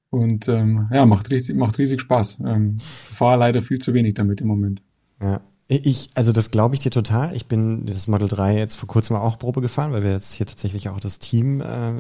Und 0.10 0.48
ähm, 0.48 0.88
ja, 0.92 1.06
macht 1.06 1.32
riesig, 1.32 1.56
macht 1.56 1.78
riesig 1.78 2.02
Spaß. 2.02 2.40
Ähm, 2.46 2.78
fahre 2.80 3.40
leider 3.40 3.62
viel 3.62 3.80
zu 3.80 3.94
wenig 3.94 4.14
damit 4.14 4.42
im 4.42 4.48
Moment. 4.48 4.82
Ja. 5.22 5.42
Ich, 5.82 6.10
also 6.14 6.32
das 6.32 6.52
glaube 6.52 6.76
ich 6.76 6.82
dir 6.82 6.92
total. 6.92 7.36
Ich 7.36 7.48
bin 7.48 7.86
das 7.86 8.08
Model 8.08 8.28
3 8.28 8.58
jetzt 8.58 8.76
vor 8.76 8.88
kurzem 8.88 9.16
auch 9.16 9.40
Probe 9.40 9.62
gefahren, 9.62 9.92
weil 9.92 10.04
wir 10.04 10.12
jetzt 10.12 10.34
hier 10.34 10.46
tatsächlich 10.46 10.90
auch 10.90 11.00
das 11.00 11.20
Team 11.20 11.62
äh, 11.62 11.94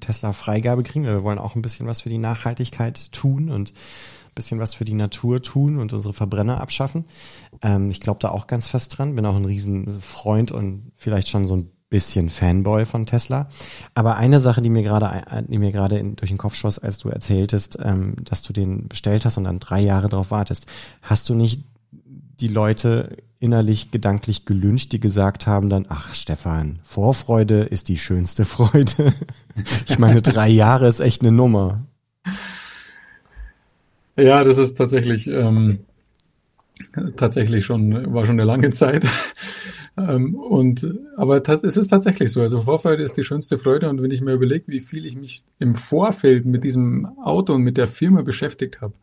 Tesla 0.00 0.32
Freigabe 0.32 0.82
kriegen. 0.82 1.04
Wir 1.04 1.22
wollen 1.22 1.38
auch 1.38 1.54
ein 1.54 1.62
bisschen 1.62 1.86
was 1.86 2.02
für 2.02 2.10
die 2.10 2.18
Nachhaltigkeit 2.18 3.12
tun 3.12 3.50
und 3.50 3.70
ein 3.70 4.34
bisschen 4.34 4.58
was 4.58 4.74
für 4.74 4.84
die 4.84 4.94
Natur 4.94 5.40
tun 5.40 5.78
und 5.78 5.92
unsere 5.92 6.12
Verbrenner 6.12 6.60
abschaffen. 6.60 7.06
Ähm, 7.62 7.90
ich 7.90 8.00
glaube 8.00 8.18
da 8.20 8.30
auch 8.30 8.46
ganz 8.48 8.68
fest 8.68 8.98
dran. 8.98 9.14
Bin 9.14 9.24
auch 9.24 9.36
ein 9.36 9.46
Riesenfreund 9.46 10.52
und 10.52 10.92
vielleicht 10.96 11.28
schon 11.28 11.46
so 11.46 11.56
ein 11.56 11.70
bisschen 11.88 12.28
Fanboy 12.28 12.84
von 12.84 13.06
Tesla. 13.06 13.48
Aber 13.94 14.16
eine 14.16 14.40
Sache, 14.40 14.60
die 14.60 14.70
mir 14.70 14.82
gerade, 14.82 15.22
die 15.48 15.58
mir 15.58 15.72
gerade 15.72 16.02
durch 16.16 16.30
den 16.30 16.38
Kopf 16.38 16.56
schoss, 16.56 16.78
als 16.78 16.98
du 16.98 17.08
erzähltest, 17.08 17.78
ähm, 17.80 18.16
dass 18.24 18.42
du 18.42 18.52
den 18.52 18.88
bestellt 18.88 19.24
hast 19.24 19.36
und 19.38 19.44
dann 19.44 19.60
drei 19.60 19.80
Jahre 19.80 20.08
drauf 20.08 20.30
wartest, 20.30 20.66
hast 21.00 21.28
du 21.28 21.34
nicht 21.34 21.64
die 22.40 22.48
Leute 22.48 23.16
innerlich 23.38 23.90
gedanklich 23.90 24.44
gelünscht, 24.44 24.92
die 24.92 25.00
gesagt 25.00 25.46
haben 25.46 25.68
dann, 25.68 25.86
ach 25.88 26.14
Stefan, 26.14 26.78
Vorfreude 26.82 27.62
ist 27.62 27.88
die 27.88 27.98
schönste 27.98 28.44
Freude. 28.44 29.12
ich 29.86 29.98
meine, 29.98 30.22
drei 30.22 30.48
Jahre 30.48 30.88
ist 30.88 31.00
echt 31.00 31.22
eine 31.22 31.32
Nummer. 31.32 31.86
Ja, 34.16 34.42
das 34.44 34.56
ist 34.56 34.76
tatsächlich, 34.76 35.26
ähm, 35.26 35.80
tatsächlich 37.16 37.66
schon, 37.66 38.14
war 38.14 38.24
schon 38.24 38.36
eine 38.36 38.44
lange 38.44 38.70
Zeit. 38.70 39.06
ähm, 40.00 40.34
und, 40.34 40.86
aber 41.16 41.42
es 41.46 41.76
ist 41.76 41.88
tatsächlich 41.88 42.32
so. 42.32 42.40
Also 42.40 42.62
Vorfreude 42.62 43.02
ist 43.02 43.18
die 43.18 43.24
schönste 43.24 43.58
Freude. 43.58 43.90
Und 43.90 44.02
wenn 44.02 44.10
ich 44.10 44.22
mir 44.22 44.32
überlege, 44.32 44.64
wie 44.68 44.80
viel 44.80 45.04
ich 45.04 45.16
mich 45.16 45.42
im 45.58 45.74
Vorfeld 45.74 46.46
mit 46.46 46.64
diesem 46.64 47.06
Auto 47.18 47.52
und 47.52 47.62
mit 47.62 47.76
der 47.76 47.88
Firma 47.88 48.22
beschäftigt 48.22 48.80
habe, 48.80 48.94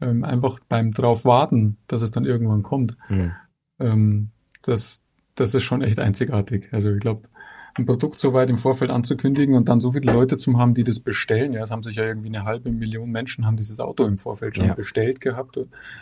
ähm, 0.00 0.24
einfach 0.24 0.60
beim 0.68 0.92
drauf 0.92 1.24
warten, 1.24 1.78
dass 1.86 2.02
es 2.02 2.10
dann 2.10 2.24
irgendwann 2.24 2.62
kommt. 2.62 2.96
Mhm. 3.08 3.32
Ähm, 3.78 4.28
das, 4.62 5.04
das 5.34 5.54
ist 5.54 5.62
schon 5.62 5.82
echt 5.82 5.98
einzigartig. 5.98 6.68
Also 6.72 6.92
ich 6.92 7.00
glaube, 7.00 7.28
ein 7.74 7.86
Produkt 7.86 8.18
so 8.18 8.32
weit 8.32 8.50
im 8.50 8.58
Vorfeld 8.58 8.90
anzukündigen 8.90 9.54
und 9.56 9.68
dann 9.68 9.80
so 9.80 9.92
viele 9.92 10.12
Leute 10.12 10.36
zu 10.36 10.56
haben, 10.58 10.74
die 10.74 10.84
das 10.84 11.00
bestellen. 11.00 11.52
Ja, 11.52 11.62
es 11.62 11.70
haben 11.70 11.82
sich 11.82 11.96
ja 11.96 12.04
irgendwie 12.04 12.28
eine 12.28 12.44
halbe 12.44 12.70
Million 12.70 13.10
Menschen 13.10 13.46
haben 13.46 13.56
dieses 13.56 13.80
Auto 13.80 14.04
im 14.04 14.18
Vorfeld 14.18 14.56
schon 14.56 14.66
ja. 14.66 14.74
bestellt 14.74 15.20
gehabt 15.20 15.58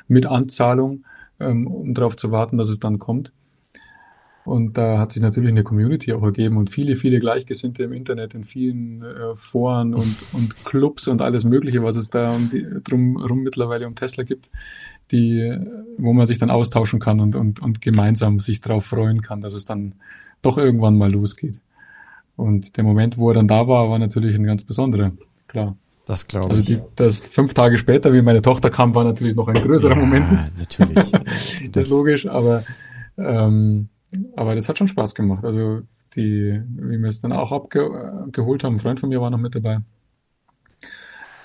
mit 0.06 0.26
Anzahlung, 0.26 1.04
ähm, 1.40 1.66
um 1.66 1.94
darauf 1.94 2.16
zu 2.16 2.30
warten, 2.30 2.58
dass 2.58 2.68
es 2.68 2.78
dann 2.78 2.98
kommt. 2.98 3.32
Und 4.44 4.76
da 4.76 4.98
hat 4.98 5.12
sich 5.12 5.22
natürlich 5.22 5.50
eine 5.50 5.62
Community 5.62 6.12
auch 6.12 6.22
ergeben 6.22 6.56
und 6.56 6.68
viele, 6.68 6.96
viele 6.96 7.20
Gleichgesinnte 7.20 7.84
im 7.84 7.92
Internet, 7.92 8.34
in 8.34 8.42
vielen 8.42 9.02
äh, 9.02 9.36
Foren 9.36 9.94
und, 9.94 10.16
und 10.32 10.64
Clubs 10.64 11.06
und 11.06 11.22
alles 11.22 11.44
Mögliche, 11.44 11.84
was 11.84 11.94
es 11.94 12.10
da 12.10 12.34
um 12.34 12.50
die, 12.50 12.66
drum 12.82 13.16
rum 13.16 13.44
mittlerweile 13.44 13.86
um 13.86 13.94
Tesla 13.94 14.24
gibt, 14.24 14.50
die, 15.12 15.56
wo 15.96 16.12
man 16.12 16.26
sich 16.26 16.38
dann 16.38 16.50
austauschen 16.50 16.98
kann 16.98 17.20
und, 17.20 17.36
und, 17.36 17.62
und 17.62 17.80
gemeinsam 17.80 18.40
sich 18.40 18.60
darauf 18.60 18.84
freuen 18.84 19.22
kann, 19.22 19.42
dass 19.42 19.54
es 19.54 19.64
dann 19.64 19.94
doch 20.42 20.58
irgendwann 20.58 20.98
mal 20.98 21.12
losgeht. 21.12 21.60
Und 22.34 22.76
der 22.76 22.82
Moment, 22.82 23.18
wo 23.18 23.30
er 23.30 23.34
dann 23.34 23.46
da 23.46 23.68
war, 23.68 23.90
war 23.90 23.98
natürlich 24.00 24.34
ein 24.34 24.44
ganz 24.44 24.64
besonderer, 24.64 25.12
klar. 25.46 25.76
Das 26.04 26.26
glaube 26.26 26.50
also 26.54 26.72
ich. 26.72 26.80
das 26.96 27.26
fünf 27.26 27.54
Tage 27.54 27.78
später, 27.78 28.12
wie 28.12 28.22
meine 28.22 28.42
Tochter 28.42 28.70
kam, 28.70 28.92
war 28.96 29.04
natürlich 29.04 29.36
noch 29.36 29.46
ein 29.46 29.54
größerer 29.54 29.94
ja, 29.94 30.00
Moment. 30.00 30.32
Das, 30.32 30.58
natürlich. 30.58 31.12
das, 31.12 31.12
das 31.70 31.84
ist 31.84 31.90
logisch, 31.90 32.26
aber 32.26 32.64
ähm, 33.16 33.88
aber 34.36 34.54
das 34.54 34.68
hat 34.68 34.78
schon 34.78 34.88
Spaß 34.88 35.14
gemacht. 35.14 35.44
Also 35.44 35.82
die, 36.16 36.60
wie 36.68 36.98
wir 36.98 37.08
es 37.08 37.20
dann 37.20 37.32
auch 37.32 37.52
abgeholt 37.52 38.64
haben, 38.64 38.76
ein 38.76 38.80
Freund 38.80 39.00
von 39.00 39.08
mir 39.08 39.20
war 39.20 39.30
noch 39.30 39.38
mit 39.38 39.54
dabei. 39.54 39.78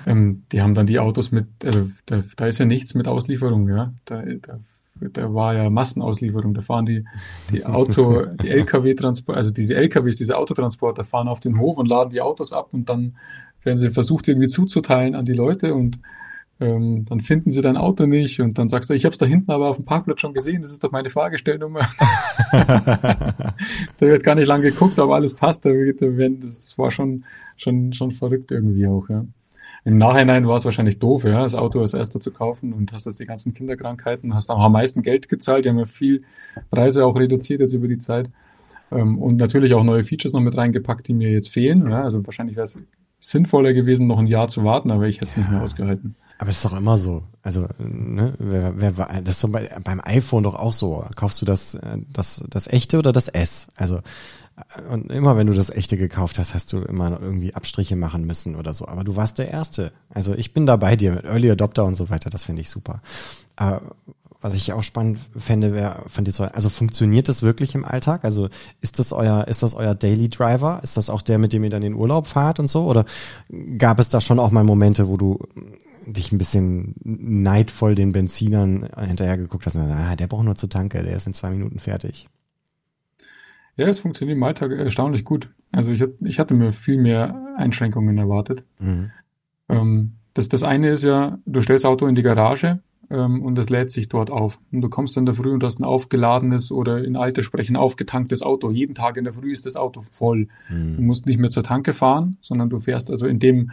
Ähm, 0.06 0.44
die 0.52 0.62
haben 0.62 0.74
dann 0.74 0.88
die 0.88 1.00
Autos 1.00 1.32
mit, 1.32 1.48
also 1.64 1.90
da, 2.06 2.24
da 2.36 2.48
ist 2.48 2.60
ja 2.60 2.66
nichts 2.66 2.94
mit 2.94 3.08
Auslieferung, 3.08 3.68
ja. 3.70 3.94
Da, 4.06 4.24
da, 4.42 4.60
da 5.00 5.34
war 5.34 5.54
ja 5.56 5.70
Massenauslieferung. 5.70 6.54
Da 6.54 6.62
fahren 6.62 6.86
die, 6.86 7.06
die 7.52 7.66
Auto, 7.66 8.26
die 8.42 8.50
LKW-Transport, 8.50 9.38
also 9.38 9.52
diese 9.52 9.76
LKWs, 9.76 10.18
diese 10.18 10.38
Autotransporter 10.38 11.04
fahren 11.04 11.28
auf 11.28 11.40
den 11.40 11.60
Hof 11.60 11.78
und 11.78 11.88
laden 11.88 12.10
die 12.10 12.22
Autos 12.22 12.54
ab 12.54 12.70
und 12.72 12.90
dann 12.90 13.18
werden 13.64 13.78
sie 13.78 13.90
versucht 13.90 14.28
irgendwie 14.28 14.48
zuzuteilen 14.48 15.16
an 15.16 15.26
die 15.26 15.34
Leute 15.34 15.74
und 15.74 16.00
ähm, 16.60 17.06
dann 17.06 17.20
finden 17.20 17.52
sie 17.52 17.62
dein 17.62 17.78
Auto 17.78 18.08
nicht 18.08 18.42
und 18.42 18.58
dann 18.58 18.68
sagst 18.68 18.90
du, 18.90 18.96
ich 18.96 19.06
habe 19.06 19.14
es 19.14 19.20
da 19.20 19.26
hinten 19.26 19.52
aber 19.52 19.70
auf 19.70 19.76
dem 19.76 19.86
Parkplatz 19.86 20.22
schon 20.22 20.34
gesehen, 20.34 20.64
das 20.64 20.72
ist 20.72 20.84
doch 20.84 20.92
meine 20.92 21.10
Fahrgestellnummer. 21.10 21.82
da 22.52 23.54
wird 24.00 24.24
gar 24.24 24.36
nicht 24.36 24.48
lang 24.48 24.62
geguckt, 24.62 24.98
ob 24.98 25.12
alles 25.12 25.36
passt. 25.36 25.66
Da 25.66 25.70
wird, 25.70 26.02
das, 26.02 26.60
das 26.60 26.78
war 26.78 26.90
schon, 26.90 27.26
schon, 27.58 27.94
schon 27.94 28.12
verrückt 28.12 28.52
irgendwie 28.52 28.88
auch, 28.88 29.08
ja. 29.10 29.26
Im 29.86 29.98
Nachhinein 30.00 30.48
war 30.48 30.56
es 30.56 30.66
wahrscheinlich 30.66 31.00
doof, 31.00 31.24
ja, 31.24 31.44
das 31.44 31.56
Auto 31.56 31.80
als 31.80 31.94
erster 31.94 32.20
zu 32.20 32.32
kaufen 32.32 32.74
und 32.74 32.92
hast 32.92 33.06
jetzt 33.06 33.22
die 33.22 33.26
ganzen 33.26 33.54
Kinderkrankheiten, 33.54 34.34
hast 34.34 34.50
auch 34.50 34.60
am 34.60 34.74
meisten 34.74 35.02
Geld 35.02 35.30
gezahlt, 35.30 35.64
die 35.64 35.70
haben 35.70 35.80
ja 35.80 35.86
viel 35.86 36.24
Preise 36.72 37.06
auch 37.06 37.16
reduziert 37.16 37.62
jetzt 37.62 37.74
über 37.74 37.88
die 37.88 37.98
Zeit. 37.98 38.30
Ähm, 38.92 39.18
und 39.20 39.38
natürlich 39.38 39.74
auch 39.76 39.84
neue 39.84 40.04
Features 40.04 40.34
noch 40.34 40.42
mit 40.42 40.58
reingepackt, 40.58 41.08
die 41.08 41.14
mir 41.14 41.32
jetzt 41.32 41.50
fehlen. 41.50 41.88
Ja, 41.88 42.04
also 42.04 42.26
wahrscheinlich 42.26 42.58
wäre 42.58 42.66
es 42.66 42.82
sinnvoller 43.20 43.74
gewesen, 43.74 44.08
noch 44.08 44.20
ein 44.20 44.28
Jahr 44.28 44.50
zu 44.50 44.64
warten, 44.64 44.92
aber 44.92 45.08
ich 45.08 45.18
hätte 45.18 45.28
es 45.28 45.36
ja. 45.36 45.44
nicht 45.44 45.52
mehr 45.52 45.62
ausgehalten. 45.62 46.16
Aber 46.38 46.50
es 46.52 46.58
ist 46.58 46.66
doch 46.66 46.78
immer 46.78 46.98
so. 46.98 47.24
Also, 47.42 47.68
ne, 47.80 48.34
wer, 48.38 48.80
wer, 48.80 48.92
das 48.92 49.36
ist 49.36 49.40
so 49.40 49.48
bei, 49.48 49.70
beim 49.84 50.02
iPhone 50.04 50.44
doch 50.44 50.56
auch 50.56 50.74
so. 50.74 51.06
Kaufst 51.16 51.42
du 51.42 51.46
das, 51.46 51.76
äh, 51.76 51.98
das, 52.12 52.44
das 52.50 52.68
echte 52.68 53.00
oder 53.00 53.12
das 53.12 53.28
S? 53.28 53.68
Also, 53.76 53.98
äh, 54.58 54.82
und 54.90 55.12
immer 55.12 55.38
wenn 55.38 55.48
du 55.48 55.54
das 55.54 55.70
echte 55.70 55.98
gekauft 55.98 56.38
hast, 56.38 56.54
hast 56.54 56.74
du 56.74 56.82
immer 56.82 57.20
irgendwie 57.20 57.56
Abstriche 57.56 57.96
machen 57.96 58.26
müssen 58.26 58.56
oder 58.56 58.74
so. 58.74 58.88
Aber 58.88 59.04
du 59.04 59.16
warst 59.16 59.40
der 59.40 59.50
Erste. 59.50 59.92
Also 60.10 60.34
ich 60.36 60.54
bin 60.54 60.68
da 60.68 60.76
bei 60.76 60.96
dir 60.96 61.12
mit 61.14 61.26
Early 61.26 61.50
Adopter 61.50 61.86
und 61.86 61.96
so 61.96 62.10
weiter. 62.10 62.30
Das 62.30 62.44
finde 62.44 62.62
ich 62.62 62.70
super. 62.70 63.02
Aber 63.56 63.82
was 64.40 64.54
ich 64.54 64.72
auch 64.74 64.84
spannend 64.84 65.20
fände, 65.36 65.74
wäre 65.74 66.04
von 66.08 66.24
dir 66.24 66.32
so, 66.32 66.44
also 66.44 66.70
funktioniert 66.70 67.28
das 67.28 67.42
wirklich 67.42 67.74
im 67.74 67.84
Alltag? 67.84 68.24
Also 68.24 68.50
ist 68.82 69.00
das 69.00 69.12
euer, 69.12 69.48
ist 69.48 69.64
das 69.64 69.74
euer 69.74 69.96
Daily 69.96 70.30
Driver? 70.30 70.80
Ist 70.84 70.96
das 70.96 71.10
auch 71.10 71.24
der, 71.24 71.40
mit 71.40 71.54
dem 71.54 71.64
ihr 71.64 71.72
dann 71.72 71.82
in 71.82 71.94
den 71.94 72.00
Urlaub 72.00 72.28
fahrt 72.28 72.60
und 72.60 72.68
so? 72.68 72.86
Oder 72.86 73.06
gab 73.78 74.00
es 74.00 74.10
da 74.10 74.22
schon 74.22 74.40
auch 74.40 74.52
mal 74.52 74.64
Momente, 74.64 75.08
wo 75.08 75.18
du 75.18 75.40
dich 76.14 76.32
ein 76.32 76.38
bisschen 76.38 76.96
neidvoll 77.04 77.96
den 77.96 78.12
Benzinern 78.12 78.90
hinterher 79.00 79.38
geguckt 79.38 79.66
hast 79.66 79.76
und 79.76 79.84
gesagt, 79.84 80.00
ah, 80.00 80.16
der 80.16 80.28
braucht 80.28 80.46
nur 80.46 80.56
zur 80.56 80.70
Tanke, 80.70 81.04
der 81.04 81.16
ist 81.16 81.28
in 81.28 81.34
zwei 81.34 81.50
Minuten 81.50 81.80
fertig. 81.80 82.28
Ja, 83.76 83.88
es 83.88 84.00
funktioniert 84.00 84.38
im 84.38 84.44
Alltag 84.44 84.72
erstaunlich 84.72 85.24
gut. 85.24 85.50
Also 85.72 85.92
ich, 85.92 86.04
ich 86.22 86.40
hatte 86.40 86.54
mir 86.54 86.72
viel 86.72 86.98
mehr 86.98 87.56
Einschränkungen 87.58 88.18
erwartet. 88.18 88.64
Mhm. 88.80 89.12
Ähm, 89.70 90.14
das, 90.34 90.50
das 90.50 90.64
eine 90.64 90.90
ist 90.90 91.04
ja, 91.04 91.40
du 91.46 91.62
stellst 91.62 91.86
Auto 91.86 92.08
in 92.08 92.16
die 92.16 92.24
Garage 92.24 92.80
ähm, 93.10 93.44
und 93.44 93.58
es 93.60 93.70
lädt 93.70 93.92
sich 93.92 94.10
dort 94.10 94.32
auf. 94.32 94.60
Und 94.72 94.82
du 94.82 94.90
kommst 94.90 95.16
dann 95.16 95.24
in 95.24 95.26
der 95.28 95.36
Früh 95.36 95.52
und 95.52 95.64
hast 95.64 95.80
ein 95.80 95.84
aufgeladenes 95.84 96.72
oder 96.72 97.04
in 97.04 97.16
alter 97.16 97.44
Sprechen 97.44 97.76
aufgetanktes 97.76 98.42
Auto. 98.42 98.72
Jeden 98.72 98.96
Tag 98.96 99.18
in 99.18 99.26
der 99.26 99.34
Früh 99.34 99.52
ist 99.52 99.66
das 99.66 99.76
Auto 99.76 100.02
voll. 100.02 100.48
Mhm. 100.70 100.96
Du 100.96 101.02
musst 101.04 101.26
nicht 101.26 101.40
mehr 101.40 101.50
zur 101.50 101.64
Tanke 101.64 101.94
fahren, 101.94 102.38
sondern 102.42 102.70
du 102.70 102.80
fährst 102.80 103.12
also 103.12 103.28
in 103.28 103.40
dem, 103.40 103.72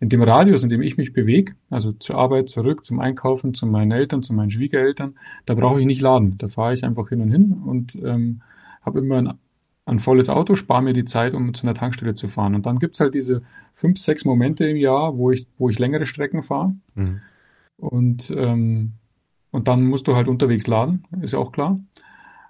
in 0.00 0.08
dem 0.08 0.22
Radius, 0.22 0.62
in 0.62 0.68
dem 0.68 0.82
ich 0.82 0.96
mich 0.96 1.12
bewege, 1.12 1.54
also 1.70 1.92
zur 1.92 2.16
Arbeit, 2.16 2.48
zurück, 2.48 2.84
zum 2.84 3.00
Einkaufen, 3.00 3.54
zu 3.54 3.66
meinen 3.66 3.92
Eltern, 3.92 4.22
zu 4.22 4.34
meinen 4.34 4.50
Schwiegereltern, 4.50 5.14
da 5.46 5.54
brauche 5.54 5.80
ich 5.80 5.86
nicht 5.86 6.00
laden. 6.00 6.36
Da 6.38 6.48
fahre 6.48 6.74
ich 6.74 6.84
einfach 6.84 7.08
hin 7.08 7.20
und 7.20 7.30
hin 7.30 7.52
und 7.64 7.94
ähm, 7.96 8.42
habe 8.82 8.98
immer 8.98 9.16
ein, 9.18 9.34
ein 9.86 9.98
volles 9.98 10.28
Auto, 10.28 10.56
spare 10.56 10.82
mir 10.82 10.92
die 10.92 11.04
Zeit, 11.04 11.34
um 11.34 11.54
zu 11.54 11.66
einer 11.66 11.74
Tankstelle 11.74 12.14
zu 12.14 12.28
fahren. 12.28 12.54
Und 12.54 12.66
dann 12.66 12.78
gibt's 12.78 13.00
halt 13.00 13.14
diese 13.14 13.42
fünf, 13.74 13.98
sechs 13.98 14.24
Momente 14.24 14.66
im 14.66 14.76
Jahr, 14.76 15.16
wo 15.16 15.30
ich, 15.30 15.46
wo 15.58 15.70
ich 15.70 15.78
längere 15.78 16.06
Strecken 16.06 16.42
fahre. 16.42 16.74
Mhm. 16.94 17.20
Und, 17.76 18.30
ähm, 18.36 18.92
und 19.52 19.68
dann 19.68 19.84
musst 19.84 20.08
du 20.08 20.16
halt 20.16 20.28
unterwegs 20.28 20.66
laden, 20.66 21.04
ist 21.20 21.32
ja 21.32 21.38
auch 21.38 21.52
klar. 21.52 21.78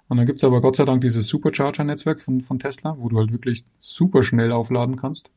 Und 0.07 0.17
dann 0.17 0.25
gibt's 0.25 0.43
aber 0.43 0.61
Gott 0.61 0.75
sei 0.75 0.85
Dank 0.85 1.01
dieses 1.01 1.27
Supercharger-Netzwerk 1.27 2.21
von, 2.21 2.41
von 2.41 2.59
Tesla, 2.59 2.95
wo 2.99 3.09
du 3.09 3.17
halt 3.17 3.31
wirklich 3.31 3.65
super 3.79 4.23
schnell 4.23 4.51
aufladen 4.51 4.97
kannst. 4.97 5.31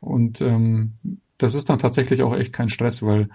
Und 0.00 0.40
ähm, 0.40 0.94
das 1.38 1.54
ist 1.54 1.68
dann 1.68 1.78
tatsächlich 1.78 2.22
auch 2.22 2.34
echt 2.34 2.52
kein 2.52 2.68
Stress, 2.68 3.02
weil 3.02 3.28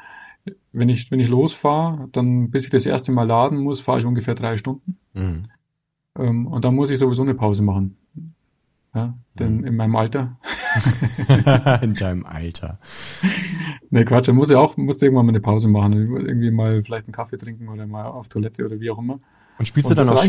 wenn 0.72 0.89
ich, 0.89 1.09
wenn 1.11 1.20
ich 1.20 1.30
losfahre, 1.30 2.09
dann 2.11 2.49
bis 2.51 2.66
ich 2.66 2.70
das 2.70 2.86
erste 2.86 3.11
Mal 3.11 3.28
laden 3.28 3.59
muss, 3.59 3.82
fahre 3.82 3.99
ich 3.99 4.05
ungefähr 4.05 4.36
drei 4.36 4.57
Stunden. 4.57 4.97
Mhm. 5.14 5.43
Ähm, 6.18 6.47
und 6.47 6.66
dann 6.66 6.76
muss 6.76 6.89
ich 6.89 6.99
sowieso 6.99 7.22
eine 7.22 7.34
Pause 7.34 7.64
machen. 7.64 7.97
Ja, 8.93 9.18
denn 9.39 9.57
mhm. 9.57 9.68
in 9.68 9.76
meinem 9.76 9.95
Alter. 9.95 10.38
in 11.82 11.93
deinem 11.95 12.26
Alter. 12.26 12.80
Ne, 13.89 14.05
Quatsch, 14.05 14.28
dann 14.28 14.36
muss 14.36 14.49
ich 14.49 14.55
auch, 14.55 14.76
musste 14.76 15.05
irgendwann 15.05 15.28
mal 15.28 15.34
eine 15.34 15.39
Pause 15.39 15.68
machen. 15.68 15.93
Irgendwie 15.93 16.49
mal 16.49 16.82
vielleicht 16.82 17.05
einen 17.05 17.14
Kaffee 17.14 17.38
trinken 17.38 17.68
oder 17.68 17.86
mal 17.86 18.05
auf 18.05 18.28
Toilette 18.28 18.66
oder 18.66 18.80
wie 18.80 18.89
auch 18.89 18.97
immer. 18.97 19.20
Und 19.60 19.68
spielst 19.68 19.89
und 19.89 19.99
du 19.99 20.04
dann 20.04 20.10
auch, 20.10 20.24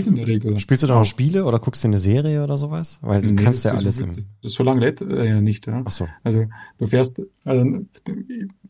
spielst 0.58 0.82
du 0.82 0.86
dann 0.86 0.98
auch 0.98 1.04
Spiele 1.04 1.44
oder 1.44 1.58
guckst 1.58 1.82
du 1.82 1.88
eine 1.88 1.98
Serie 1.98 2.44
oder 2.44 2.58
sowas? 2.58 2.98
Weil 3.00 3.22
du 3.22 3.32
nee, 3.32 3.42
kannst 3.42 3.64
ja 3.64 3.72
alles 3.72 3.96
so, 3.96 4.04
im... 4.04 4.12
So 4.42 4.62
lange 4.62 4.80
lädt 4.80 5.00
äh, 5.00 5.28
ja 5.28 5.40
nicht, 5.40 5.66
ja. 5.66 5.82
Ach 5.84 5.92
so. 5.92 6.06
Also, 6.22 6.44
du 6.78 6.86
fährst, 6.86 7.22
also, 7.44 7.86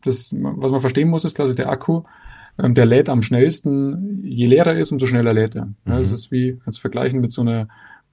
das, 0.03 0.33
was 0.33 0.71
man 0.71 0.79
verstehen 0.79 1.09
muss, 1.09 1.25
ist 1.25 1.35
quasi 1.35 1.55
der 1.55 1.69
Akku, 1.69 2.03
ähm, 2.57 2.73
der 2.73 2.85
lädt 2.85 3.09
am 3.09 3.21
schnellsten, 3.21 4.23
je 4.23 4.47
leerer 4.47 4.77
ist, 4.77 4.91
umso 4.91 5.07
schneller 5.07 5.33
lädt 5.33 5.55
er. 5.55 5.65
Mhm. 5.65 5.73
Das 5.85 6.11
ist 6.11 6.31
wie, 6.31 6.57
kannst 6.63 6.79
du 6.79 6.81
vergleichen 6.81 7.19
mit 7.19 7.31
so 7.31 7.41
einer, 7.41 7.67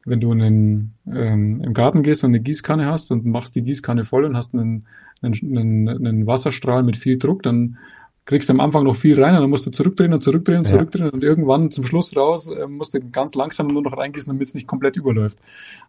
wenn 0.05 0.21
du 0.21 0.33
einen, 0.33 0.95
ähm, 1.07 1.61
im 1.63 1.75
Garten 1.75 2.03
gehst 2.03 2.25
und 2.25 2.31
eine 2.31 2.41
Gießkanne 2.41 2.87
hast 2.87 3.13
und 3.13 3.25
machst 3.25 3.55
die 3.55 3.63
Gießkanne 3.63 4.05
voll 4.05 4.25
und 4.25 4.37
hast 4.37 4.53
einen, 4.53 4.87
einen, 5.23 5.35
einen, 5.57 5.89
einen 5.89 6.27
Wasserstrahl 6.27 6.83
mit 6.83 6.97
viel 6.97 7.19
Druck, 7.19 7.45
dann 7.45 7.79
kriegst 8.25 8.49
du 8.49 8.53
am 8.53 8.61
Anfang 8.61 8.85
noch 8.85 8.95
viel 8.95 9.21
rein 9.21 9.35
und 9.35 9.41
dann 9.41 9.51
musst 9.51 9.67
du 9.67 9.71
zurückdrehen 9.71 10.13
und 10.13 10.23
zurückdrehen 10.23 10.61
und 10.61 10.67
ja. 10.67 10.75
zurückdrehen 10.75 11.11
und 11.11 11.25
irgendwann 11.25 11.71
zum 11.71 11.85
Schluss 11.85 12.17
raus 12.17 12.49
äh, 12.49 12.69
musst 12.69 12.95
du 12.95 13.01
ganz 13.11 13.35
langsam 13.35 13.67
nur 13.67 13.83
noch 13.83 13.97
reingießen, 13.97 14.33
damit 14.33 14.47
es 14.47 14.55
nicht 14.55 14.69
komplett 14.69 14.97
überläuft. 14.97 15.39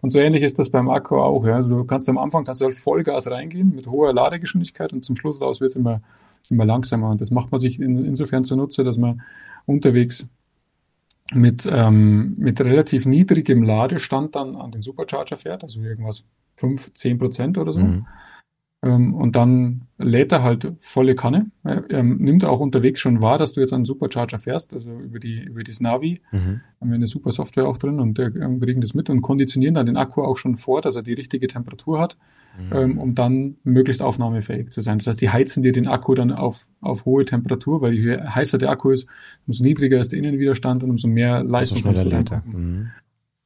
Und 0.02 0.10
so 0.10 0.20
ähnlich 0.20 0.42
ist 0.42 0.58
das 0.58 0.72
beim 0.72 0.90
Akku 0.90 1.18
auch. 1.18 1.46
Ja. 1.46 1.56
Also 1.56 1.70
du 1.70 1.84
kannst 1.84 2.10
am 2.10 2.18
Anfang 2.18 2.44
kannst 2.44 2.62
du 2.62 2.66
halt 2.66 2.76
Vollgas 2.76 3.30
reingehen 3.30 3.74
mit 3.76 3.88
hoher 3.88 4.14
Ladegeschwindigkeit 4.14 4.94
und 4.94 5.06
zum 5.06 5.16
Schluss 5.16 5.42
raus 5.42 5.62
wird 5.62 5.72
es 5.72 5.76
immer, 5.76 6.02
immer 6.50 6.66
langsamer. 6.66 7.12
Und 7.12 7.22
das 7.22 7.30
macht 7.30 7.52
man 7.52 7.62
sich 7.62 7.80
in, 7.80 8.04
insofern 8.04 8.44
zunutze, 8.44 8.84
dass 8.84 8.98
man 8.98 9.22
unterwegs 9.66 10.28
mit, 11.34 11.68
ähm, 11.72 12.34
mit 12.38 12.60
relativ 12.62 13.06
niedrigem 13.06 13.62
Ladestand 13.62 14.36
dann 14.36 14.56
an 14.56 14.72
den 14.72 14.82
Supercharger 14.82 15.38
fährt, 15.38 15.64
also 15.64 15.82
irgendwas 15.82 16.26
5, 16.58 16.94
10 16.94 17.18
Prozent 17.20 17.58
oder 17.58 17.72
so. 17.72 17.80
Mhm. 17.80 18.08
Ähm, 18.84 19.14
und 19.14 19.38
dann 19.38 19.84
lädt 19.98 20.34
er 20.34 20.44
halt 20.44 20.74
volle 20.82 21.16
Kanne. 21.16 21.50
Er, 21.64 21.90
er, 21.90 22.04
nimmt 22.04 22.44
auch 22.44 22.60
unterwegs 22.60 23.00
schon 23.00 23.22
wahr, 23.22 23.38
dass 23.38 23.54
du 23.54 23.62
jetzt 23.62 23.72
einen 23.72 23.86
Supercharger 23.86 24.40
fährst, 24.40 24.74
also 24.74 24.92
über 25.00 25.20
die 25.20 25.42
über 25.42 25.64
das 25.64 25.80
Navi. 25.80 26.22
Mhm. 26.32 26.60
Haben 26.82 26.90
wir 26.90 26.96
eine 26.96 27.08
super 27.08 27.32
Software 27.32 27.66
auch 27.66 27.78
drin 27.78 28.02
und 28.02 28.18
der, 28.18 28.36
ähm, 28.36 28.60
kriegen 28.60 28.82
das 28.82 28.94
mit 28.94 29.10
und 29.10 29.22
konditionieren 29.22 29.76
dann 29.76 29.86
den 29.86 29.96
Akku 29.96 30.22
auch 30.22 30.38
schon 30.38 30.58
vor, 30.58 30.82
dass 30.82 30.98
er 30.98 31.04
die 31.04 31.14
richtige 31.14 31.48
Temperatur 31.48 31.98
hat, 31.98 32.18
mhm. 32.60 32.76
ähm, 32.78 32.98
um 32.98 33.16
dann 33.16 33.56
möglichst 33.64 34.02
aufnahmefähig 34.02 34.72
zu 34.72 34.82
sein. 34.82 34.98
Das 34.98 35.08
heißt, 35.08 35.22
die 35.22 35.30
heizen 35.30 35.64
dir 35.64 35.72
den 35.72 35.88
Akku 35.88 36.14
dann 36.14 36.34
auf, 36.34 36.68
auf 36.82 37.06
hohe 37.06 37.24
Temperatur, 37.24 37.82
weil 37.82 37.94
je 37.94 38.18
heißer 38.18 38.58
der 38.58 38.70
Akku 38.70 38.90
ist, 38.90 39.08
umso 39.48 39.64
niedriger 39.64 40.00
ist 40.00 40.12
der 40.12 40.20
Innenwiderstand 40.20 40.84
und 40.84 40.90
umso 40.90 41.08
mehr 41.08 41.42
Leistung 41.42 41.82
kannst 41.84 42.04
du 42.04 42.10
dann 42.10 42.26
mhm. 42.46 42.90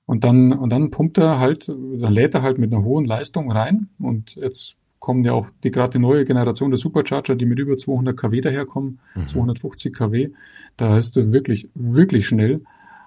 Und 0.08 0.24
dann, 0.24 0.54
und 0.54 0.72
dann 0.72 0.90
pumpt 0.90 1.18
er 1.18 1.38
halt, 1.38 1.68
dann 1.68 2.14
lädt 2.14 2.34
er 2.34 2.42
halt 2.42 2.58
mit 2.58 2.74
einer 2.74 2.84
hohen 2.84 3.04
Leistung 3.04 3.52
rein 3.52 3.90
und 4.00 4.36
jetzt 4.36 4.78
kommen 5.08 5.24
ja 5.24 5.32
auch 5.32 5.48
die 5.64 5.72
gerade 5.72 5.92
die 5.92 6.00
neue 6.00 6.26
Generation 6.26 6.70
der 6.70 6.78
Supercharger, 6.78 7.36
die 7.36 7.46
mit 7.46 7.60
über 7.60 7.78
200 7.78 8.18
kW 8.18 8.42
daherkommen, 8.42 9.00
mhm. 9.16 9.26
250 9.26 9.94
kW. 9.94 10.32
Da 10.76 10.90
hast 10.90 11.16
du 11.16 11.32
wirklich, 11.32 11.70
wirklich 11.76 12.28
schnell. 12.28 12.64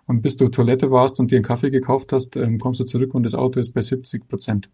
Und 0.07 0.23
bis 0.23 0.39
du 0.39 0.49
Toilette 0.49 0.91
warst 0.91 1.21
und 1.21 1.31
dir 1.31 1.37
einen 1.37 1.45
Kaffee 1.45 1.69
gekauft 1.69 2.15
hast, 2.15 2.37
ähm, 2.37 2.59
kommst 2.59 2.81
du 2.81 2.85
zurück 2.85 3.15
und 3.15 3.25
das 3.25 3.35
Auto 3.35 3.61
ist 3.61 3.75
bei 3.75 3.83
70 3.83 4.27
Prozent. 4.29 4.71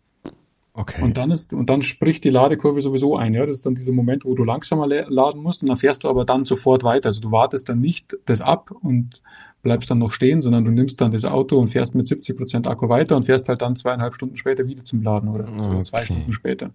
Okay. 0.72 1.02
Und 1.02 1.16
dann 1.16 1.32
ist, 1.32 1.52
und 1.52 1.68
dann 1.68 1.82
spricht 1.82 2.22
die 2.22 2.30
Ladekurve 2.30 2.80
sowieso 2.80 3.16
ein, 3.16 3.34
ja. 3.34 3.44
Das 3.44 3.56
ist 3.56 3.66
dann 3.66 3.74
dieser 3.74 3.92
Moment, 3.92 4.24
wo 4.24 4.36
du 4.36 4.44
langsamer 4.44 4.86
laden 4.86 5.42
musst 5.42 5.62
und 5.62 5.68
dann 5.68 5.78
fährst 5.78 6.04
du 6.04 6.08
aber 6.08 6.24
dann 6.24 6.44
sofort 6.44 6.84
weiter. 6.84 7.06
Also 7.06 7.20
du 7.20 7.32
wartest 7.32 7.68
dann 7.68 7.80
nicht 7.80 8.16
das 8.26 8.40
ab 8.40 8.70
und 8.82 9.20
bleibst 9.62 9.90
dann 9.90 9.98
noch 9.98 10.12
stehen, 10.12 10.40
sondern 10.40 10.64
du 10.64 10.70
nimmst 10.70 11.00
dann 11.00 11.10
das 11.10 11.24
Auto 11.24 11.58
und 11.58 11.70
fährst 11.70 11.96
mit 11.96 12.06
70 12.06 12.36
Prozent 12.36 12.68
Akku 12.68 12.88
weiter 12.88 13.16
und 13.16 13.24
fährst 13.24 13.48
halt 13.48 13.62
dann 13.62 13.74
zweieinhalb 13.74 14.14
Stunden 14.14 14.36
später 14.36 14.68
wieder 14.68 14.84
zum 14.84 15.02
Laden 15.02 15.28
oder 15.28 15.48
so 15.60 15.70
okay. 15.70 15.82
zwei 15.82 16.04
Stunden 16.04 16.32
später 16.32 16.70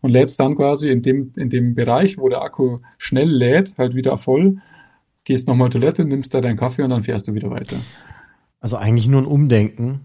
und 0.00 0.10
lädst 0.10 0.38
dann 0.40 0.56
quasi 0.56 0.90
in 0.90 1.02
dem, 1.02 1.32
in 1.36 1.50
dem 1.50 1.74
Bereich, 1.74 2.18
wo 2.18 2.28
der 2.28 2.42
Akku 2.42 2.78
schnell 2.98 3.30
lädt, 3.30 3.76
halt 3.78 3.94
wieder 3.94 4.16
voll, 4.18 4.58
gehst 5.24 5.48
nochmal 5.48 5.70
Toilette, 5.70 6.06
nimmst 6.06 6.34
da 6.34 6.40
deinen 6.40 6.56
Kaffee 6.56 6.82
und 6.82 6.90
dann 6.90 7.02
fährst 7.02 7.28
du 7.28 7.34
wieder 7.34 7.50
weiter. 7.50 7.76
Also 8.60 8.76
eigentlich 8.76 9.08
nur 9.08 9.20
ein 9.20 9.26
Umdenken. 9.26 10.00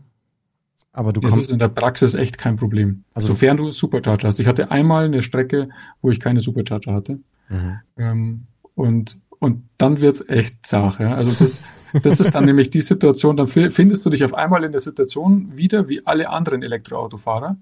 Aber 0.93 1.13
du 1.13 1.21
das 1.21 1.37
ist 1.37 1.51
in 1.51 1.59
der 1.59 1.69
Praxis 1.69 2.15
echt 2.15 2.37
kein 2.37 2.57
Problem. 2.57 3.03
Also 3.13 3.29
sofern 3.29 3.57
du 3.57 3.71
Supercharger 3.71 4.27
hast. 4.27 4.39
Ich 4.39 4.47
hatte 4.47 4.71
einmal 4.71 5.05
eine 5.05 5.21
Strecke, 5.21 5.69
wo 6.01 6.09
ich 6.09 6.19
keine 6.19 6.41
Supercharger 6.41 6.93
hatte. 6.93 7.19
Mhm. 7.49 7.79
Ähm, 7.97 8.41
und, 8.75 9.17
und 9.39 9.63
dann 9.77 10.01
wird's 10.01 10.27
echt 10.27 10.65
zart. 10.65 10.99
Ja? 10.99 11.15
Also 11.15 11.31
das, 11.31 11.61
das 12.03 12.19
ist 12.19 12.35
dann 12.35 12.45
nämlich 12.45 12.69
die 12.69 12.81
Situation, 12.81 13.37
dann 13.37 13.47
findest 13.47 14.05
du 14.05 14.09
dich 14.09 14.25
auf 14.25 14.33
einmal 14.33 14.65
in 14.65 14.71
der 14.71 14.81
Situation 14.81 15.55
wieder 15.55 15.87
wie 15.87 16.05
alle 16.05 16.29
anderen 16.29 16.61
Elektroautofahrer 16.61 17.57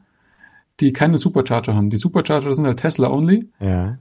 die 0.80 0.94
keine 0.94 1.18
Supercharger 1.18 1.76
haben. 1.76 1.90
Die 1.90 1.98
Supercharger 1.98 2.54
sind 2.54 2.66
halt 2.66 2.80
Tesla 2.80 3.10
only. 3.10 3.50
Ja. 3.60 3.94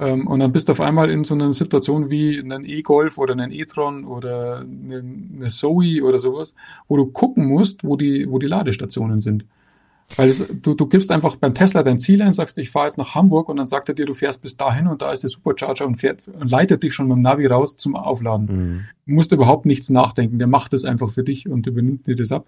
Ähm, 0.00 0.26
und 0.26 0.40
dann 0.40 0.52
bist 0.52 0.68
du 0.68 0.72
auf 0.72 0.80
einmal 0.80 1.10
in 1.10 1.24
so 1.24 1.34
einer 1.34 1.52
Situation 1.52 2.10
wie 2.10 2.38
einen 2.38 2.64
E-Golf 2.64 3.16
oder 3.18 3.32
einen 3.32 3.52
e-tron 3.52 4.04
oder 4.04 4.60
eine, 4.60 5.04
eine 5.36 5.48
Zoe 5.48 6.02
oder 6.02 6.18
sowas, 6.18 6.54
wo 6.88 6.96
du 6.96 7.06
gucken 7.06 7.46
musst, 7.46 7.84
wo 7.84 7.96
die, 7.96 8.28
wo 8.28 8.38
die 8.38 8.46
Ladestationen 8.46 9.20
sind. 9.20 9.44
Weil 10.16 10.28
es, 10.28 10.44
du, 10.62 10.74
du 10.74 10.86
gibst 10.86 11.10
einfach 11.10 11.36
beim 11.36 11.54
Tesla 11.54 11.82
dein 11.82 11.98
Ziel 11.98 12.20
ein, 12.22 12.32
sagst, 12.32 12.58
ich 12.58 12.70
fahre 12.70 12.86
jetzt 12.86 12.98
nach 12.98 13.14
Hamburg 13.14 13.48
und 13.48 13.56
dann 13.56 13.66
sagt 13.66 13.88
er 13.88 13.94
dir, 13.94 14.04
du 14.04 14.14
fährst 14.14 14.42
bis 14.42 14.56
dahin 14.56 14.86
und 14.86 15.00
da 15.00 15.12
ist 15.12 15.22
der 15.22 15.30
Supercharger 15.30 15.86
und 15.86 15.96
fährt 15.96 16.28
und 16.28 16.50
leitet 16.50 16.82
dich 16.82 16.92
schon 16.92 17.08
mit 17.08 17.16
dem 17.16 17.22
Navi 17.22 17.46
raus 17.46 17.76
zum 17.76 17.96
Aufladen. 17.96 18.46
Mhm. 18.46 18.80
Du 19.06 19.12
musst 19.12 19.32
überhaupt 19.32 19.64
nichts 19.64 19.90
nachdenken, 19.90 20.38
der 20.38 20.48
macht 20.48 20.72
das 20.72 20.84
einfach 20.84 21.10
für 21.10 21.22
dich 21.22 21.48
und 21.48 21.66
übernimmt 21.66 22.06
dir 22.06 22.16
das 22.16 22.32
ab. 22.32 22.46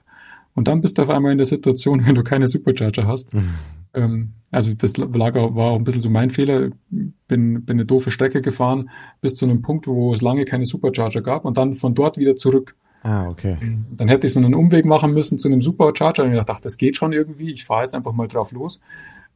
Und 0.57 0.67
dann 0.67 0.81
bist 0.81 0.99
du 0.99 1.03
auf 1.03 1.11
einmal 1.11 1.31
in 1.31 1.39
der 1.39 1.47
Situation, 1.47 2.03
wenn 2.07 2.17
du 2.17 2.25
keine 2.25 2.49
Supercharger 2.49 3.07
hast. 3.07 3.33
Mhm. 3.33 3.55
Ähm, 3.95 4.33
also 4.51 4.75
das 4.75 4.97
Lager 4.97 5.55
war 5.55 5.71
auch 5.71 5.77
ein 5.77 5.85
bisschen 5.85 6.01
so 6.01 6.11
mein 6.11 6.31
Fehler. 6.31 6.71
Bin, 6.91 7.15
bin 7.29 7.63
eine 7.69 7.85
doofe 7.85 8.11
Strecke 8.11 8.43
gefahren 8.43 8.91
bis 9.21 9.35
zu 9.35 9.45
einem 9.45 9.63
Punkt, 9.63 9.87
wo 9.87 10.13
es 10.13 10.23
lange 10.23 10.45
keine 10.45 10.65
Supercharger 10.65 11.23
gab 11.23 11.45
und 11.45 11.57
dann 11.57 11.75
von 11.75 11.95
dort 11.95 12.19
wieder 12.19 12.35
zurück. 12.37 12.75
Ah, 13.03 13.29
okay. 13.29 13.57
Dann 13.93 14.09
hätte 14.09 14.27
ich 14.27 14.33
so 14.33 14.41
einen 14.41 14.55
Umweg 14.55 14.85
machen 14.85 15.13
müssen 15.13 15.39
zu 15.39 15.47
einem 15.47 15.63
Supercharger 15.63 16.25
und 16.25 16.35
ich 16.35 16.43
dachte, 16.43 16.63
das 16.63 16.77
geht 16.77 16.97
schon 16.97 17.13
irgendwie. 17.13 17.53
Ich 17.53 17.65
fahre 17.65 17.83
jetzt 17.83 17.95
einfach 17.95 18.13
mal 18.13 18.27
drauf 18.27 18.51
los. 18.51 18.81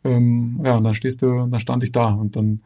Ähm, 0.02 0.60
ja, 0.64 0.76
und 0.76 0.84
dann 0.84 0.94
stehst 0.94 1.22
du, 1.22 1.46
dann 1.46 1.60
stand 1.60 1.84
ich 1.84 1.92
da 1.92 2.08
und 2.08 2.34
dann 2.34 2.62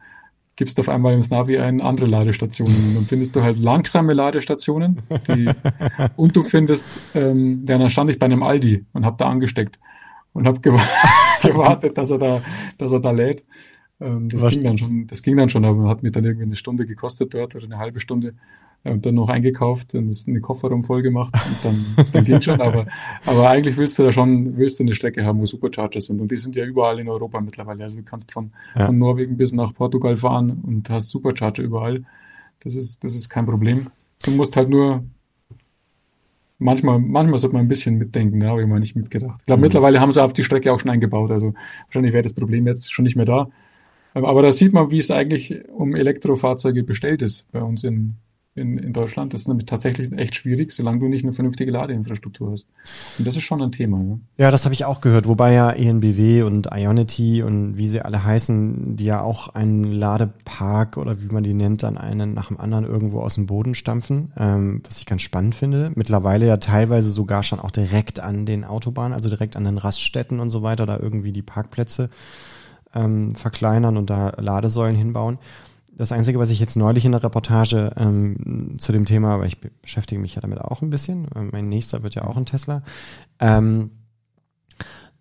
gibst 0.55 0.77
du 0.77 0.81
auf 0.81 0.89
einmal 0.89 1.13
ins 1.13 1.29
Navi 1.29 1.57
ein 1.57 1.81
andere 1.81 2.05
Ladestationen. 2.05 2.75
Und 2.75 2.95
dann 2.95 3.05
findest 3.05 3.35
du 3.35 3.41
halt 3.41 3.59
langsame 3.59 4.13
Ladestationen. 4.13 5.01
Die, 5.27 5.49
und 6.15 6.35
du 6.35 6.43
findest, 6.43 6.85
ähm, 7.13 7.65
ja, 7.67 7.77
dann 7.77 7.89
stand 7.89 8.09
ich 8.09 8.19
bei 8.19 8.25
einem 8.25 8.43
Aldi 8.43 8.85
und 8.93 9.05
habe 9.05 9.17
da 9.17 9.29
angesteckt 9.29 9.79
und 10.33 10.47
habe 10.47 10.59
gewartet, 11.41 11.97
dass 11.97 12.09
er 12.11 12.17
da, 12.17 12.41
dass 12.77 12.91
er 12.91 12.99
da 12.99 13.11
lädt. 13.11 13.45
Ähm, 13.99 14.29
das 14.29 14.43
Was? 14.43 14.53
ging 14.53 14.63
dann 14.63 14.77
schon, 14.77 15.07
das 15.07 15.21
ging 15.23 15.37
dann 15.37 15.49
schon, 15.49 15.65
aber 15.65 15.89
hat 15.89 16.03
mir 16.03 16.11
dann 16.11 16.23
irgendwie 16.23 16.45
eine 16.45 16.55
Stunde 16.55 16.85
gekostet 16.85 17.33
dort 17.33 17.55
oder 17.55 17.65
eine 17.65 17.77
halbe 17.77 17.99
Stunde 17.99 18.35
und 18.85 19.05
dann 19.05 19.15
noch 19.15 19.29
eingekauft 19.29 19.95
und 19.95 20.15
eine 20.27 20.41
Kofferraum 20.41 20.83
voll 20.83 21.01
gemacht 21.01 21.33
und 21.33 21.65
dann, 21.65 22.05
dann 22.13 22.25
ging 22.25 22.41
schon. 22.41 22.61
Aber, 22.61 22.85
aber 23.25 23.49
eigentlich 23.49 23.77
willst 23.77 23.97
du 23.99 24.03
da 24.03 24.11
schon, 24.11 24.55
willst 24.57 24.79
du 24.79 24.83
eine 24.83 24.93
Strecke 24.93 25.25
haben, 25.25 25.39
wo 25.39 25.45
Supercharger 25.45 25.99
sind. 25.99 26.21
Und 26.21 26.31
die 26.31 26.37
sind 26.37 26.55
ja 26.55 26.65
überall 26.65 26.99
in 26.99 27.09
Europa 27.09 27.41
mittlerweile. 27.41 27.83
Also 27.83 27.97
du 27.97 28.03
kannst 28.03 28.31
von, 28.31 28.51
ja. 28.75 28.85
von 28.85 28.97
Norwegen 28.97 29.37
bis 29.37 29.51
nach 29.51 29.73
Portugal 29.73 30.15
fahren 30.15 30.61
und 30.63 30.89
hast 30.89 31.09
Supercharger 31.09 31.63
überall. 31.63 32.05
Das 32.59 32.75
ist, 32.75 33.03
das 33.03 33.15
ist 33.15 33.29
kein 33.29 33.45
Problem. 33.45 33.87
Du 34.23 34.31
musst 34.31 34.55
halt 34.55 34.69
nur 34.69 35.03
manchmal, 36.59 36.99
manchmal 36.99 37.39
sollte 37.39 37.55
man 37.55 37.65
ein 37.65 37.69
bisschen 37.69 37.97
mitdenken, 37.97 38.39
da 38.39 38.49
habe 38.49 38.61
ich 38.61 38.67
mal 38.67 38.79
nicht 38.79 38.95
mitgedacht. 38.95 39.37
Ich 39.39 39.45
glaube, 39.47 39.59
mhm. 39.59 39.63
mittlerweile 39.63 39.99
haben 39.99 40.11
sie 40.11 40.23
auf 40.23 40.33
die 40.33 40.43
Strecke 40.43 40.71
auch 40.71 40.79
schon 40.79 40.91
eingebaut. 40.91 41.31
Also 41.31 41.53
wahrscheinlich 41.87 42.13
wäre 42.13 42.23
das 42.23 42.33
Problem 42.33 42.67
jetzt 42.67 42.93
schon 42.93 43.03
nicht 43.03 43.15
mehr 43.15 43.25
da. 43.25 43.49
Aber 44.13 44.41
da 44.41 44.51
sieht 44.53 44.71
man, 44.71 44.91
wie 44.91 44.99
es 44.99 45.11
eigentlich 45.11 45.67
um 45.69 45.93
Elektrofahrzeuge 45.93 46.83
bestellt 46.83 47.21
ist 47.21 47.51
bei 47.51 47.61
uns 47.61 47.83
in, 47.83 48.15
in, 48.55 48.77
in 48.77 48.93
Deutschland. 48.93 49.33
Das 49.33 49.41
ist 49.41 49.47
nämlich 49.47 49.65
tatsächlich 49.65 50.11
echt 50.13 50.35
schwierig, 50.35 50.71
solange 50.71 50.99
du 50.99 51.07
nicht 51.07 51.25
eine 51.25 51.33
vernünftige 51.33 51.71
Ladeinfrastruktur 51.71 52.51
hast. 52.51 52.67
Und 53.19 53.27
das 53.27 53.35
ist 53.35 53.43
schon 53.43 53.61
ein 53.61 53.71
Thema. 53.71 54.01
Ja, 54.01 54.45
ja 54.45 54.51
das 54.51 54.63
habe 54.63 54.73
ich 54.73 54.85
auch 54.85 55.01
gehört, 55.01 55.27
wobei 55.27 55.53
ja 55.53 55.71
ENBW 55.71 56.43
und 56.43 56.69
Ionity 56.73 57.43
und 57.43 57.77
wie 57.77 57.87
sie 57.87 58.01
alle 58.01 58.23
heißen, 58.23 58.95
die 58.95 59.05
ja 59.05 59.21
auch 59.21 59.49
einen 59.49 59.91
Ladepark 59.91 60.95
oder 60.95 61.21
wie 61.21 61.27
man 61.27 61.43
die 61.43 61.53
nennt, 61.53 61.83
dann 61.83 61.97
einen 61.97 62.33
nach 62.33 62.47
dem 62.47 62.59
anderen 62.59 62.85
irgendwo 62.85 63.19
aus 63.19 63.35
dem 63.35 63.45
Boden 63.45 63.75
stampfen, 63.75 64.31
ähm, 64.37 64.81
was 64.85 64.99
ich 64.99 65.05
ganz 65.05 65.21
spannend 65.21 65.55
finde. 65.55 65.91
Mittlerweile 65.95 66.47
ja 66.47 66.57
teilweise 66.57 67.11
sogar 67.11 67.43
schon 67.43 67.59
auch 67.59 67.71
direkt 67.71 68.21
an 68.21 68.45
den 68.45 68.63
Autobahnen, 68.63 69.13
also 69.13 69.27
direkt 69.27 69.57
an 69.57 69.65
den 69.65 69.77
Raststätten 69.77 70.39
und 70.39 70.49
so 70.49 70.63
weiter, 70.63 70.85
da 70.85 70.97
irgendwie 70.97 71.33
die 71.33 71.41
Parkplätze 71.41 72.09
ähm, 72.93 73.35
verkleinern 73.35 73.97
und 73.97 74.09
da 74.09 74.31
Ladesäulen 74.37 74.95
hinbauen. 74.95 75.39
Das 75.97 76.11
Einzige, 76.11 76.39
was 76.39 76.49
ich 76.49 76.59
jetzt 76.59 76.75
neulich 76.75 77.05
in 77.05 77.13
der 77.13 77.23
Reportage 77.23 77.93
ähm, 77.95 78.75
zu 78.77 78.91
dem 78.91 79.05
Thema, 79.05 79.39
weil 79.39 79.47
ich 79.47 79.59
beschäftige 79.59 80.19
mich 80.19 80.35
ja 80.35 80.41
damit 80.41 80.59
auch 80.59 80.81
ein 80.81 80.89
bisschen, 80.89 81.27
äh, 81.33 81.43
mein 81.43 81.69
nächster 81.69 82.03
wird 82.03 82.15
ja 82.15 82.25
auch 82.25 82.35
ein 82.35 82.45
Tesla, 82.45 82.83
ähm, 83.39 83.91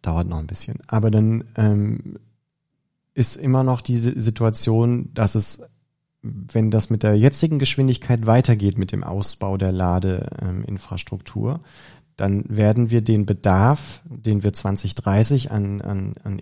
dauert 0.03 0.29
noch 0.29 0.39
ein 0.39 0.49
bisschen. 0.49 0.79
Aber 0.89 1.13
dann 1.13 1.45
ähm, 1.57 2.19
ist 3.15 3.37
immer 3.37 3.63
noch 3.63 3.81
diese 3.81 4.21
Situation, 4.21 5.11
dass 5.15 5.37
es, 5.37 5.63
wenn 6.23 6.73
das 6.73 6.91
mit 6.91 7.05
der 7.05 7.17
jetzigen 7.17 7.61
Geschwindigkeit 7.61 8.27
weitergeht 8.27 8.77
mit 8.77 8.91
dem 8.91 9.05
Ausbau 9.05 9.57
der 9.57 9.71
Ladeinfrastruktur, 9.71 11.61
dann 12.17 12.45
werden 12.49 12.91
wir 12.91 13.03
den 13.03 13.27
Bedarf, 13.27 14.01
den 14.05 14.43
wir 14.43 14.53
2030 14.53 15.53
an, 15.53 15.81
an, 15.81 16.15
an 16.25 16.41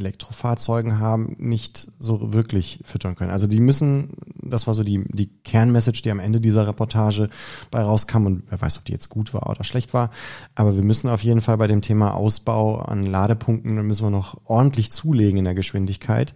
Elektrofahrzeugen 0.00 0.98
haben, 0.98 1.36
nicht 1.38 1.90
so 1.98 2.32
wirklich 2.32 2.80
füttern 2.84 3.14
können. 3.14 3.30
Also 3.30 3.46
die 3.46 3.60
müssen, 3.60 4.10
das 4.42 4.66
war 4.66 4.74
so 4.74 4.82
die, 4.82 5.04
die 5.08 5.28
Kernmessage, 5.44 6.02
die 6.02 6.10
am 6.10 6.18
Ende 6.18 6.40
dieser 6.40 6.66
Reportage 6.66 7.28
bei 7.70 7.82
rauskam 7.82 8.26
und 8.26 8.42
wer 8.48 8.60
weiß, 8.60 8.78
ob 8.78 8.84
die 8.84 8.92
jetzt 8.92 9.08
gut 9.08 9.32
war 9.32 9.48
oder 9.48 9.64
schlecht 9.64 9.94
war, 9.94 10.10
aber 10.54 10.74
wir 10.74 10.82
müssen 10.82 11.08
auf 11.08 11.22
jeden 11.22 11.40
Fall 11.40 11.58
bei 11.58 11.66
dem 11.66 11.82
Thema 11.82 12.14
Ausbau 12.14 12.78
an 12.80 13.06
Ladepunkten, 13.06 13.76
da 13.76 13.82
müssen 13.82 14.06
wir 14.06 14.10
noch 14.10 14.40
ordentlich 14.44 14.90
zulegen 14.90 15.38
in 15.38 15.44
der 15.44 15.54
Geschwindigkeit, 15.54 16.34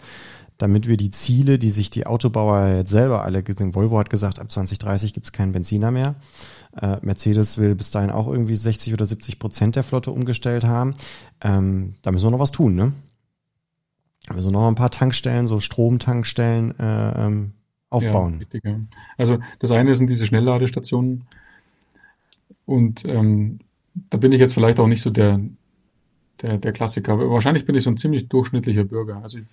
damit 0.59 0.87
wir 0.87 0.97
die 0.97 1.11
Ziele, 1.11 1.59
die 1.59 1.71
sich 1.71 1.91
die 1.91 2.07
Autobauer 2.07 2.77
jetzt 2.77 2.91
selber 2.91 3.25
alle 3.25 3.43
gesehen, 3.43 3.75
Volvo 3.75 3.99
hat 3.99 4.11
gesagt, 4.11 4.39
ab 4.39 4.51
2030 4.51 5.13
gibt 5.13 5.27
es 5.27 5.33
keinen 5.33 5.53
Benziner 5.53 5.91
mehr, 5.91 6.15
äh, 6.81 6.99
Mercedes 7.03 7.59
will 7.59 7.75
bis 7.75 7.91
dahin 7.91 8.11
auch 8.11 8.27
irgendwie 8.27 8.57
60 8.57 8.93
oder 8.93 9.07
70 9.07 9.39
Prozent 9.39 9.77
der 9.77 9.85
Flotte 9.85 10.11
umgestellt 10.11 10.65
haben. 10.65 10.95
Ähm, 11.41 11.95
da 12.03 12.13
müssen 12.13 12.27
wir 12.27 12.31
noch 12.31 12.39
was 12.39 12.53
tun, 12.53 12.75
ne? 12.75 12.93
Also 14.29 14.51
noch 14.51 14.67
ein 14.69 14.75
paar 14.75 14.91
Tankstellen, 14.91 15.47
so 15.47 15.61
Stromtankstellen 15.61 16.79
äh, 16.79 17.27
ähm, 17.27 17.53
aufbauen. 17.91 18.35
Ja, 18.35 18.39
richtig, 18.39 18.65
ja. 18.65 18.81
Also 19.19 19.39
das 19.59 19.71
eine 19.71 19.95
sind 19.95 20.09
diese 20.09 20.27
Schnellladestationen 20.27 21.25
und 22.67 23.05
ähm, 23.05 23.61
da 24.11 24.19
bin 24.19 24.33
ich 24.33 24.41
jetzt 24.41 24.55
vielleicht 24.55 24.81
auch 24.81 24.87
nicht 24.87 25.03
so 25.03 25.11
der, 25.11 25.41
der, 26.43 26.59
der 26.59 26.73
Klassiker. 26.73 27.13
Aber 27.13 27.31
wahrscheinlich 27.31 27.65
bin 27.65 27.75
ich 27.75 27.85
so 27.85 27.91
ein 27.91 27.97
ziemlich 27.97 28.29
durchschnittlicher 28.29 28.85
Bürger. 28.85 29.23
Also 29.23 29.39
ich, 29.39 29.47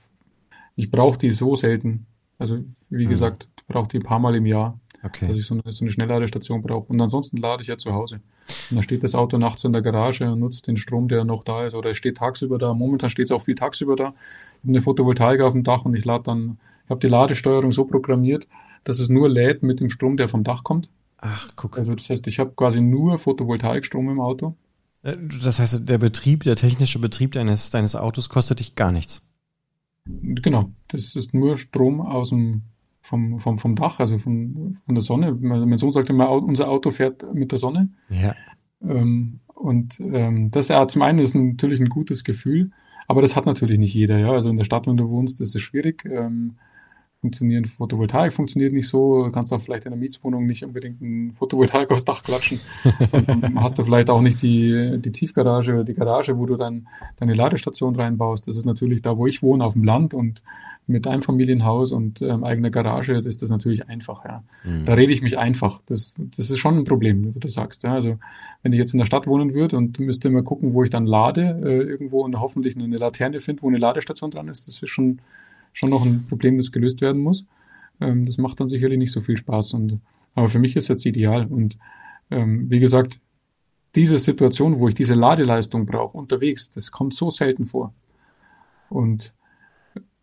ich 0.75 0.89
brauche 0.89 1.17
die 1.19 1.31
so 1.31 1.55
selten. 1.55 2.07
Also 2.39 2.59
wie 2.89 3.05
mhm. 3.05 3.09
gesagt, 3.09 3.47
ich 3.57 3.65
brauche 3.67 3.87
die 3.87 3.97
ein 3.97 4.03
paar 4.03 4.19
Mal 4.19 4.35
im 4.35 4.45
Jahr. 4.45 4.79
Okay. 5.03 5.27
Dass 5.27 5.37
ich 5.37 5.45
so 5.45 5.55
eine, 5.55 5.71
so 5.71 5.83
eine 5.83 5.91
Schnellladestation 5.91 6.61
brauche. 6.61 6.91
Und 6.91 7.01
ansonsten 7.01 7.37
lade 7.37 7.61
ich 7.61 7.67
ja 7.67 7.77
zu 7.77 7.93
Hause. 7.93 8.21
Und 8.69 8.75
dann 8.75 8.83
steht 8.83 9.03
das 9.03 9.15
Auto 9.15 9.37
nachts 9.37 9.63
in 9.63 9.73
der 9.73 9.81
Garage 9.81 10.31
und 10.31 10.39
nutzt 10.39 10.67
den 10.67 10.77
Strom, 10.77 11.07
der 11.07 11.23
noch 11.23 11.43
da 11.43 11.65
ist. 11.65 11.73
Oder 11.73 11.91
es 11.91 11.97
steht 11.97 12.17
tagsüber 12.17 12.59
da. 12.59 12.73
Momentan 12.73 13.09
steht 13.09 13.25
es 13.25 13.31
auch 13.31 13.41
viel 13.41 13.55
tagsüber 13.55 13.95
da. 13.95 14.13
Ich 14.57 14.63
habe 14.63 14.69
eine 14.69 14.81
Photovoltaik 14.81 15.41
auf 15.41 15.53
dem 15.53 15.63
Dach 15.63 15.85
und 15.85 15.95
ich 15.95 16.05
lade 16.05 16.25
dann, 16.25 16.59
ich 16.85 16.89
habe 16.91 16.99
die 16.99 17.07
Ladesteuerung 17.07 17.71
so 17.71 17.85
programmiert, 17.85 18.47
dass 18.83 18.99
es 18.99 19.09
nur 19.09 19.27
lädt 19.27 19.63
mit 19.63 19.79
dem 19.79 19.89
Strom, 19.89 20.17
der 20.17 20.29
vom 20.29 20.43
Dach 20.43 20.63
kommt. 20.63 20.89
Ach, 21.17 21.49
guck. 21.55 21.77
Also 21.77 21.95
das 21.95 22.09
heißt, 22.09 22.27
ich 22.27 22.39
habe 22.39 22.51
quasi 22.55 22.81
nur 22.81 23.17
Photovoltaikstrom 23.17 24.09
im 24.09 24.19
Auto. 24.19 24.55
Äh, 25.03 25.17
das 25.43 25.59
heißt, 25.59 25.87
der 25.89 25.97
Betrieb, 25.97 26.43
der 26.43 26.55
technische 26.55 26.99
Betrieb 26.99 27.31
deines, 27.31 27.71
deines 27.71 27.95
Autos 27.95 28.29
kostet 28.29 28.59
dich 28.59 28.75
gar 28.75 28.91
nichts. 28.91 29.21
Genau, 30.05 30.71
das 30.87 31.15
ist 31.15 31.33
nur 31.33 31.57
Strom 31.57 32.01
aus 32.01 32.29
dem 32.29 32.63
vom, 33.01 33.39
vom, 33.39 33.57
vom 33.57 33.75
Dach, 33.75 33.99
also 33.99 34.17
von, 34.17 34.75
von 34.85 34.95
der 34.95 35.01
Sonne. 35.01 35.33
Mein 35.33 35.77
Sohn 35.77 35.91
sagte 35.91 36.13
immer, 36.13 36.31
unser 36.31 36.69
Auto 36.69 36.91
fährt 36.91 37.33
mit 37.33 37.51
der 37.51 37.59
Sonne. 37.59 37.89
Ja. 38.09 38.35
Ähm, 38.81 39.39
und 39.47 39.99
ähm, 39.99 40.51
das 40.51 40.69
ja, 40.69 40.87
zum 40.87 41.01
einen 41.01 41.19
ist 41.19 41.35
natürlich 41.35 41.79
ein 41.79 41.89
gutes 41.89 42.23
Gefühl, 42.23 42.71
aber 43.07 43.21
das 43.21 43.35
hat 43.35 43.45
natürlich 43.45 43.79
nicht 43.79 43.93
jeder. 43.93 44.17
Ja, 44.17 44.31
also 44.31 44.49
in 44.49 44.57
der 44.57 44.63
Stadt, 44.63 44.87
wenn 44.87 44.97
du 44.97 45.09
wohnst, 45.09 45.41
ist 45.41 45.55
es 45.55 45.61
schwierig. 45.61 46.05
Ähm, 46.05 46.55
funktionieren 47.21 47.65
Photovoltaik 47.65 48.33
funktioniert 48.33 48.73
nicht 48.73 48.87
so. 48.87 49.29
Kannst 49.31 49.53
auch 49.53 49.61
vielleicht 49.61 49.85
in 49.85 49.91
der 49.91 49.99
Mietswohnung 49.99 50.47
nicht 50.47 50.63
unbedingt 50.65 51.01
ein 51.01 51.31
Photovoltaik 51.31 51.91
aufs 51.91 52.05
Dach 52.05 52.23
klatschen. 52.23 52.59
Dann 53.11 53.55
hast 53.61 53.77
du 53.77 53.83
vielleicht 53.83 54.09
auch 54.09 54.21
nicht 54.21 54.41
die, 54.41 54.97
die 54.97 55.11
Tiefgarage 55.11 55.73
oder 55.73 55.83
die 55.83 55.93
Garage, 55.93 56.37
wo 56.37 56.47
du 56.47 56.57
dann 56.57 56.87
deine 57.17 57.35
Ladestation 57.35 57.95
reinbaust. 57.95 58.47
Das 58.47 58.57
ist 58.57 58.65
natürlich 58.65 59.03
da, 59.03 59.17
wo 59.17 59.27
ich 59.27 59.43
wohne, 59.43 59.63
auf 59.63 59.73
dem 59.73 59.83
Land 59.83 60.15
und 60.15 60.41
mit 60.87 61.07
einem 61.07 61.21
Familienhaus 61.21 61.91
und 61.91 62.21
ähm, 62.21 62.43
eigener 62.43 62.69
Garage 62.69 63.13
ist 63.13 63.41
das 63.41 63.49
natürlich 63.49 63.87
einfach. 63.87 64.25
Ja. 64.25 64.43
Mhm. 64.63 64.85
Da 64.85 64.93
rede 64.93 65.13
ich 65.13 65.21
mich 65.21 65.37
einfach. 65.37 65.81
Das, 65.85 66.15
das 66.17 66.49
ist 66.49 66.59
schon 66.59 66.77
ein 66.77 66.83
Problem, 66.83 67.33
wie 67.35 67.39
du 67.39 67.47
sagst. 67.47 67.83
Ja. 67.83 67.93
Also 67.93 68.17
wenn 68.63 68.73
ich 68.73 68.79
jetzt 68.79 68.93
in 68.93 68.97
der 68.97 69.05
Stadt 69.05 69.27
wohnen 69.27 69.53
würde 69.53 69.77
und 69.77 69.99
müsste 69.99 70.27
immer 70.27 70.43
gucken, 70.43 70.73
wo 70.73 70.83
ich 70.83 70.89
dann 70.89 71.05
lade, 71.05 71.61
äh, 71.63 71.83
irgendwo 71.83 72.23
und 72.23 72.39
hoffentlich 72.39 72.75
eine 72.75 72.97
Laterne 72.97 73.39
finde, 73.39 73.61
wo 73.61 73.67
eine 73.67 73.77
Ladestation 73.77 74.31
dran 74.31 74.47
ist, 74.47 74.67
das 74.67 74.81
ist 74.81 74.89
schon 74.89 75.19
schon 75.73 75.89
noch 75.89 76.05
ein 76.05 76.25
Problem, 76.27 76.57
das 76.57 76.71
gelöst 76.71 77.01
werden 77.01 77.21
muss. 77.21 77.45
Ähm, 77.99 78.25
das 78.25 78.37
macht 78.37 78.59
dann 78.59 78.67
sicherlich 78.67 78.97
nicht 78.97 79.11
so 79.11 79.21
viel 79.21 79.37
Spaß. 79.37 79.73
Und, 79.73 79.99
aber 80.35 80.47
für 80.47 80.59
mich 80.59 80.75
ist 80.75 80.87
jetzt 80.87 81.05
ideal. 81.05 81.45
Und 81.45 81.77
ähm, 82.29 82.69
wie 82.69 82.79
gesagt, 82.79 83.19
diese 83.95 84.17
Situation, 84.19 84.79
wo 84.79 84.87
ich 84.87 84.95
diese 84.95 85.15
Ladeleistung 85.15 85.85
brauche, 85.85 86.17
unterwegs, 86.17 86.73
das 86.73 86.91
kommt 86.91 87.13
so 87.13 87.29
selten 87.29 87.65
vor. 87.65 87.93
Und 88.89 89.33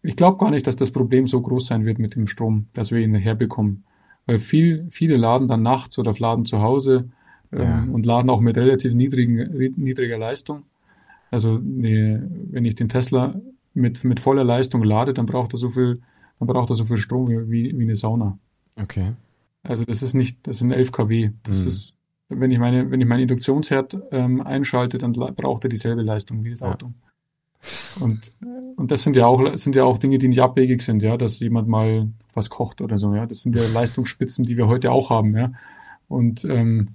ich 0.08 0.16
glaube 0.16 0.38
gar 0.38 0.50
nicht, 0.50 0.66
dass 0.66 0.76
das 0.76 0.90
Problem 0.90 1.26
so 1.26 1.42
groß 1.42 1.66
sein 1.66 1.84
wird 1.84 1.98
mit 1.98 2.14
dem 2.14 2.26
Strom, 2.26 2.68
dass 2.72 2.90
wir 2.90 2.98
ihn 3.00 3.14
herbekommen. 3.14 3.84
Weil 4.24 4.38
viel, 4.38 4.86
viele 4.88 5.18
laden 5.18 5.48
dann 5.48 5.62
nachts 5.62 5.98
oder 5.98 6.14
laden 6.18 6.46
zu 6.46 6.62
Hause 6.62 7.10
ähm, 7.52 7.60
ja. 7.60 7.86
und 7.92 8.06
laden 8.06 8.30
auch 8.30 8.40
mit 8.40 8.56
relativ 8.56 8.94
niedrigen, 8.94 9.74
niedriger 9.76 10.16
Leistung. 10.16 10.62
Also 11.30 11.58
ne, 11.58 12.26
wenn 12.50 12.64
ich 12.64 12.74
den 12.74 12.88
Tesla 12.88 13.38
mit, 13.74 14.02
mit 14.02 14.18
voller 14.18 14.44
Leistung 14.44 14.82
ladet, 14.82 15.18
dann 15.18 15.26
braucht 15.26 15.52
er 15.52 15.58
so 15.58 15.68
viel, 15.68 16.00
dann 16.38 16.48
braucht 16.48 16.70
er 16.70 16.76
so 16.76 16.86
viel 16.86 16.96
Strom 16.96 17.28
wie, 17.28 17.50
wie, 17.50 17.78
wie 17.78 17.84
eine 17.84 17.94
Sauna. 17.94 18.38
Okay. 18.80 19.12
Also 19.62 19.84
das 19.84 20.00
ist 20.00 20.14
nicht, 20.14 20.38
das 20.46 20.56
sind 20.56 20.72
11 20.72 20.90
kW. 20.90 21.32
Das 21.42 21.64
mhm. 21.64 21.68
ist, 21.68 21.96
wenn 22.30 22.50
ich 22.50 22.58
meine, 22.58 22.90
wenn 22.90 23.02
ich 23.02 23.06
meinen 23.06 23.24
Induktionsherd 23.24 23.98
ähm, 24.10 24.40
einschalte, 24.40 24.96
dann 24.96 25.12
braucht 25.12 25.64
er 25.64 25.68
dieselbe 25.68 26.00
Leistung 26.00 26.44
wie 26.44 26.50
das 26.50 26.62
Auto. 26.62 26.94
Und, 28.00 28.32
und 28.76 28.90
das 28.90 29.02
sind 29.02 29.16
ja 29.16 29.26
auch, 29.26 29.56
sind 29.56 29.74
ja 29.74 29.84
auch 29.84 29.98
Dinge, 29.98 30.18
die 30.18 30.28
nicht 30.28 30.40
abwegig 30.40 30.82
sind, 30.82 31.02
ja, 31.02 31.16
dass 31.16 31.40
jemand 31.40 31.68
mal 31.68 32.08
was 32.34 32.50
kocht 32.50 32.80
oder 32.80 32.98
so, 32.98 33.14
ja. 33.14 33.26
Das 33.26 33.42
sind 33.42 33.56
ja 33.56 33.62
Leistungsspitzen, 33.72 34.44
die 34.44 34.56
wir 34.56 34.68
heute 34.68 34.92
auch 34.92 35.10
haben, 35.10 35.36
ja. 35.36 35.52
Und 36.08 36.44
ähm, 36.44 36.90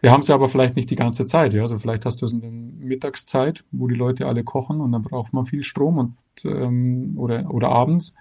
wir 0.00 0.12
haben 0.12 0.20
es 0.20 0.30
aber 0.30 0.48
vielleicht 0.48 0.76
nicht 0.76 0.90
die 0.90 0.96
ganze 0.96 1.24
Zeit, 1.24 1.54
ja. 1.54 1.62
Also 1.62 1.78
vielleicht 1.78 2.06
hast 2.06 2.20
du 2.20 2.26
es 2.26 2.32
in 2.32 2.40
der 2.40 2.50
Mittagszeit, 2.50 3.64
wo 3.72 3.88
die 3.88 3.94
Leute 3.94 4.26
alle 4.26 4.44
kochen 4.44 4.80
und 4.80 4.92
dann 4.92 5.02
braucht 5.02 5.32
man 5.32 5.46
viel 5.46 5.62
Strom 5.62 5.98
und 5.98 6.14
ähm, 6.44 7.14
oder, 7.16 7.52
oder 7.52 7.70
abends, 7.70 8.14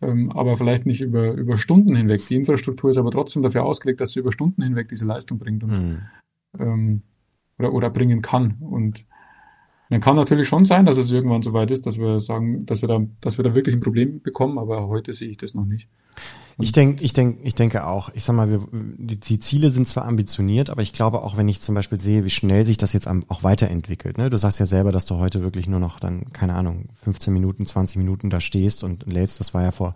ähm, 0.00 0.30
aber 0.32 0.56
vielleicht 0.56 0.86
nicht 0.86 1.00
über, 1.00 1.32
über 1.32 1.58
Stunden 1.58 1.94
hinweg. 1.94 2.26
Die 2.28 2.36
Infrastruktur 2.36 2.90
ist 2.90 2.98
aber 2.98 3.10
trotzdem 3.10 3.42
dafür 3.42 3.64
ausgelegt, 3.64 4.00
dass 4.00 4.12
sie 4.12 4.20
über 4.20 4.32
Stunden 4.32 4.62
hinweg 4.62 4.88
diese 4.88 5.04
Leistung 5.04 5.38
bringt 5.38 5.62
und, 5.64 5.70
mhm. 5.70 5.98
ähm, 6.58 7.02
oder, 7.58 7.72
oder 7.72 7.90
bringen 7.90 8.22
kann. 8.22 8.56
Und 8.60 9.04
dann 9.90 10.00
kann 10.00 10.16
natürlich 10.16 10.48
schon 10.48 10.64
sein, 10.64 10.86
dass 10.86 10.96
es 10.96 11.10
irgendwann 11.10 11.42
so 11.42 11.52
weit 11.52 11.70
ist, 11.70 11.84
dass 11.84 11.98
wir 11.98 12.20
sagen, 12.20 12.64
dass 12.64 12.80
wir 12.80 12.88
da, 12.88 13.00
dass 13.20 13.38
wir 13.38 13.44
da 13.44 13.54
wirklich 13.54 13.74
ein 13.74 13.80
Problem 13.80 14.22
bekommen, 14.22 14.58
aber 14.58 14.86
heute 14.86 15.12
sehe 15.12 15.28
ich 15.28 15.36
das 15.36 15.54
noch 15.54 15.64
nicht. 15.64 15.88
Ich 16.62 16.72
denke, 16.72 17.02
ich 17.02 17.12
denke, 17.12 17.42
ich 17.42 17.54
denke 17.54 17.86
auch. 17.86 18.10
Ich 18.14 18.24
sag 18.24 18.36
mal, 18.36 18.50
wir, 18.50 18.60
die, 18.72 19.18
die, 19.18 19.38
Ziele 19.38 19.70
sind 19.70 19.88
zwar 19.88 20.04
ambitioniert, 20.04 20.68
aber 20.70 20.82
ich 20.82 20.92
glaube 20.92 21.22
auch, 21.22 21.36
wenn 21.36 21.48
ich 21.48 21.60
zum 21.60 21.74
Beispiel 21.74 21.98
sehe, 21.98 22.24
wie 22.24 22.30
schnell 22.30 22.66
sich 22.66 22.76
das 22.76 22.92
jetzt 22.92 23.08
auch 23.08 23.42
weiterentwickelt. 23.42 24.18
Ne? 24.18 24.30
Du 24.30 24.36
sagst 24.36 24.60
ja 24.60 24.66
selber, 24.66 24.92
dass 24.92 25.06
du 25.06 25.16
heute 25.16 25.42
wirklich 25.42 25.68
nur 25.68 25.80
noch 25.80 26.00
dann, 26.00 26.32
keine 26.32 26.54
Ahnung, 26.54 26.86
15 27.02 27.32
Minuten, 27.32 27.64
20 27.64 27.96
Minuten 27.96 28.28
da 28.28 28.40
stehst 28.40 28.84
und 28.84 29.10
lädst. 29.10 29.40
Das 29.40 29.54
war 29.54 29.62
ja 29.62 29.70
vor 29.70 29.94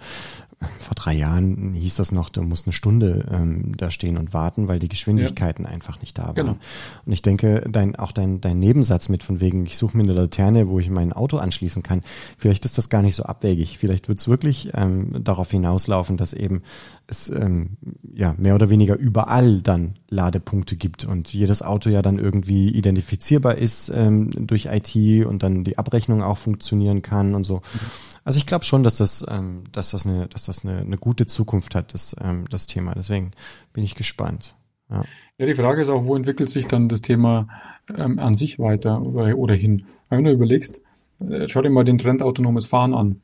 vor 0.78 0.94
drei 0.94 1.14
Jahren 1.14 1.74
hieß 1.74 1.96
das 1.96 2.12
noch, 2.12 2.28
du 2.28 2.42
musst 2.42 2.66
eine 2.66 2.72
Stunde 2.72 3.26
ähm, 3.30 3.76
da 3.76 3.90
stehen 3.90 4.16
und 4.16 4.32
warten, 4.32 4.68
weil 4.68 4.78
die 4.78 4.88
Geschwindigkeiten 4.88 5.64
ja. 5.64 5.70
einfach 5.70 6.00
nicht 6.00 6.18
da 6.18 6.26
waren. 6.26 6.34
Genau. 6.34 6.56
Und 7.04 7.12
ich 7.12 7.22
denke, 7.22 7.66
dein, 7.70 7.96
auch 7.96 8.12
dein, 8.12 8.40
dein 8.40 8.58
Nebensatz 8.58 9.08
mit 9.08 9.22
von 9.22 9.40
wegen, 9.40 9.66
ich 9.66 9.76
suche 9.76 9.96
mir 9.96 10.02
eine 10.02 10.12
Laterne, 10.12 10.68
wo 10.68 10.78
ich 10.78 10.90
mein 10.90 11.12
Auto 11.12 11.38
anschließen 11.38 11.82
kann, 11.82 12.00
vielleicht 12.38 12.64
ist 12.64 12.78
das 12.78 12.88
gar 12.88 13.02
nicht 13.02 13.14
so 13.14 13.24
abwegig. 13.24 13.78
Vielleicht 13.78 14.08
wird 14.08 14.18
es 14.18 14.28
wirklich 14.28 14.70
ähm, 14.74 15.24
darauf 15.24 15.50
hinauslaufen, 15.50 16.16
dass 16.16 16.32
eben 16.32 16.62
es 17.06 17.28
ähm, 17.28 17.76
ja 18.14 18.34
mehr 18.38 18.54
oder 18.54 18.70
weniger 18.70 18.96
überall 18.96 19.60
dann 19.60 19.94
Ladepunkte 20.08 20.76
gibt 20.76 21.04
und 21.04 21.32
jedes 21.32 21.62
Auto 21.62 21.90
ja 21.90 22.02
dann 22.02 22.18
irgendwie 22.18 22.70
identifizierbar 22.70 23.56
ist 23.56 23.90
ähm, 23.94 24.30
durch 24.30 24.66
IT 24.66 25.26
und 25.26 25.42
dann 25.42 25.64
die 25.64 25.76
Abrechnung 25.76 26.22
auch 26.22 26.38
funktionieren 26.38 27.02
kann 27.02 27.34
und 27.34 27.44
so. 27.44 27.56
Mhm. 27.56 27.60
Also 28.24 28.38
ich 28.38 28.46
glaube 28.46 28.64
schon, 28.64 28.82
dass 28.82 28.96
das, 28.96 29.24
ähm, 29.28 29.64
dass 29.72 29.90
das 29.90 30.06
eine, 30.06 30.26
dass 30.28 30.46
das 30.46 30.64
eine, 30.64 30.78
eine 30.78 30.96
gute 30.96 31.26
Zukunft 31.26 31.74
hat, 31.74 31.92
das, 31.92 32.16
ähm, 32.20 32.46
das 32.50 32.66
Thema. 32.66 32.94
Deswegen 32.94 33.32
bin 33.72 33.84
ich 33.84 33.94
gespannt. 33.94 34.56
Ja. 34.90 35.04
ja, 35.38 35.46
die 35.46 35.54
Frage 35.54 35.82
ist 35.82 35.88
auch, 35.88 36.04
wo 36.04 36.16
entwickelt 36.16 36.50
sich 36.50 36.66
dann 36.66 36.88
das 36.88 37.02
Thema 37.02 37.48
ähm, 37.94 38.18
an 38.18 38.34
sich 38.34 38.58
weiter 38.58 39.02
oder, 39.02 39.36
oder 39.36 39.54
hin? 39.54 39.86
Wenn 40.08 40.24
du 40.24 40.32
überlegst, 40.32 40.82
äh, 41.20 41.46
schau 41.48 41.62
dir 41.62 41.70
mal 41.70 41.84
den 41.84 41.98
Trend 41.98 42.22
autonomes 42.22 42.66
Fahren 42.66 42.94
an. 42.94 43.20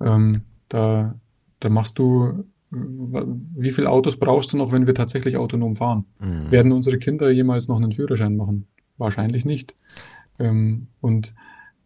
Ähm, 0.00 0.42
da, 0.68 1.14
da 1.60 1.68
machst 1.68 1.98
du, 1.98 2.44
wie 2.70 3.70
viele 3.70 3.90
Autos 3.90 4.16
brauchst 4.16 4.52
du 4.52 4.56
noch, 4.56 4.72
wenn 4.72 4.86
wir 4.86 4.94
tatsächlich 4.94 5.36
autonom 5.36 5.76
fahren? 5.76 6.06
Mhm. 6.18 6.50
Werden 6.50 6.72
unsere 6.72 6.98
Kinder 6.98 7.30
jemals 7.30 7.68
noch 7.68 7.76
einen 7.76 7.92
Führerschein 7.92 8.36
machen? 8.36 8.66
Wahrscheinlich 8.96 9.44
nicht. 9.44 9.74
Ähm, 10.38 10.88
und 11.00 11.34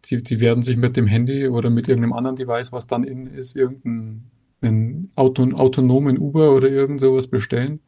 die, 0.09 0.23
die 0.23 0.39
werden 0.39 0.63
sich 0.63 0.77
mit 0.77 0.95
dem 0.95 1.07
Handy 1.07 1.47
oder 1.47 1.69
mit 1.69 1.87
irgendeinem 1.87 2.13
anderen 2.13 2.35
Device, 2.35 2.71
was 2.71 2.87
dann 2.87 3.03
in 3.03 3.27
ist, 3.27 3.55
irgendeinen 3.55 5.11
Auto, 5.15 5.43
autonomen 5.53 6.17
Uber 6.17 6.53
oder 6.53 6.69
irgend 6.69 6.99
sowas 6.99 7.27
bestellen 7.27 7.79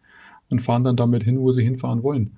und 0.50 0.62
fahren 0.62 0.84
dann 0.84 0.96
damit 0.96 1.24
hin, 1.24 1.40
wo 1.40 1.52
sie 1.52 1.64
hinfahren 1.64 2.04
wollen. 2.04 2.38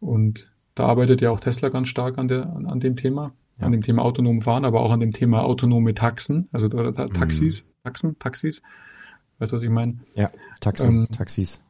Und 0.00 0.52
da 0.74 0.86
arbeitet 0.86 1.20
ja 1.20 1.30
auch 1.30 1.40
Tesla 1.40 1.68
ganz 1.68 1.88
stark 1.88 2.18
an, 2.18 2.28
der, 2.28 2.54
an, 2.54 2.66
an 2.66 2.80
dem 2.80 2.96
Thema, 2.96 3.32
ja. 3.58 3.66
an 3.66 3.72
dem 3.72 3.82
Thema 3.82 4.02
autonom 4.02 4.40
fahren, 4.40 4.64
aber 4.64 4.80
auch 4.80 4.90
an 4.90 5.00
dem 5.00 5.12
Thema 5.12 5.44
autonome 5.44 5.94
Taxen, 5.94 6.48
also 6.52 6.66
oder 6.66 6.92
Taxis, 6.94 7.62
mhm. 7.62 7.84
Taxen, 7.84 8.18
Taxis. 8.18 8.62
Weißt 9.38 9.52
du, 9.52 9.56
was 9.56 9.62
ich 9.62 9.70
meine? 9.70 9.98
Ja, 10.14 10.30
Taxen, 10.60 11.02
ähm, 11.02 11.08
Taxis. 11.10 11.62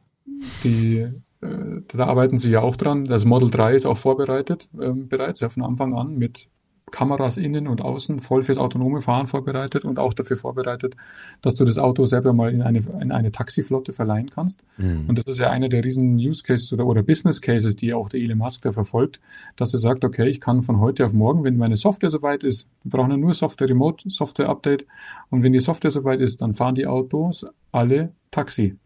Die, 0.63 1.07
äh, 1.41 1.81
da 1.87 2.05
arbeiten 2.07 2.37
sie 2.37 2.51
ja 2.51 2.61
auch 2.61 2.75
dran. 2.75 3.05
Das 3.05 3.25
Model 3.25 3.49
3 3.49 3.75
ist 3.75 3.85
auch 3.85 3.97
vorbereitet 3.97 4.69
ähm, 4.79 5.07
bereits, 5.07 5.39
ja 5.39 5.49
von 5.49 5.63
Anfang 5.63 5.95
an 5.95 6.15
mit 6.17 6.49
Kameras 6.91 7.37
innen 7.37 7.67
und 7.67 7.81
außen 7.81 8.19
voll 8.19 8.43
fürs 8.43 8.57
autonome 8.57 9.01
Fahren 9.01 9.25
vorbereitet 9.25 9.85
und 9.85 9.97
auch 9.97 10.13
dafür 10.13 10.37
vorbereitet, 10.37 10.95
dass 11.41 11.55
du 11.55 11.65
das 11.65 11.77
Auto 11.77 12.05
selber 12.05 12.31
mal 12.31 12.53
in 12.53 12.61
eine, 12.61 12.79
in 13.01 13.11
eine 13.11 13.31
Taxiflotte 13.31 13.91
verleihen 13.91 14.29
kannst. 14.29 14.63
Mhm. 14.77 15.05
Und 15.07 15.17
das 15.17 15.25
ist 15.25 15.39
ja 15.39 15.49
einer 15.49 15.67
der 15.67 15.83
riesen 15.83 16.15
Use 16.15 16.43
Cases 16.43 16.71
oder, 16.73 16.85
oder 16.85 17.01
Business 17.01 17.41
Cases, 17.41 17.75
die 17.75 17.93
auch 17.93 18.09
der 18.09 18.19
Elon 18.19 18.37
Musk 18.37 18.61
da 18.61 18.71
verfolgt, 18.71 19.19
dass 19.55 19.73
er 19.73 19.79
sagt, 19.79 20.05
okay, 20.05 20.29
ich 20.29 20.39
kann 20.39 20.61
von 20.61 20.79
heute 20.79 21.05
auf 21.05 21.13
morgen, 21.13 21.43
wenn 21.43 21.57
meine 21.57 21.75
Software 21.75 22.11
soweit 22.11 22.43
ist, 22.43 22.69
wir 22.83 22.91
brauchen 22.91 23.11
ja 23.11 23.17
nur 23.17 23.33
Software 23.33 23.67
Remote, 23.67 24.07
Software 24.09 24.49
Update 24.49 24.85
und 25.29 25.43
wenn 25.43 25.53
die 25.53 25.59
Software 25.59 25.91
soweit 25.91 26.21
ist, 26.21 26.41
dann 26.41 26.53
fahren 26.53 26.75
die 26.75 26.85
Autos 26.85 27.47
alle 27.71 28.11
Taxi. 28.29 28.77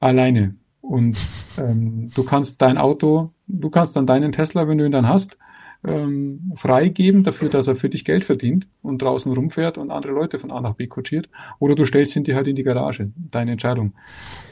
Alleine. 0.00 0.56
Und 0.80 1.16
ähm, 1.58 2.10
du 2.14 2.24
kannst 2.24 2.60
dein 2.62 2.78
Auto, 2.78 3.32
du 3.46 3.70
kannst 3.70 3.96
dann 3.96 4.06
deinen 4.06 4.32
Tesla, 4.32 4.66
wenn 4.66 4.78
du 4.78 4.86
ihn 4.86 4.92
dann 4.92 5.08
hast, 5.08 5.36
ähm, 5.82 6.52
freigeben 6.56 7.24
dafür, 7.24 7.48
dass 7.48 7.66
er 7.66 7.74
für 7.74 7.88
dich 7.88 8.04
Geld 8.04 8.24
verdient 8.24 8.68
und 8.82 9.00
draußen 9.00 9.32
rumfährt 9.32 9.78
und 9.78 9.90
andere 9.90 10.12
Leute 10.12 10.38
von 10.38 10.50
A 10.50 10.60
nach 10.60 10.74
B 10.74 10.86
kutschiert. 10.86 11.28
Oder 11.58 11.74
du 11.74 11.84
stellst 11.84 12.16
ihn 12.16 12.24
dir 12.24 12.36
halt 12.36 12.48
in 12.48 12.56
die 12.56 12.62
Garage. 12.62 13.10
Deine 13.16 13.52
Entscheidung. 13.52 13.94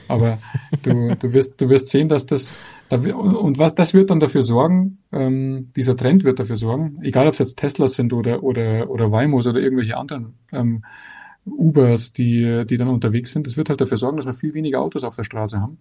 Aber 0.09 0.39
du, 0.83 1.15
du, 1.17 1.33
wirst, 1.35 1.61
du 1.61 1.69
wirst 1.69 1.89
sehen, 1.89 2.09
dass 2.09 2.25
das, 2.25 2.55
und 2.91 3.59
was, 3.59 3.75
das 3.75 3.93
wird 3.93 4.09
dann 4.11 4.21
dafür 4.21 4.43
sorgen, 4.43 4.99
ähm, 5.13 5.69
dieser 5.77 5.97
Trend 5.97 6.25
wird 6.25 6.39
dafür 6.39 6.57
sorgen, 6.57 6.99
egal 7.03 7.27
ob 7.27 7.35
es 7.35 7.41
jetzt 7.41 7.59
Teslas 7.59 7.95
sind 7.95 8.15
oder, 8.15 8.43
oder, 8.43 8.89
oder 8.89 9.13
Waymos 9.13 9.47
oder 9.47 9.61
irgendwelche 9.61 9.99
anderen 9.99 10.35
ähm, 10.53 10.83
Ubers, 11.45 12.13
die, 12.15 12.65
die 12.69 12.77
dann 12.79 12.89
unterwegs 12.89 13.33
sind, 13.33 13.47
das 13.47 13.57
wird 13.57 13.69
halt 13.69 13.81
dafür 13.81 13.99
sorgen, 13.99 14.17
dass 14.17 14.27
wir 14.27 14.35
viel 14.35 14.55
weniger 14.55 14.81
Autos 14.81 15.05
auf 15.05 15.17
der 15.17 15.25
Straße 15.25 15.61
haben 15.61 15.79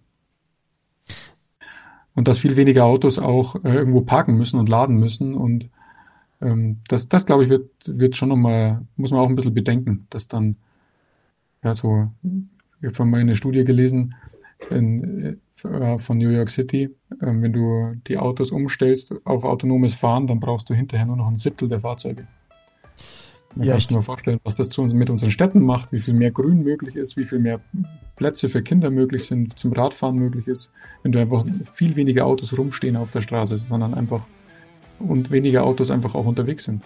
und 2.18 2.26
dass 2.26 2.38
viel 2.38 2.56
weniger 2.56 2.84
Autos 2.84 3.20
auch 3.20 3.54
äh, 3.64 3.72
irgendwo 3.72 4.00
parken 4.00 4.36
müssen 4.36 4.58
und 4.58 4.68
laden 4.68 4.96
müssen. 4.96 5.36
Und 5.36 5.70
ähm, 6.40 6.80
das, 6.88 7.08
das 7.08 7.26
glaube 7.26 7.44
ich, 7.44 7.48
wird, 7.48 7.70
wird 7.86 8.16
schon 8.16 8.30
nochmal, 8.30 8.84
muss 8.96 9.12
man 9.12 9.20
auch 9.20 9.28
ein 9.28 9.36
bisschen 9.36 9.54
bedenken, 9.54 10.08
dass 10.10 10.26
dann, 10.26 10.56
ja, 11.62 11.72
so, 11.72 12.10
ich 12.82 12.88
habe 12.88 13.04
mal 13.04 13.20
eine 13.20 13.36
Studie 13.36 13.62
gelesen 13.62 14.16
in, 14.68 15.38
äh, 15.62 15.98
von 15.98 16.18
New 16.18 16.30
York 16.30 16.50
City, 16.50 16.86
äh, 16.86 16.90
wenn 17.20 17.52
du 17.52 17.94
die 18.08 18.18
Autos 18.18 18.50
umstellst 18.50 19.14
auf 19.24 19.44
autonomes 19.44 19.94
Fahren, 19.94 20.26
dann 20.26 20.40
brauchst 20.40 20.68
du 20.70 20.74
hinterher 20.74 21.06
nur 21.06 21.18
noch 21.18 21.28
ein 21.28 21.36
Siebtel 21.36 21.68
der 21.68 21.82
Fahrzeuge. 21.82 22.26
Man 23.58 23.66
ja, 23.66 23.72
kann 23.72 23.80
sich 23.80 23.90
mal 23.90 24.02
vorstellen, 24.02 24.38
was 24.44 24.54
das 24.54 24.78
mit 24.78 25.10
unseren 25.10 25.32
Städten 25.32 25.64
macht, 25.64 25.90
wie 25.90 25.98
viel 25.98 26.14
mehr 26.14 26.30
Grün 26.30 26.62
möglich 26.62 26.94
ist, 26.94 27.16
wie 27.16 27.24
viel 27.24 27.40
mehr 27.40 27.58
Plätze 28.14 28.48
für 28.48 28.62
Kinder 28.62 28.88
möglich 28.88 29.24
sind, 29.24 29.58
zum 29.58 29.72
Radfahren 29.72 30.14
möglich 30.14 30.46
ist, 30.46 30.70
wenn 31.02 31.10
du 31.10 31.20
einfach 31.20 31.44
viel 31.72 31.96
weniger 31.96 32.24
Autos 32.24 32.56
rumstehen 32.56 32.94
auf 32.94 33.10
der 33.10 33.20
Straße, 33.20 33.58
sondern 33.58 33.94
einfach 33.94 34.26
und 35.00 35.32
weniger 35.32 35.64
Autos 35.64 35.90
einfach 35.90 36.14
auch 36.14 36.24
unterwegs 36.24 36.64
sind. 36.64 36.84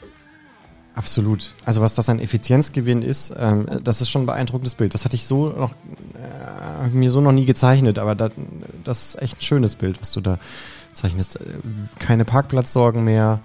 Absolut. 0.95 1.55
Also 1.67 1.83
was 1.83 1.95
das 1.95 2.09
an 2.09 2.19
Effizienzgewinn 2.21 3.03
ist, 3.03 3.35
ähm, 3.39 3.67
das 3.85 4.01
ist 4.01 4.09
schon 4.09 4.23
ein 4.23 4.27
beeindruckendes 4.27 4.75
Bild. 4.75 4.95
Das 4.95 5.05
hatte 5.05 5.17
ich 5.17 5.27
so 5.27 5.51
noch 5.51 5.73
äh, 6.15 6.89
mir 6.89 7.11
so 7.11 7.21
noch 7.21 7.33
nie 7.33 7.45
gezeichnet, 7.45 7.99
aber 7.99 8.15
da, 8.15 8.31
das 8.83 9.09
ist 9.11 9.21
echt 9.23 9.37
ein 9.37 9.43
schönes 9.43 9.77
Bild, 9.77 10.01
was 10.01 10.13
du 10.13 10.23
da 10.23 10.39
zeichnest. 10.95 11.39
Keine 11.99 12.25
Parkplatzsorgen 12.25 13.05
mehr, 13.05 13.41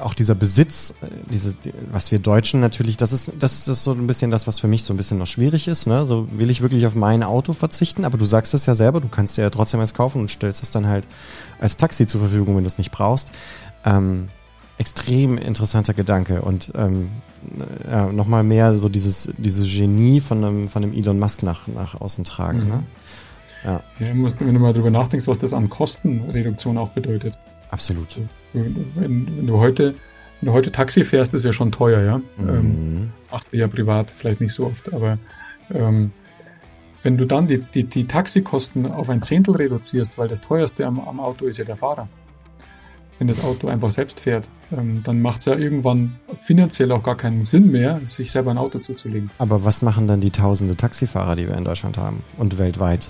auch 0.00 0.14
dieser 0.14 0.34
Besitz, 0.34 0.94
äh, 1.02 1.06
diese, 1.30 1.54
was 1.90 2.10
wir 2.10 2.18
Deutschen 2.18 2.60
natürlich, 2.60 2.96
das 2.96 3.12
ist, 3.12 3.32
das 3.38 3.68
ist 3.68 3.82
so 3.82 3.92
ein 3.92 4.06
bisschen 4.06 4.30
das, 4.30 4.46
was 4.46 4.58
für 4.58 4.66
mich 4.68 4.84
so 4.84 4.92
ein 4.92 4.96
bisschen 4.96 5.18
noch 5.18 5.26
schwierig 5.26 5.68
ist. 5.68 5.86
Ne? 5.86 6.04
So 6.06 6.28
will 6.32 6.50
ich 6.50 6.60
wirklich 6.60 6.86
auf 6.86 6.94
mein 6.94 7.22
Auto 7.22 7.52
verzichten, 7.52 8.04
aber 8.04 8.18
du 8.18 8.24
sagst 8.24 8.54
es 8.54 8.66
ja 8.66 8.74
selber, 8.74 9.00
du 9.00 9.08
kannst 9.08 9.36
dir 9.36 9.42
ja 9.42 9.50
trotzdem 9.50 9.80
eins 9.80 9.94
kaufen 9.94 10.20
und 10.20 10.30
stellst 10.30 10.62
es 10.62 10.70
dann 10.70 10.86
halt 10.86 11.06
als 11.60 11.76
Taxi 11.76 12.06
zur 12.06 12.20
Verfügung, 12.20 12.56
wenn 12.56 12.64
du 12.64 12.68
es 12.68 12.78
nicht 12.78 12.90
brauchst. 12.90 13.30
Ähm, 13.84 14.28
extrem 14.78 15.38
interessanter 15.38 15.94
Gedanke 15.94 16.42
und 16.42 16.72
ähm, 16.74 17.10
ja, 17.88 18.10
nochmal 18.10 18.42
mehr 18.42 18.76
so 18.76 18.88
dieses, 18.88 19.32
dieses 19.38 19.72
Genie 19.72 20.20
von 20.20 20.42
einem, 20.42 20.68
von 20.68 20.82
einem 20.82 20.92
Elon 20.92 21.18
Musk 21.18 21.42
nach, 21.42 21.68
nach 21.68 22.00
außen 22.00 22.24
tragen. 22.24 22.64
Mhm. 22.64 22.68
Ne? 22.68 22.82
Ja. 23.64 23.72
ja 24.00 24.14
wenn 24.38 24.54
du 24.54 24.60
mal 24.60 24.72
drüber 24.72 24.90
nachdenkst, 24.90 25.28
was 25.28 25.38
das 25.38 25.52
an 25.52 25.70
Kostenreduktion 25.70 26.78
auch 26.78 26.90
bedeutet. 26.90 27.38
Absolut. 27.70 28.20
Wenn, 28.52 28.86
wenn, 28.94 29.46
du 29.46 29.58
heute, 29.58 29.94
wenn 30.40 30.46
du 30.46 30.52
heute 30.52 30.72
Taxi 30.72 31.04
fährst, 31.04 31.34
ist 31.34 31.44
ja 31.44 31.52
schon 31.52 31.72
teuer, 31.72 32.02
ja. 32.02 32.18
Mhm. 32.36 32.48
Ähm, 32.48 33.12
machst 33.30 33.48
du 33.52 33.56
ja 33.56 33.68
privat 33.68 34.10
vielleicht 34.10 34.40
nicht 34.40 34.52
so 34.52 34.66
oft, 34.66 34.92
aber 34.92 35.18
ähm, 35.72 36.12
wenn 37.02 37.18
du 37.18 37.26
dann 37.26 37.46
die, 37.46 37.58
die, 37.58 37.84
die 37.84 38.06
Taxikosten 38.06 38.90
auf 38.90 39.10
ein 39.10 39.22
Zehntel 39.22 39.56
reduzierst, 39.56 40.16
weil 40.18 40.26
das 40.26 40.40
teuerste 40.40 40.86
am, 40.86 40.98
am 41.00 41.20
Auto 41.20 41.46
ist 41.46 41.58
ja 41.58 41.64
der 41.64 41.76
Fahrer. 41.76 42.08
Wenn 43.18 43.28
das 43.28 43.44
Auto 43.44 43.68
einfach 43.68 43.90
selbst 43.90 44.20
fährt, 44.20 44.48
ähm, 44.72 45.02
dann 45.04 45.20
macht 45.20 45.38
es 45.40 45.44
ja 45.44 45.54
irgendwann 45.54 46.16
finanziell 46.36 46.90
auch 46.92 47.02
gar 47.02 47.16
keinen 47.16 47.42
Sinn 47.42 47.70
mehr, 47.70 48.00
sich 48.04 48.32
selber 48.32 48.50
ein 48.50 48.58
Auto 48.58 48.78
zuzulegen. 48.78 49.30
Aber 49.38 49.64
was 49.64 49.82
machen 49.82 50.08
dann 50.08 50.20
die 50.20 50.30
tausende 50.30 50.76
Taxifahrer, 50.76 51.36
die 51.36 51.46
wir 51.46 51.56
in 51.56 51.64
Deutschland 51.64 51.98
haben 51.98 52.24
und 52.38 52.58
weltweit? 52.58 53.08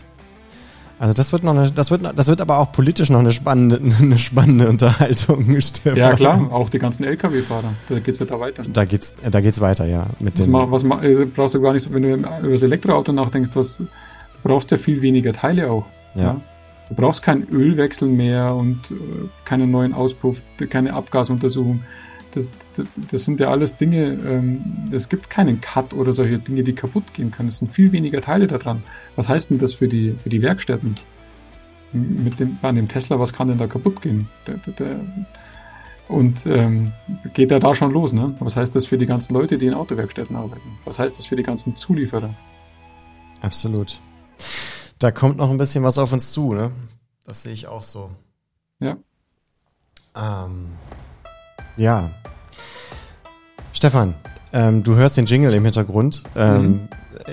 Also 0.98 1.12
das 1.12 1.32
wird 1.32 1.42
noch 1.42 1.56
eine, 1.56 1.70
das 1.70 1.90
wird, 1.90 2.02
das 2.16 2.28
wird 2.28 2.40
aber 2.40 2.58
auch 2.58 2.72
politisch 2.72 3.10
noch 3.10 3.18
eine 3.18 3.32
spannende, 3.32 3.80
eine 4.00 4.18
spannende 4.18 4.68
Unterhaltung. 4.68 5.44
Stefan. 5.60 5.96
Ja 5.96 6.12
klar, 6.14 6.52
auch 6.52 6.68
die 6.68 6.78
ganzen 6.78 7.04
LKW-Fahrer, 7.04 7.72
da 7.88 7.98
geht's 7.98 8.18
ja 8.18 8.26
da 8.26 8.38
weiter. 8.38 8.62
Da 8.72 8.84
geht's, 8.84 9.16
da 9.28 9.40
geht's 9.40 9.60
weiter, 9.60 9.86
ja. 9.86 10.06
Mit 10.20 10.38
was, 10.38 10.46
dem 10.46 10.52
was 10.52 10.84
also 10.84 11.26
brauchst 11.26 11.54
du 11.54 11.60
gar 11.60 11.72
nicht, 11.72 11.92
wenn 11.92 12.02
du 12.02 12.14
über 12.14 12.50
das 12.50 12.62
Elektroauto 12.62 13.12
nachdenkst, 13.12 13.50
was, 13.54 13.78
du 13.78 13.86
brauchst 14.42 14.70
ja 14.70 14.76
viel 14.76 15.02
weniger 15.02 15.32
Teile 15.32 15.70
auch. 15.70 15.86
Ja. 16.14 16.22
ja? 16.22 16.40
Du 16.88 16.94
brauchst 16.94 17.22
keinen 17.22 17.48
Ölwechsel 17.48 18.08
mehr 18.08 18.54
und 18.54 18.90
äh, 18.90 18.94
keinen 19.44 19.70
neuen 19.70 19.94
Auspuff, 19.94 20.42
keine 20.68 20.92
Abgasuntersuchung 20.92 21.82
das, 22.34 22.50
das, 22.76 22.86
das, 23.10 23.24
sind 23.24 23.40
ja 23.40 23.50
alles 23.50 23.76
Dinge, 23.76 24.18
ähm, 24.26 24.90
es 24.92 25.08
gibt 25.08 25.30
keinen 25.30 25.60
Cut 25.60 25.94
oder 25.94 26.12
solche 26.12 26.38
Dinge, 26.38 26.62
die 26.62 26.74
kaputt 26.74 27.14
gehen 27.14 27.30
können. 27.30 27.48
Es 27.48 27.58
sind 27.58 27.72
viel 27.72 27.92
weniger 27.92 28.20
Teile 28.20 28.46
daran. 28.46 28.82
Was 29.16 29.28
heißt 29.28 29.50
denn 29.50 29.58
das 29.58 29.74
für 29.74 29.88
die, 29.88 30.16
für 30.18 30.28
die 30.28 30.42
Werkstätten? 30.42 30.96
Mit 31.92 32.40
dem, 32.40 32.58
an 32.62 32.74
dem 32.74 32.88
Tesla, 32.88 33.20
was 33.20 33.32
kann 33.32 33.48
denn 33.48 33.58
da 33.58 33.68
kaputt 33.68 34.02
gehen? 34.02 34.28
Der, 34.46 34.56
der, 34.56 34.72
der, 34.72 35.00
und 36.08 36.44
ähm, 36.46 36.92
geht 37.32 37.50
ja 37.50 37.58
da 37.58 37.74
schon 37.74 37.92
los, 37.92 38.12
ne? 38.12 38.34
Was 38.40 38.56
heißt 38.56 38.74
das 38.74 38.86
für 38.86 38.98
die 38.98 39.06
ganzen 39.06 39.32
Leute, 39.32 39.56
die 39.56 39.66
in 39.66 39.74
Autowerkstätten 39.74 40.36
arbeiten? 40.36 40.78
Was 40.84 40.98
heißt 40.98 41.16
das 41.16 41.24
für 41.24 41.36
die 41.36 41.42
ganzen 41.42 41.76
Zulieferer? 41.76 42.34
Absolut. 43.40 44.00
Da 44.98 45.10
kommt 45.10 45.38
noch 45.38 45.50
ein 45.50 45.56
bisschen 45.56 45.84
was 45.84 45.98
auf 45.98 46.12
uns 46.12 46.32
zu, 46.32 46.52
ne? 46.52 46.72
Das 47.24 47.42
sehe 47.42 47.52
ich 47.52 47.66
auch 47.66 47.82
so. 47.82 48.10
Ja. 48.80 48.96
Ähm, 50.16 50.72
ja. 51.76 52.10
Stefan, 53.74 54.14
ähm, 54.52 54.84
du 54.84 54.94
hörst 54.94 55.16
den 55.16 55.26
Jingle 55.26 55.52
im 55.52 55.64
Hintergrund. 55.64 56.22
Ähm, 56.36 56.62
mhm. 56.62 56.80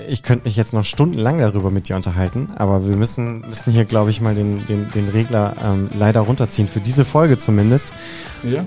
Ich 0.08 0.22
könnte 0.22 0.44
mich 0.44 0.56
jetzt 0.56 0.74
noch 0.74 0.84
stundenlang 0.84 1.38
darüber 1.38 1.70
mit 1.70 1.88
dir 1.88 1.96
unterhalten, 1.96 2.50
aber 2.56 2.86
wir 2.86 2.96
müssen, 2.96 3.42
müssen 3.42 3.72
hier, 3.72 3.84
glaube 3.84 4.10
ich, 4.10 4.20
mal 4.20 4.34
den, 4.34 4.66
den, 4.66 4.90
den 4.90 5.08
Regler 5.08 5.54
ähm, 5.62 5.88
leider 5.96 6.20
runterziehen, 6.20 6.66
für 6.66 6.80
diese 6.80 7.04
Folge 7.04 7.38
zumindest. 7.38 7.94
Ja. 8.42 8.66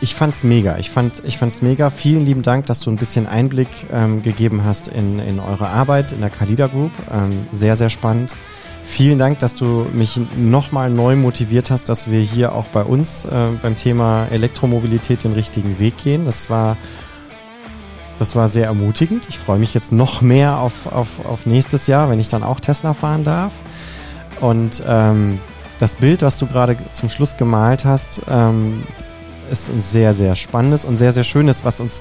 Ich 0.00 0.14
fand's 0.14 0.42
mega. 0.42 0.78
Ich 0.78 0.90
fand, 0.90 1.22
ich 1.26 1.36
fand's 1.36 1.60
mega. 1.60 1.90
Vielen 1.90 2.24
lieben 2.24 2.42
Dank, 2.42 2.66
dass 2.66 2.80
du 2.80 2.90
ein 2.90 2.96
bisschen 2.96 3.26
Einblick 3.26 3.68
ähm, 3.92 4.22
gegeben 4.22 4.64
hast 4.64 4.88
in, 4.88 5.18
in 5.18 5.40
eure 5.40 5.68
Arbeit 5.68 6.12
in 6.12 6.20
der 6.20 6.30
Kalida 6.30 6.68
Group. 6.68 6.92
Ähm, 7.12 7.46
sehr, 7.50 7.76
sehr 7.76 7.90
spannend. 7.90 8.34
Vielen 8.90 9.18
Dank, 9.18 9.38
dass 9.40 9.54
du 9.54 9.86
mich 9.92 10.18
nochmal 10.34 10.88
neu 10.88 11.14
motiviert 11.14 11.70
hast, 11.70 11.90
dass 11.90 12.10
wir 12.10 12.20
hier 12.20 12.52
auch 12.52 12.68
bei 12.68 12.82
uns 12.82 13.26
äh, 13.26 13.50
beim 13.62 13.76
Thema 13.76 14.26
Elektromobilität 14.28 15.24
den 15.24 15.34
richtigen 15.34 15.78
Weg 15.78 16.02
gehen. 16.02 16.24
Das 16.24 16.48
war 16.48 16.76
Das 18.18 18.34
war 18.34 18.48
sehr 18.48 18.64
ermutigend. 18.64 19.28
Ich 19.28 19.38
freue 19.38 19.58
mich 19.58 19.74
jetzt 19.74 19.92
noch 19.92 20.22
mehr 20.22 20.58
auf, 20.58 20.86
auf, 20.86 21.24
auf 21.24 21.44
nächstes 21.44 21.86
Jahr, 21.86 22.08
wenn 22.08 22.18
ich 22.18 22.28
dann 22.28 22.42
auch 22.42 22.60
Tesla 22.60 22.94
fahren 22.94 23.24
darf. 23.24 23.52
Und 24.40 24.82
ähm, 24.88 25.38
das 25.78 25.96
Bild, 25.96 26.22
was 26.22 26.38
du 26.38 26.46
gerade 26.46 26.76
zum 26.92 27.10
Schluss 27.10 27.36
gemalt 27.36 27.84
hast, 27.84 28.22
ähm, 28.28 28.82
ist 29.52 29.68
ein 29.68 29.80
sehr, 29.80 30.14
sehr 30.14 30.34
spannendes 30.34 30.84
und 30.86 30.96
sehr, 30.96 31.12
sehr 31.12 31.24
schönes, 31.24 31.62
was 31.62 31.78
uns, 31.78 32.00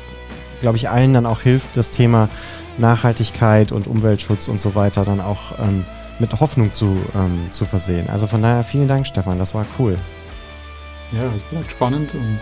glaube 0.62 0.78
ich, 0.78 0.90
allen 0.90 1.14
dann 1.14 1.26
auch 1.26 1.42
hilft, 1.42 1.76
das 1.76 1.92
Thema 1.92 2.30
Nachhaltigkeit 2.78 3.72
und 3.74 3.88
Umweltschutz 3.88 4.48
und 4.48 4.60
so 4.60 4.74
weiter 4.74 5.04
dann 5.04 5.20
auch 5.20 5.60
ähm, 5.60 5.86
mit 6.20 6.40
Hoffnung 6.40 6.74
zu, 6.74 6.98
ähm, 7.16 7.48
zu 7.52 7.66
versehen. 7.66 8.10
Also 8.10 8.28
von 8.28 8.42
daher 8.42 8.64
vielen 8.64 8.88
Dank, 8.88 9.08
Stefan, 9.08 9.40
das 9.40 9.54
war 9.54 9.66
cool. 9.80 9.98
Ja, 11.12 11.24
es 11.36 11.44
bleibt 11.44 11.72
spannend 11.72 12.14
und 12.14 12.40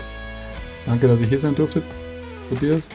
danke, 0.86 1.06
dass 1.08 1.20
ich 1.20 1.28
hier 1.28 1.38
sein 1.38 1.54
durfte, 1.54 1.82
Tobias. 2.50 2.88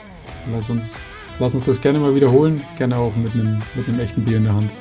Lass 0.54 0.70
uns, 0.70 0.96
lass 1.40 1.54
uns 1.54 1.64
das 1.64 1.80
gerne 1.80 2.00
mal 2.00 2.16
wiederholen, 2.16 2.62
gerne 2.78 2.98
auch 2.98 3.16
mit 3.16 3.34
einem, 3.34 3.62
mit 3.76 3.88
einem 3.88 4.00
echten 4.00 4.26
Bier 4.26 4.38
in 4.38 4.44
der 4.44 4.54
Hand. 4.54 4.72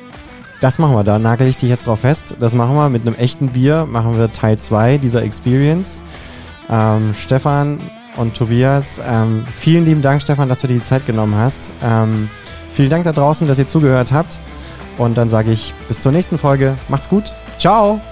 Das 0.60 0.78
machen 0.78 0.94
wir, 0.94 1.04
da 1.04 1.18
nagel 1.18 1.48
ich 1.48 1.56
dich 1.56 1.70
jetzt 1.70 1.86
drauf 1.86 2.00
fest. 2.00 2.36
Das 2.38 2.54
machen 2.54 2.76
wir 2.76 2.88
mit 2.90 3.06
einem 3.06 3.14
echten 3.14 3.48
Bier, 3.48 3.86
machen 3.86 4.18
wir 4.18 4.30
Teil 4.30 4.58
2 4.58 4.98
dieser 4.98 5.22
Experience. 5.22 6.02
Ähm, 6.68 7.14
Stefan 7.14 7.80
und 8.16 8.36
Tobias, 8.36 9.00
ähm, 9.04 9.44
vielen 9.56 9.86
lieben 9.86 10.02
Dank, 10.02 10.20
Stefan, 10.20 10.48
dass 10.48 10.60
du 10.60 10.66
dir 10.66 10.74
die 10.74 10.82
Zeit 10.82 11.06
genommen 11.06 11.34
hast. 11.34 11.70
Ähm, 11.82 12.28
vielen 12.72 12.90
Dank 12.90 13.04
da 13.04 13.12
draußen, 13.12 13.48
dass 13.48 13.58
ihr 13.58 13.66
zugehört 13.66 14.12
habt. 14.12 14.42
Und 15.00 15.16
dann 15.16 15.30
sage 15.30 15.50
ich 15.50 15.72
bis 15.88 16.02
zur 16.02 16.12
nächsten 16.12 16.36
Folge. 16.36 16.76
Macht's 16.88 17.08
gut. 17.08 17.32
Ciao. 17.58 18.02